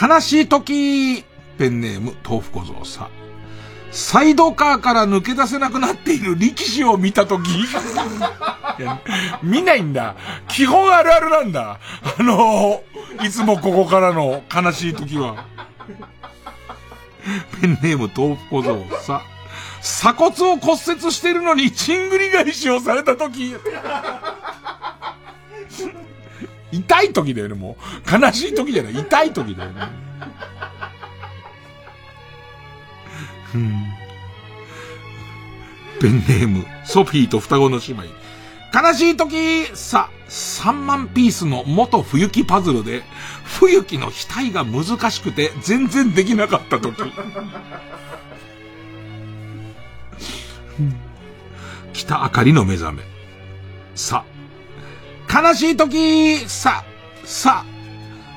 [0.01, 1.23] 悲しい時、
[1.57, 3.09] ペンネーム豆腐小僧さ。
[3.91, 7.49] サイドカーから抜け出せなくなっている力士を見たとき
[9.43, 10.15] 見ないんだ。
[10.47, 11.79] 基本あるあるなんだ。
[12.19, 15.45] あのー、いつもここからの悲しい時は。
[17.61, 19.21] ペンネーム豆腐小僧さ。
[19.81, 23.55] 鎖骨を骨折してるのに、チングリ返しをされたとき、
[26.71, 28.21] 痛い時だよね、もう。
[28.21, 28.99] 悲しい時じゃない。
[28.99, 30.08] 痛い時だよね。
[33.55, 33.73] うん。
[35.99, 38.03] ペンネーム、ソフィーと双子の姉妹。
[38.71, 43.03] 悲しい時、さ、3万ピースの元冬木パズルで、
[43.43, 47.01] 冬木の額が難しくて全然できなかった時。
[51.93, 53.03] 北あかりの目覚め。
[53.95, 54.23] さ、
[55.33, 56.85] 悲しい時、さ、
[57.25, 57.65] さ、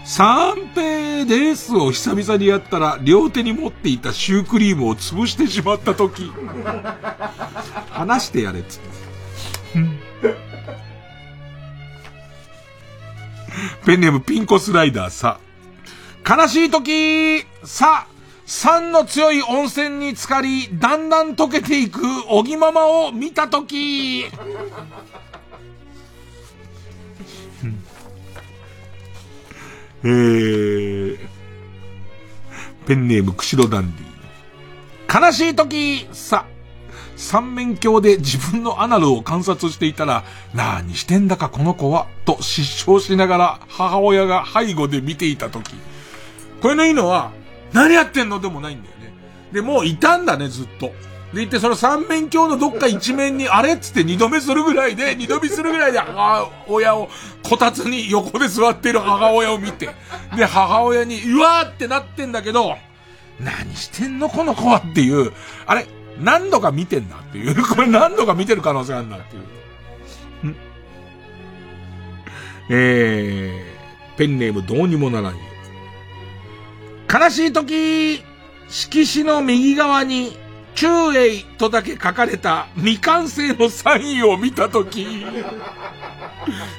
[0.05, 6.31] 三平ですを久々にやったら、両手に持っていたシュークリームを潰してしまった時。
[7.91, 8.93] 話してやれっつって。
[13.85, 15.39] ペンネームピンコスライダーさ。
[16.29, 18.07] 悲しい時、さ、
[18.47, 23.65] 酸の強い温泉に浸かり、だんだん溶けていくおぎママを見たと
[30.05, 31.19] えー、
[32.87, 35.21] ペンネーム釧路ダンディ。
[35.27, 36.47] 悲しい時、さ、
[37.17, 40.25] 三面鏡で自分のアナルを観察していたら、
[40.55, 45.75] なにしてんだかこの子は、と失笑しながら母親が背後で見ていた時。
[46.61, 47.33] これのいいのは、
[47.73, 49.13] 何やってんのでもないんだよね。
[49.53, 50.93] で、もういたんだね、ずっと。
[51.33, 57.09] で、いて、その三面鏡のどっか一面に、あれっつって二度目するぐらいで、二度見するぐらいで母親を、
[57.43, 59.91] こたつに横で座ってる母親を見て、
[60.37, 62.77] で、母親に、うわーってなってんだけど、
[63.41, 65.33] 何してんのこの子はっていう、
[65.67, 65.87] あれ、
[66.21, 70.47] 何度か見てんなっていう、 これ何度か見てる可能性あるんだっていう。
[70.49, 70.57] ん
[72.69, 75.39] えー、ペンネームどうにもならんよ。
[77.13, 78.23] 悲しい時、
[78.69, 80.37] 色紙の右側に、
[80.75, 85.25] 中英とだけ書かれた未完成のサインを見たとき、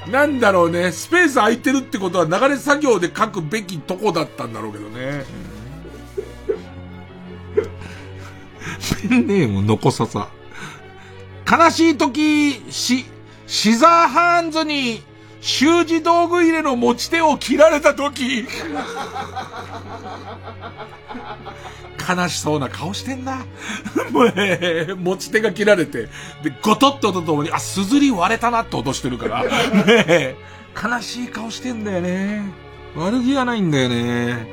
[0.10, 5.26] なんだろうね、スペース空いてるってことは流れ作業で書くべきとこだったんだろうけどね。
[9.10, 10.30] ペンネームのこささ。
[11.50, 13.06] 悲しい時、し、
[13.46, 15.04] シザーハンズに
[15.44, 18.48] 習字道具入れの持ち手を切られた時、
[22.10, 23.46] 悲しそうな顔してんな。
[24.12, 26.04] もう、えー持ち手が切られて、
[26.44, 29.44] で、ゴトッととともに、あ、すずり割れたなって音してるから、
[29.84, 30.36] ねえ、
[30.82, 32.44] 悲しい顔してんだよね。
[32.96, 34.48] 悪気がないんだよね。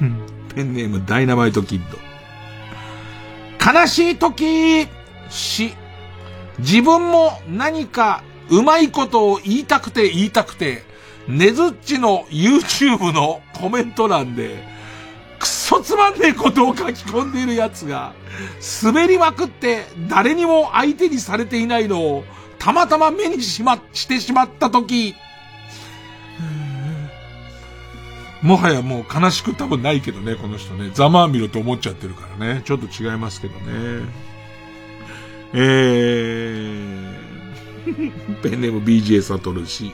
[0.54, 1.98] ペンネームダイナマイトキッド。
[3.80, 4.86] 悲しい時、
[5.30, 5.74] し、
[6.58, 10.82] 自分も何かうまいことを言いたくて言いたくて、
[11.28, 14.64] ねずっちの YouTube のコメント欄で、
[15.38, 18.14] くそつまんねえことを書き込んでいる奴が、
[18.82, 22.24] 滑りまくって誰にも相手にされていないのを、
[22.58, 25.14] たまたま目にしま、してしまった時、
[28.44, 30.90] もはやもう悲しく多分ないけどね、この人ね。
[30.92, 32.60] ざまあみろと思っちゃってるからね。
[32.66, 34.02] ちょっと違いますけどね。
[35.54, 37.23] えー、
[38.42, 39.92] ペンネーム BJ サトル氏。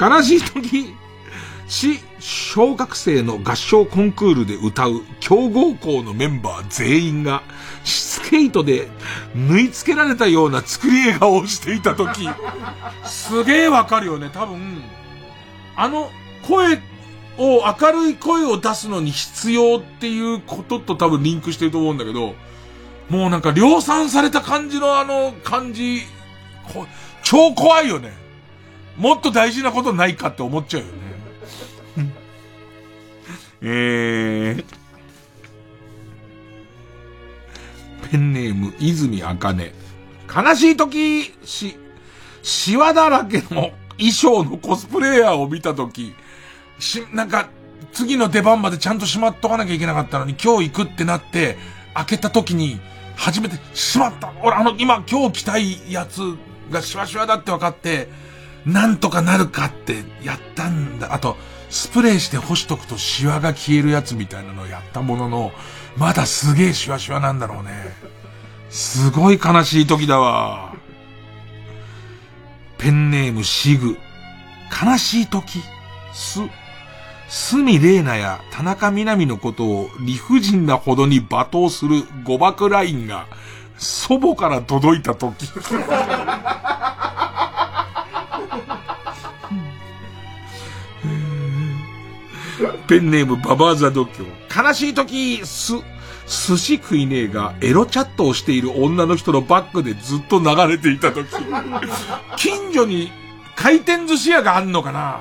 [0.00, 0.94] 悲しい時、
[1.68, 7.42] 市小学生の合唱コンクールで歌う強豪校のメンバー全員が
[7.84, 8.88] スケートで
[9.34, 12.28] 縫い付けられたような作り笑顔をしていた時、
[13.04, 14.30] すげえわかるよね。
[14.32, 14.82] 多分、
[15.76, 16.10] あの
[16.46, 16.80] 声
[17.38, 22.34] を、明るい声を出すのに必要っていうことと多分リンクしてると思うんだけど、
[23.08, 26.02] もうなんか量産された感じのあの感じ、
[27.22, 28.12] 超怖いよね。
[28.96, 31.06] もっと大事なことないかって思っちゃうよね。
[33.62, 34.64] えー、
[38.10, 39.72] ペンネーム、泉あかね。
[40.34, 41.76] 悲しい時、し、
[42.42, 46.14] シワだらけの衣装のコスプレイヤーを見た時、
[46.78, 47.48] し、なんか、
[47.92, 51.56] 次の出番までちゃんとしまっとかなきゃいけなかったのに、今日行くってなって、
[51.94, 52.78] 開けた時に、
[53.16, 56.20] 初めて、しまった俺あの、今、今日着たいやつ
[56.70, 58.08] がシワシワだって分かって、
[58.64, 61.14] なんとかなるかってやったんだ。
[61.14, 61.36] あと、
[61.70, 65.52] スプレーして干しとくとシワが消えるやつみたいなのをやったものの、
[65.96, 67.72] まだすげえシワシワなんだろうね。
[68.70, 70.74] すごい悲しい時だわ。
[72.78, 73.96] ペンネームシグ。
[74.84, 75.62] 悲しい時、
[76.12, 76.40] す、
[77.28, 83.26] スミレーナや田中みな実のことを理不尽なほどに罵倒する誤爆ラインが
[83.78, 85.46] 祖母から届いた時。
[92.88, 94.26] ペンネームババアザ度胸。
[94.54, 95.74] 悲しい時、す、
[96.26, 101.26] 寿司食いねえがエロチャットをしている女の人のバックでずっと流れていた時。
[102.36, 103.10] 近所に
[103.54, 105.20] 回転寿司屋があんのかな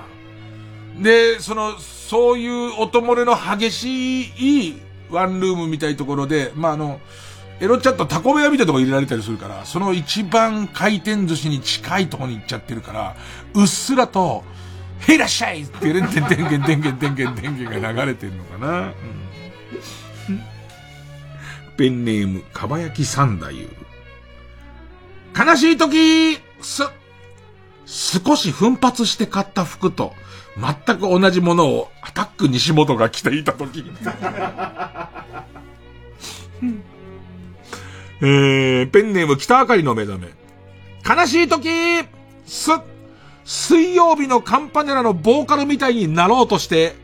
[0.98, 4.22] で、その、そういう音漏れの激し
[4.70, 7.00] いワンルームみたいところで、まあ、あの、
[7.62, 13.16] エロチャットタコ部屋みたいなとこ入れられたりするから、その一番回転寿司に近いとこに行っちゃってるから、
[13.54, 14.44] うっすらと、
[15.08, 18.94] へいらっしゃいっていうね、てんてんけんてんけんてんけんてんけんが流れてるのかな、うん
[21.78, 23.52] ペンネーム、かばやき三太
[25.36, 25.46] 夫。
[25.46, 26.84] 悲しい時、す、
[27.86, 30.14] 少し奮発して買った服と、
[30.58, 33.84] 全く同じものをアタック西本が着ていた時。
[38.28, 40.34] えー、ペンネーム北あかりの目覚め。
[41.08, 41.70] 悲しい時、
[42.48, 42.72] す、
[43.44, 46.96] 水曜日のカンパネラのボーカルみたいになろうとして、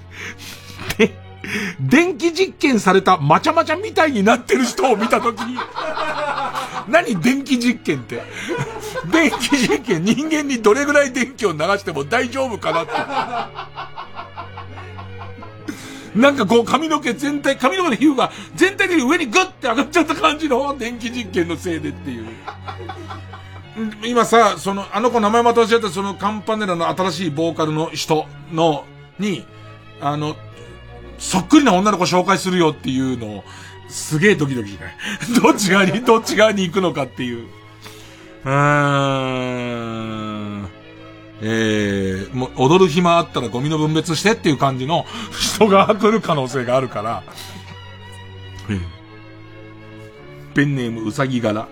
[0.96, 1.14] で、
[1.78, 5.40] 電気実験されたまちゃまちゃみたいになってる人を見たとき、
[6.88, 8.22] 何電気実験って。
[9.12, 12.92] 電気実験、人間にどれぐらい電気を流しても大丈夫かなって。
[16.14, 22.26] なんかこう髪の毛全体、髪の毛の皮膚が全体的に上にグッて上がっちゃった感じの電気実験のせいでっていう。
[24.04, 28.84] 今さ、その、あの子名前また教えたそのカンパネラの新しいボーカルの人の、
[29.18, 29.46] に、
[30.00, 30.36] あの、
[31.18, 33.44] そっくりな女の子紹介するよっていうのを、
[33.88, 34.94] すげえドキドキしない？
[35.42, 37.46] どっち側に、どっち側に行くのかっていう。
[38.44, 38.50] うー
[40.58, 40.59] ん。
[41.42, 47.22] えー、もう踊る暇あったらゴミの分別してっていう感じの 人が来る可能性があるから。
[48.68, 49.00] えー
[50.54, 51.68] ペンネームうさぎ柄。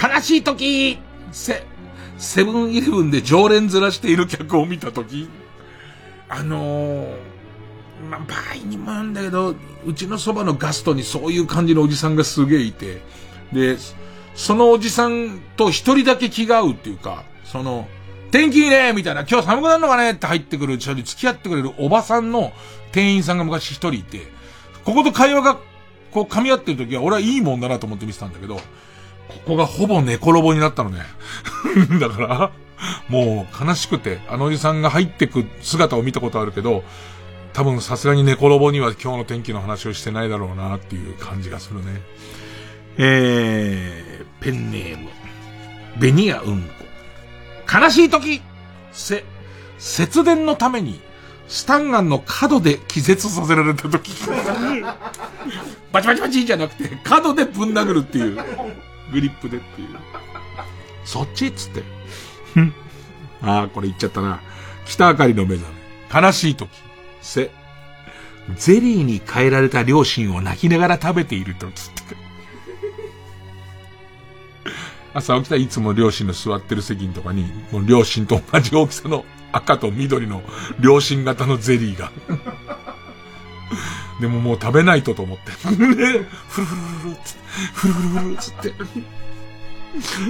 [0.00, 0.98] 悲しい時
[1.32, 1.64] セ、
[2.18, 5.28] セブンイレブンで常連ずらしている客を見た時
[6.28, 7.16] あのー、
[8.08, 9.54] まあ、場合にもあるんだけど、
[9.84, 13.02] うちのそばのガストにそういう感じのおじさんがすげえいて、
[13.52, 13.76] で、
[14.34, 17.88] そのおじさんと一人だけ気が合うっていうか、その、
[18.30, 22.52] 天気いいねみたいな、今日寒くなるのかねって入ってくる人に付き合ってくれるおばさんの
[22.92, 24.20] 店員さんが昔一人いて、
[24.84, 25.58] ここと会話が
[26.12, 28.62] こう噛み合ってる時は俺はいいもんだなと思って見てたんだけど、こ
[29.46, 31.00] こがほぼ寝転ぼになったのね。
[32.00, 32.50] だから、
[33.08, 36.84] もう悲しくて、あのおじさんが入ってく姿を見たことあるけど、
[37.52, 42.00] 多分さすがに寝転ぼには今日の天気の話をしてないだろうなっていう感じがするね。
[42.96, 45.08] えー、ペンネーム、
[45.98, 46.79] ベニヤうんこ。
[47.72, 48.42] 悲しい時
[48.92, 49.24] せ、
[49.78, 51.00] 節電のために、
[51.46, 54.12] スタンガンの角で気絶させられた時。
[55.92, 58.36] バチバチバチじゃなくて、角でぶん殴るっていう。
[59.12, 59.88] グリップでっていう。
[61.04, 61.82] そっちっつって。
[63.42, 64.40] ああ、これ言っちゃったな。
[64.86, 65.68] 北あかりの目覚
[66.12, 66.26] め。
[66.26, 66.70] 悲しい時。
[67.22, 67.50] せ。
[68.56, 71.72] ゼリーに変えられた両親を泣きながら食べている時っ
[72.08, 72.19] て。
[75.12, 80.42] 朝起きたらいつも両親の座ってる席のとかに、もう両親と同じ大きさの赤と緑の
[80.80, 82.10] 両親型のゼリーが。
[84.20, 85.52] でももう食べないとと思って。
[85.66, 87.38] フルフルフルフルつって、
[87.72, 88.74] フルフルフルつって。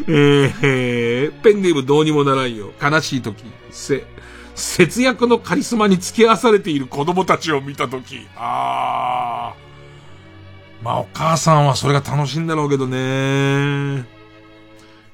[0.09, 2.73] えー、ペンネームどうにもならんよ。
[2.81, 4.05] 悲しい時、せ、
[4.55, 10.85] 節約のカリスマに付き合わされている子供たちを見た時、あー。
[10.85, 14.07] まあお母さんはそれが楽しいんだろうけどね。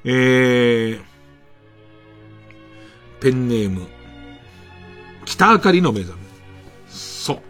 [0.08, 1.02] えー、
[3.20, 3.88] ペンネーム、
[5.24, 6.22] 北あかりの目覚め。
[6.86, 7.40] そう。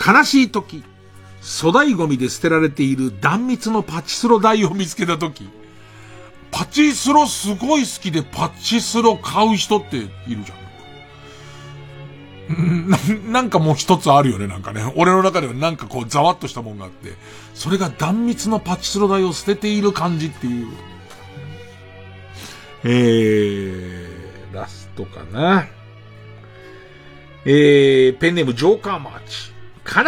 [0.00, 0.84] 悲しい時、
[1.42, 5.48] 粗大ゴミで捨てられている断蜜のパチスロ台を見つけた時、
[6.52, 10.08] パチスロすごい好きでパチスロ買う人っている
[10.44, 10.54] じゃ
[12.52, 12.90] ん。
[12.90, 12.98] な
[13.32, 14.92] なんかもう一つあるよね、なんかね。
[14.94, 17.14] 俺の中ではなんかこうざわっとしたもんがあって、
[17.54, 20.68] それが断蜜のパチスロ台を捨てている感じっていう。
[22.84, 25.66] えー、ラストかな。
[27.46, 29.52] えー、ペンネームジョーカーマーチ。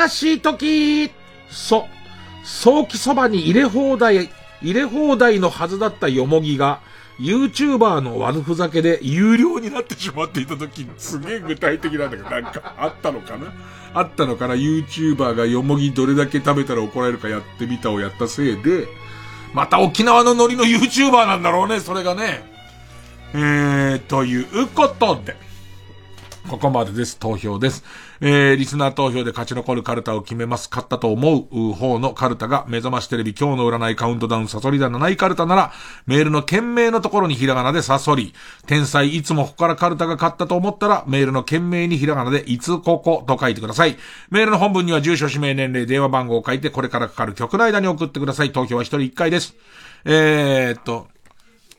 [0.03, 1.11] 悲しい時
[1.51, 1.87] そ、
[2.45, 4.31] 早期そばに入れ放題、
[4.63, 6.81] 入れ放題のはずだったよもぎが、
[7.19, 13.55] YouTuber の悪ふざけで有料になってしまっていた時、すげえ具体的なんだけど、なんかあったのかな
[13.95, 18.87] あったのかな ?YouTuber がよもぎどれだけ食べたら怒られるかやってみたをやったせいで、
[19.55, 22.56] また沖縄のノリの YouTuber なんだろうね、それがね。
[23.35, 25.47] えー、ということで。
[26.47, 27.19] ここまでです。
[27.19, 27.85] 投票です。
[28.21, 30.69] えー、リスナー投票で勝ち残るカルタを決めます。
[30.71, 35.73] 勝ったと思う方のカルタが、目覚ましテレビ今日の占いカウントダウンサソリだ7位カルタなら、
[36.07, 38.33] メールの件名のところにひらがなでサソリ。
[38.67, 43.97] 天才いつもここからカルタが勝ったと思ったら、メールの件名にひらがなでいつここと書いてください。
[44.31, 48.53] メールの本文には住所、氏名、年齢、電話番号を書いて、これからかかる曲の間に送ってください。
[48.53, 49.57] 投票は一人一回です。
[50.05, 51.09] えー、っと、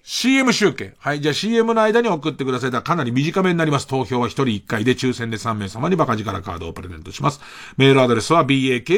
[0.09, 0.93] CM 集計。
[0.99, 1.19] はい。
[1.19, 2.71] じゃあ CM の間に送ってください。
[2.71, 3.87] だかなり短めになります。
[3.87, 7.41] 投票は1人1回で抽選で3名様にバカ力カードをプレゼントします。
[7.75, 8.95] メールアドレスは bak.tbs.co.jp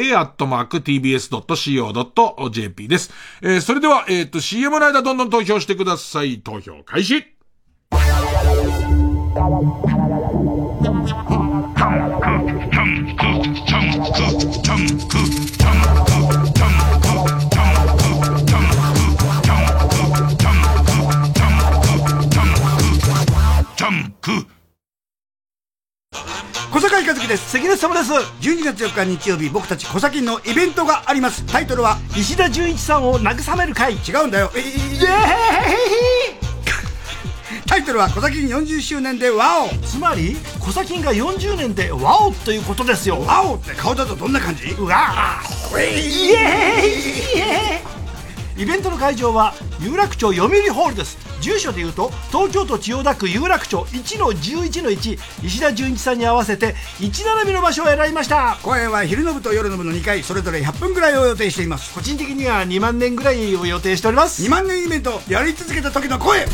[2.88, 3.12] です。
[3.42, 6.42] えー、それでは、えっ、ー、と、CM の間どんどん投票してください。
[6.42, 7.26] 投票開始
[26.72, 27.50] 小坂井和樹です。
[27.50, 28.12] 関根様です。
[28.14, 31.44] 12月4日日曜日僕たち小崎のイベントがあります。
[31.48, 33.94] タイトルは石田純一さんを慰める会。
[33.94, 34.52] 違うんだよ。
[34.56, 35.08] えー、
[37.66, 39.70] タイトルは小崎40周年でワオ。
[39.84, 43.20] つまり小崎が40年でワオということですよ。
[43.26, 44.66] ワオって顔だとどんな感じ？
[44.78, 45.82] うわー。
[45.82, 46.90] イエーイ。
[47.40, 47.42] イ
[48.66, 51.18] ベントの会場は有楽町読売ホールです。
[51.42, 58.58] 住所でいうと東京都千代田区有楽町1の11の1石田純一さんに合わせて1並びの場所を選びました。
[58.62, 61.94] 公演は昼の部と夜の部の2回それぞれ100分ぐらいを予定しています。
[61.94, 64.44] 個人的には2万年ぐらいを予定しております。
[64.44, 66.40] 2万年イベントやり続けた時の声。
[66.40, 66.54] いやうわ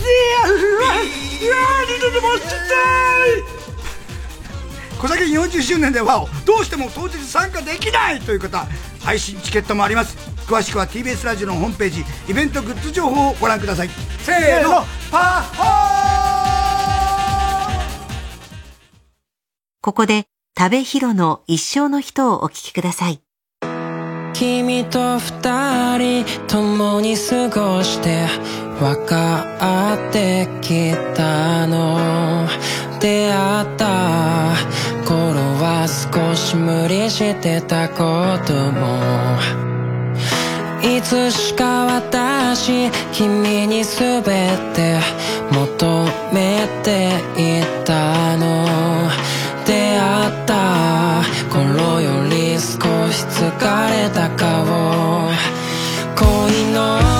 [0.57, 0.95] うわ
[1.87, 2.51] 二度でもちゃっ
[3.59, 3.64] た
[5.01, 8.65] 小崎40周年でワオどうしても当日参加できないという方
[9.01, 10.17] 配信チケットもあります。
[10.47, 13.89] 詳しくは TBS ラジオのホームページイベントグッズ情報をご覧ください。
[14.19, 15.65] せーのパッホー！
[19.81, 20.25] ここで
[20.57, 23.21] 食べひろの一生の人をお聞きください。
[24.33, 28.27] 君と二人共に過ごして
[28.79, 32.45] 分かってきたの
[32.99, 34.55] 出会った
[35.05, 39.65] 頃は少し無理してたことも。
[40.81, 44.99] いつしか私君に全て
[45.51, 48.65] 求めていたの。
[49.65, 52.79] 出会った頃より少
[53.11, 55.31] し疲れた顔。
[56.15, 57.14] 恋の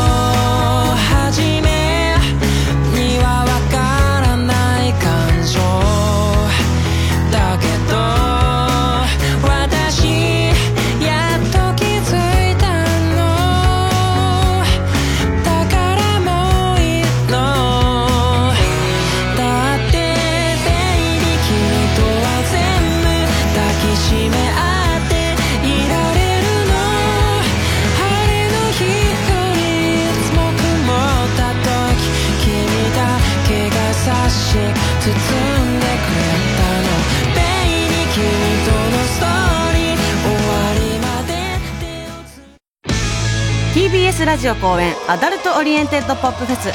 [44.16, 46.70] TBS ラジオ公演アダルトオリエンテッドポップフェス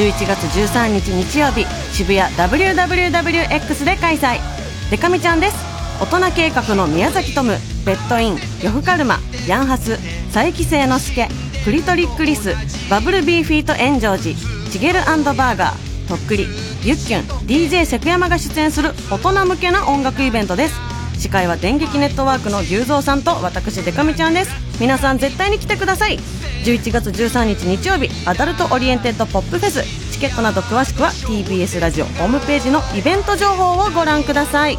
[0.00, 4.38] 11月13日日曜日渋谷 WWWX で開催。
[4.90, 5.56] でか美ちゃんです。
[6.00, 9.98] 大人計画の宮崎吐夢ベッドイン呂布カルマヤンハス
[10.32, 11.28] 佐伯誠之助
[11.64, 12.54] クリトリックリス
[12.90, 14.34] バブルビーフィート炎上寺
[14.70, 16.46] チゲルバーガーとっくり
[16.82, 20.95] ゆっきゅん DJ セクヤマが出演する大人向けな音楽イベントです。
[21.18, 24.50] 司会は電撃ネットワークのギュウゾウさんと私でか美ちゃんです。
[24.80, 26.18] 皆さん絶対に来てください。
[26.64, 29.82] 11月13日日曜日アダルトオリエンテッドポップフェス。
[30.12, 34.78] チケットなど詳しくは TBS ラジオホームページのイベント情報をご覧ください。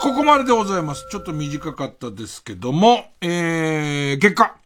[0.00, 1.06] ここまででございます。
[1.10, 4.56] ちょっと短かったですけども、えー、結果。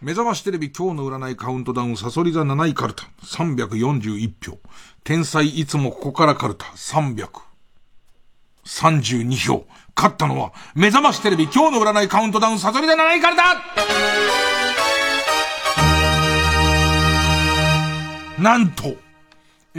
[0.00, 4.58] 目覚ましテレビ今日の占いカウントダウンサソリ座7位カルタ341票。
[5.02, 9.66] 天才いつもここからカルタ332票。
[9.96, 13.42] 勝ったのは目覚ましテレビ今日の占いカウントダウンサソリ座7位カルタ
[18.40, 18.94] なんと、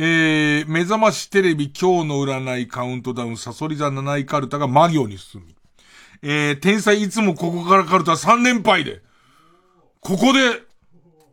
[0.02, 5.54] えー、目覚ましテレビ今日の占いカウントダウンサソリ座7位カルタが魔行に進み、
[6.22, 9.02] えー、天才いつもここからカルタ3連敗で、
[10.00, 10.40] ここで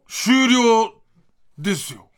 [0.09, 0.95] 終了
[1.57, 2.09] ですよ。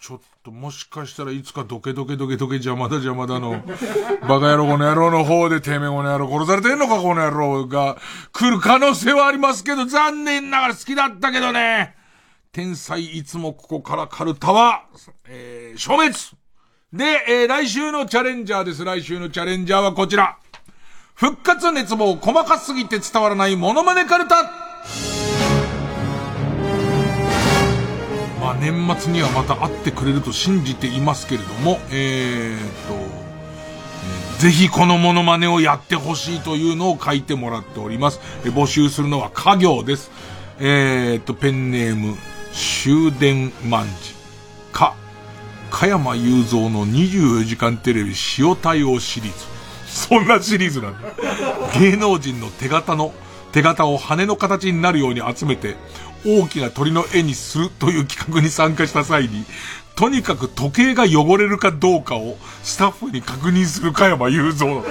[0.00, 3.62] ちょっともしかしたらいつかドケドケドケドケ邪魔だ邪魔だの、
[4.26, 7.98] バカ野郎この野郎の方でてめえこの野郎殺されてんのかこの野郎が
[8.32, 11.97] 来る可能性はありますけど、残念ながら好きだったけどね。
[12.52, 14.84] 天才いつもここからカルタは、
[15.28, 16.14] えー、消滅
[16.92, 18.84] で、えー、来週のチャレンジャーです。
[18.84, 20.38] 来週のチャレンジャーはこちら。
[21.14, 24.44] 復活熱望細かすぎて伝わらないモノマネカルタ
[28.40, 32.58] まあ年末にはまた会ってくれると信じていますけれども、えー、
[34.38, 38.20] と、ぜひこのモノマネをやってほしいというのを書いてもらっております。
[38.46, 40.12] え、募集するのは家業です。
[40.60, 42.16] えー、と、ペンネーム、
[42.58, 44.14] 終電万事。
[44.72, 44.96] か、
[45.70, 49.46] 加山雄三の24時間テレビ塩対応シリーズ。
[49.86, 50.98] そんなシリーズなんだ。
[51.78, 53.14] 芸能人の手形の、
[53.52, 55.76] 手形を羽の形になるように集めて、
[56.26, 59.44] 大きな鳥の絵にするという企画に参加した際に、
[59.94, 64.82] とにかく時計が汚れるかどうかをスタッフに確認する加山雄三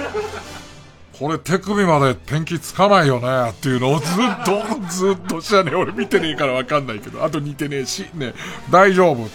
[1.18, 8.34] これ手首まで天気つかないよねっていうのをずっと、ずっとしゃね、俺見てねえからわかんないけど、あと似てねえし、ね、
[8.70, 9.28] 大丈夫。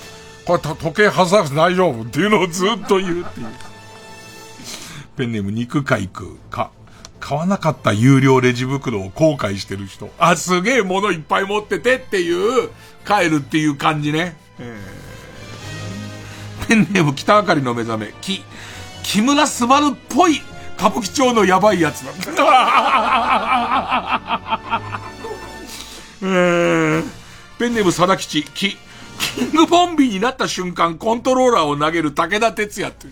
[0.46, 3.48] これ時計外さなくて大丈夫っていうのをずっと言うっていう。
[5.18, 6.72] ペンネーム肉海空か。
[7.20, 10.10] 買わなかった有料レジ袋を後悔してる人。
[10.18, 12.70] あ、すげえ物いっぱい持っててっていう、
[13.06, 14.36] 帰るっていう感じね。
[14.60, 18.44] えー、ペンネーム北あかりの目覚め、き、
[19.04, 20.42] 木村昴っぽい
[20.78, 22.34] 歌舞伎町のやばいやつなんだ。
[26.22, 27.04] えー、
[27.60, 28.78] ペンネーム佐田吉、き、
[29.36, 33.08] キングボンビーになった瞬間、コントローラーを投げる武田鉄矢って。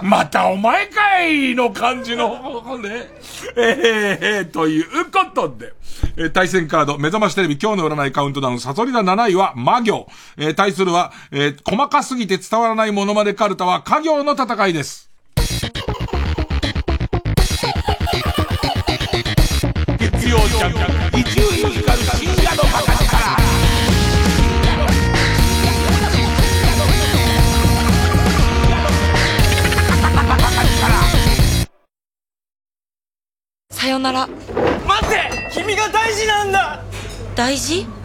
[0.00, 3.08] またお前かいの感じの、ね。
[3.56, 5.72] えー、えー、ということで、
[6.16, 10.08] えー、対戦カード、目覚ましテレビ今日の占いカウントダウン、サソリ座7位は魔行。
[10.36, 15.10] えー、対するは、えー、細かすぎて伝わらないものまでカルタは家行の戦いです。
[20.62, 23.02] ャンク、伊集院光深夜のバカ力。
[33.70, 34.28] さよなら
[34.86, 36.80] 待って君が大事なんだ
[37.34, 38.01] 大事？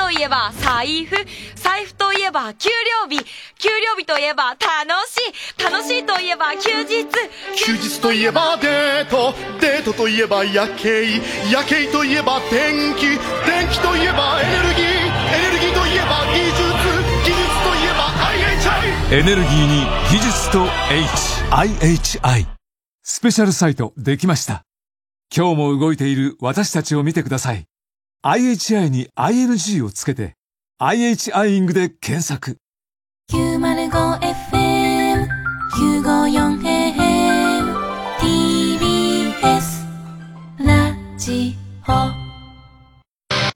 [0.00, 1.14] といえば財布。
[1.56, 2.70] 財布といえば給
[3.04, 3.22] 料日。
[3.58, 4.62] 給料日といえば楽
[5.08, 5.62] しい。
[5.62, 7.06] 楽しいといえば休日。
[7.54, 9.34] 休日といえばデート。
[9.60, 11.20] デートといえば夜景。
[11.52, 13.08] 夜景といえば電気。
[13.44, 14.86] 電気といえばエネルギー。
[14.86, 16.60] エネルギーといえば技術。
[17.20, 20.66] 技術といえば IHI エネルギーに技術と
[21.50, 22.46] HIHI
[23.02, 24.64] スペシャルサイトできました。
[25.34, 27.69] 今日も動いている私たちを見てください。
[28.22, 30.34] IHI に ING をつけて、
[30.78, 32.58] IHIing で検索。
[33.32, 35.26] 905FM、
[35.72, 37.74] 954AM、
[38.18, 39.86] TBS、
[40.58, 41.56] ラジ
[41.88, 41.92] オ。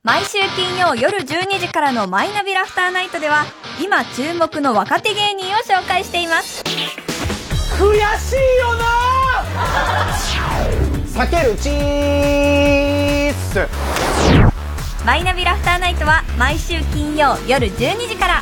[0.02, 3.44] 毎週金曜夜12時からのマイナビラフターナイトでは、
[3.84, 6.64] 今注目の若手芸人を紹介しています。
[7.78, 8.84] 悔しいよな
[11.26, 13.68] 裂けるチーズ
[15.04, 18.40] マイナビラフターナイトは毎週金曜夜12時から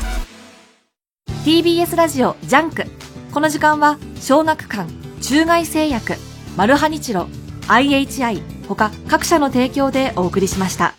[1.43, 2.85] TBS ラジオジャンク
[3.33, 4.89] この時間は小学館
[5.21, 6.13] 中外製薬
[6.55, 7.27] マルハニチロ
[7.67, 10.95] IHI 他各社の提供でお送りしました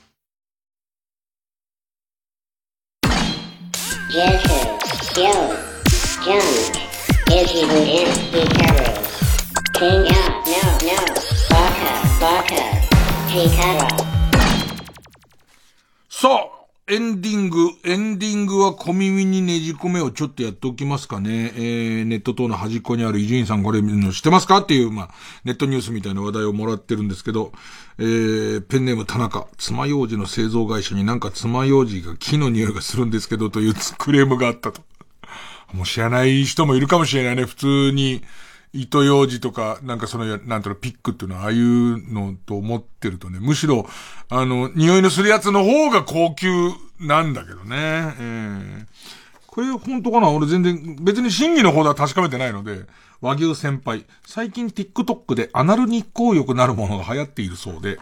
[13.96, 14.03] さ
[18.84, 21.54] 小耳にねじ込めをちょっとやっておきますかね。
[21.56, 25.10] えー、ネット等の端っこにある伊集院さんこれの知ってますかっていう、まあ、
[25.42, 27.52] ネットニュースみたいな話題をもらってるんですけど、
[27.96, 34.82] えー、ペンネーム田中、爪楊枝の製造会社になんか爪楊枝が木の匂いがするんですけどというクレームがあったと。
[35.72, 37.46] もう知らない人もいるかもしれないね。
[37.46, 38.22] 普通に、
[38.74, 43.86] 糸用紙とか、なんかその、なんとろ、ピックっていうのは、ああいうのと思ってるとね、むしろ、
[44.28, 46.48] あの、匂いのするやつの方が高級
[47.00, 47.76] なんだけどね。
[47.76, 48.86] えー、
[49.46, 50.30] これ本当かな？
[50.30, 52.86] 俺全然、別に真偽の方では確かめてないので、
[53.20, 54.04] 和牛先輩。
[54.26, 57.98] 最近 TikTok でアナル日光浴なるものが流行っているそうで、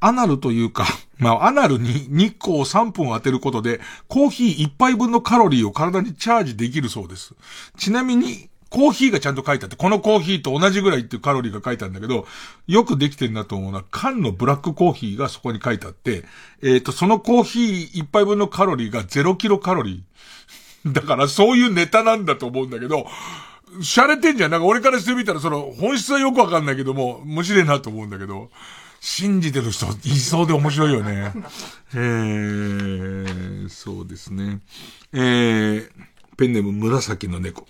[0.00, 0.86] アナルというか、
[1.18, 7.34] まあ、アナルに日光を3分当てることで、コーヒー1杯分のカロリーを体にチャージできるそうです。
[7.78, 12.26] ちなみに、コーヒーがちゃんと書いてあって、このコーヒーと同じぐらいっていうカロリーが書いてあるんだけど、
[12.66, 16.24] よくできてるなと思うのは、缶のブラックコーヒーがそこに書いてあって、
[16.62, 20.92] えっ、ー、と、そのコーヒー一杯分のカロリーが0キロカロリー。
[20.92, 23.06] だからそういうネタなんだと思うんだけど、
[23.80, 24.50] 洒落てんじゃん。
[24.50, 28.50] なんか俺からしてみたらその本質はよくわかんないけども、無視でなと思うんだけど、
[29.00, 31.32] 信じてる人いそうで面白いよね。
[31.94, 34.60] えー、そうですね。
[35.14, 35.90] えー、
[36.36, 37.66] ペンネーム紫の猫。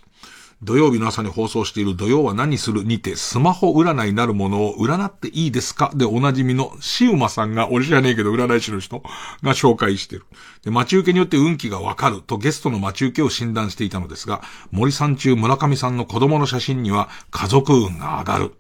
[0.63, 5.93] 土曜日の朝に放送している土曜は何するにてスマホ占いなるものを占っていいですか？
[5.95, 9.01] でおなじみのシウマさんが、俺じゃねえけど占い師の人
[9.43, 10.25] が紹介してる。
[10.65, 18.55] で、待ち受けによって運気がわかるとゲストの待ち受けを診断していたのですが、森さん中村上さんの子供の写真には家族運が上がる。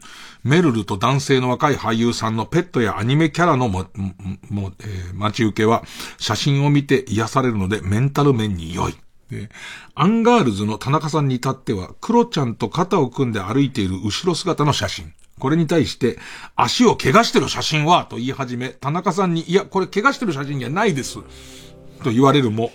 [0.44, 3.86] メルルと男性の若い俳優さんのペットやアニメキャラのも、
[4.48, 5.82] も、えー、待ち受けは
[6.18, 8.94] 写真を見て癒されるのでメンタル面に良い。
[9.30, 9.50] で、
[9.94, 15.12] アンガールズの田中さんに至っては、クロちゃんと肩を組んで歩いている後ろ姿の写真。
[15.38, 16.18] これに対して、
[16.54, 21.18] 足を怪我してる写真はと言い始め、田中さんに、いや、これ怪我してる写真じゃないです。
[22.04, 22.72] と言われるも、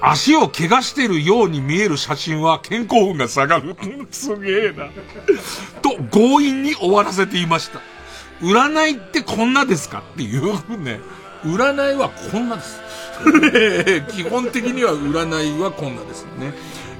[0.00, 3.76] 足を怪我してるように見える写真は健康運が下がる。
[4.10, 4.88] すげえな。
[5.80, 7.80] と強引に終わらせていました。
[8.40, 10.02] 占いってこんなですか？
[10.14, 10.42] っていう
[10.82, 10.98] ね。
[11.44, 12.80] 占いはこんなです。
[14.10, 16.54] 基本的には占いはこんなですね。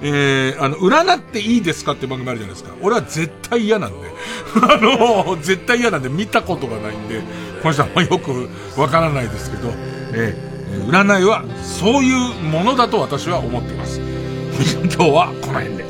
[0.05, 2.75] えー、あの、占っていいですかって番組あるじゃないですか。
[2.83, 3.97] 俺は絶対嫌なんで。
[4.61, 7.21] あの、絶対嫌なんで見たことがないんで、
[7.63, 8.49] この人はあんまよく
[8.81, 9.73] わからないですけど、
[10.13, 14.01] えー、占いはそういうものだと私は思っています。
[14.83, 15.85] 今日はこの辺で。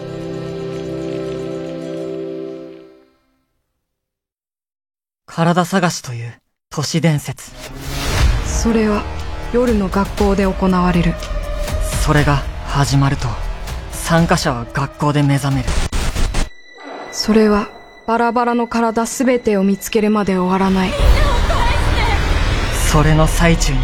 [5.26, 6.34] 体探しという
[6.68, 7.50] 都市伝説。
[8.46, 9.02] それは
[9.52, 11.12] 夜の学校で行われる。
[12.04, 13.28] それが始まると
[13.92, 15.68] 参加者は学校で目覚める。
[17.12, 17.68] それは
[18.06, 20.90] バラバラの体全てを見つけるまで終わらない。
[22.90, 23.78] それの最中に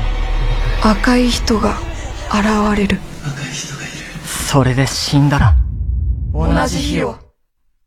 [0.83, 1.77] 赤い人が
[2.31, 2.99] 現れる。
[4.25, 5.55] それで死んだら
[6.33, 7.17] 同じ日を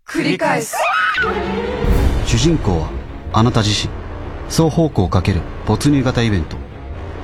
[0.08, 0.78] 繰り返す。
[2.28, 2.90] 主人公は
[3.34, 3.92] あなた自身。
[4.50, 6.58] 双方向かける没入型イベント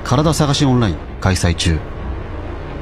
[0.04, 1.78] 体探しオンライン開催中。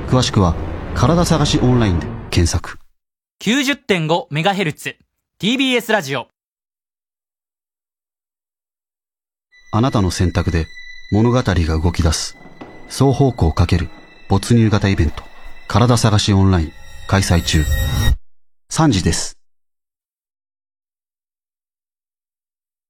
[0.09, 0.55] 詳しくは、
[0.95, 2.79] 体探しオンラインで検索。
[3.43, 4.97] 90.5MHz
[5.41, 6.29] TBS ラジオ。
[9.73, 10.67] あなたの選択で
[11.13, 12.39] 物語が動き出す。
[12.89, 13.91] 双方向かける
[14.29, 15.23] 没入型イベント。
[15.69, 16.73] 体探しオンライン
[17.09, 17.65] 開催中。
[18.71, 19.36] 3時です。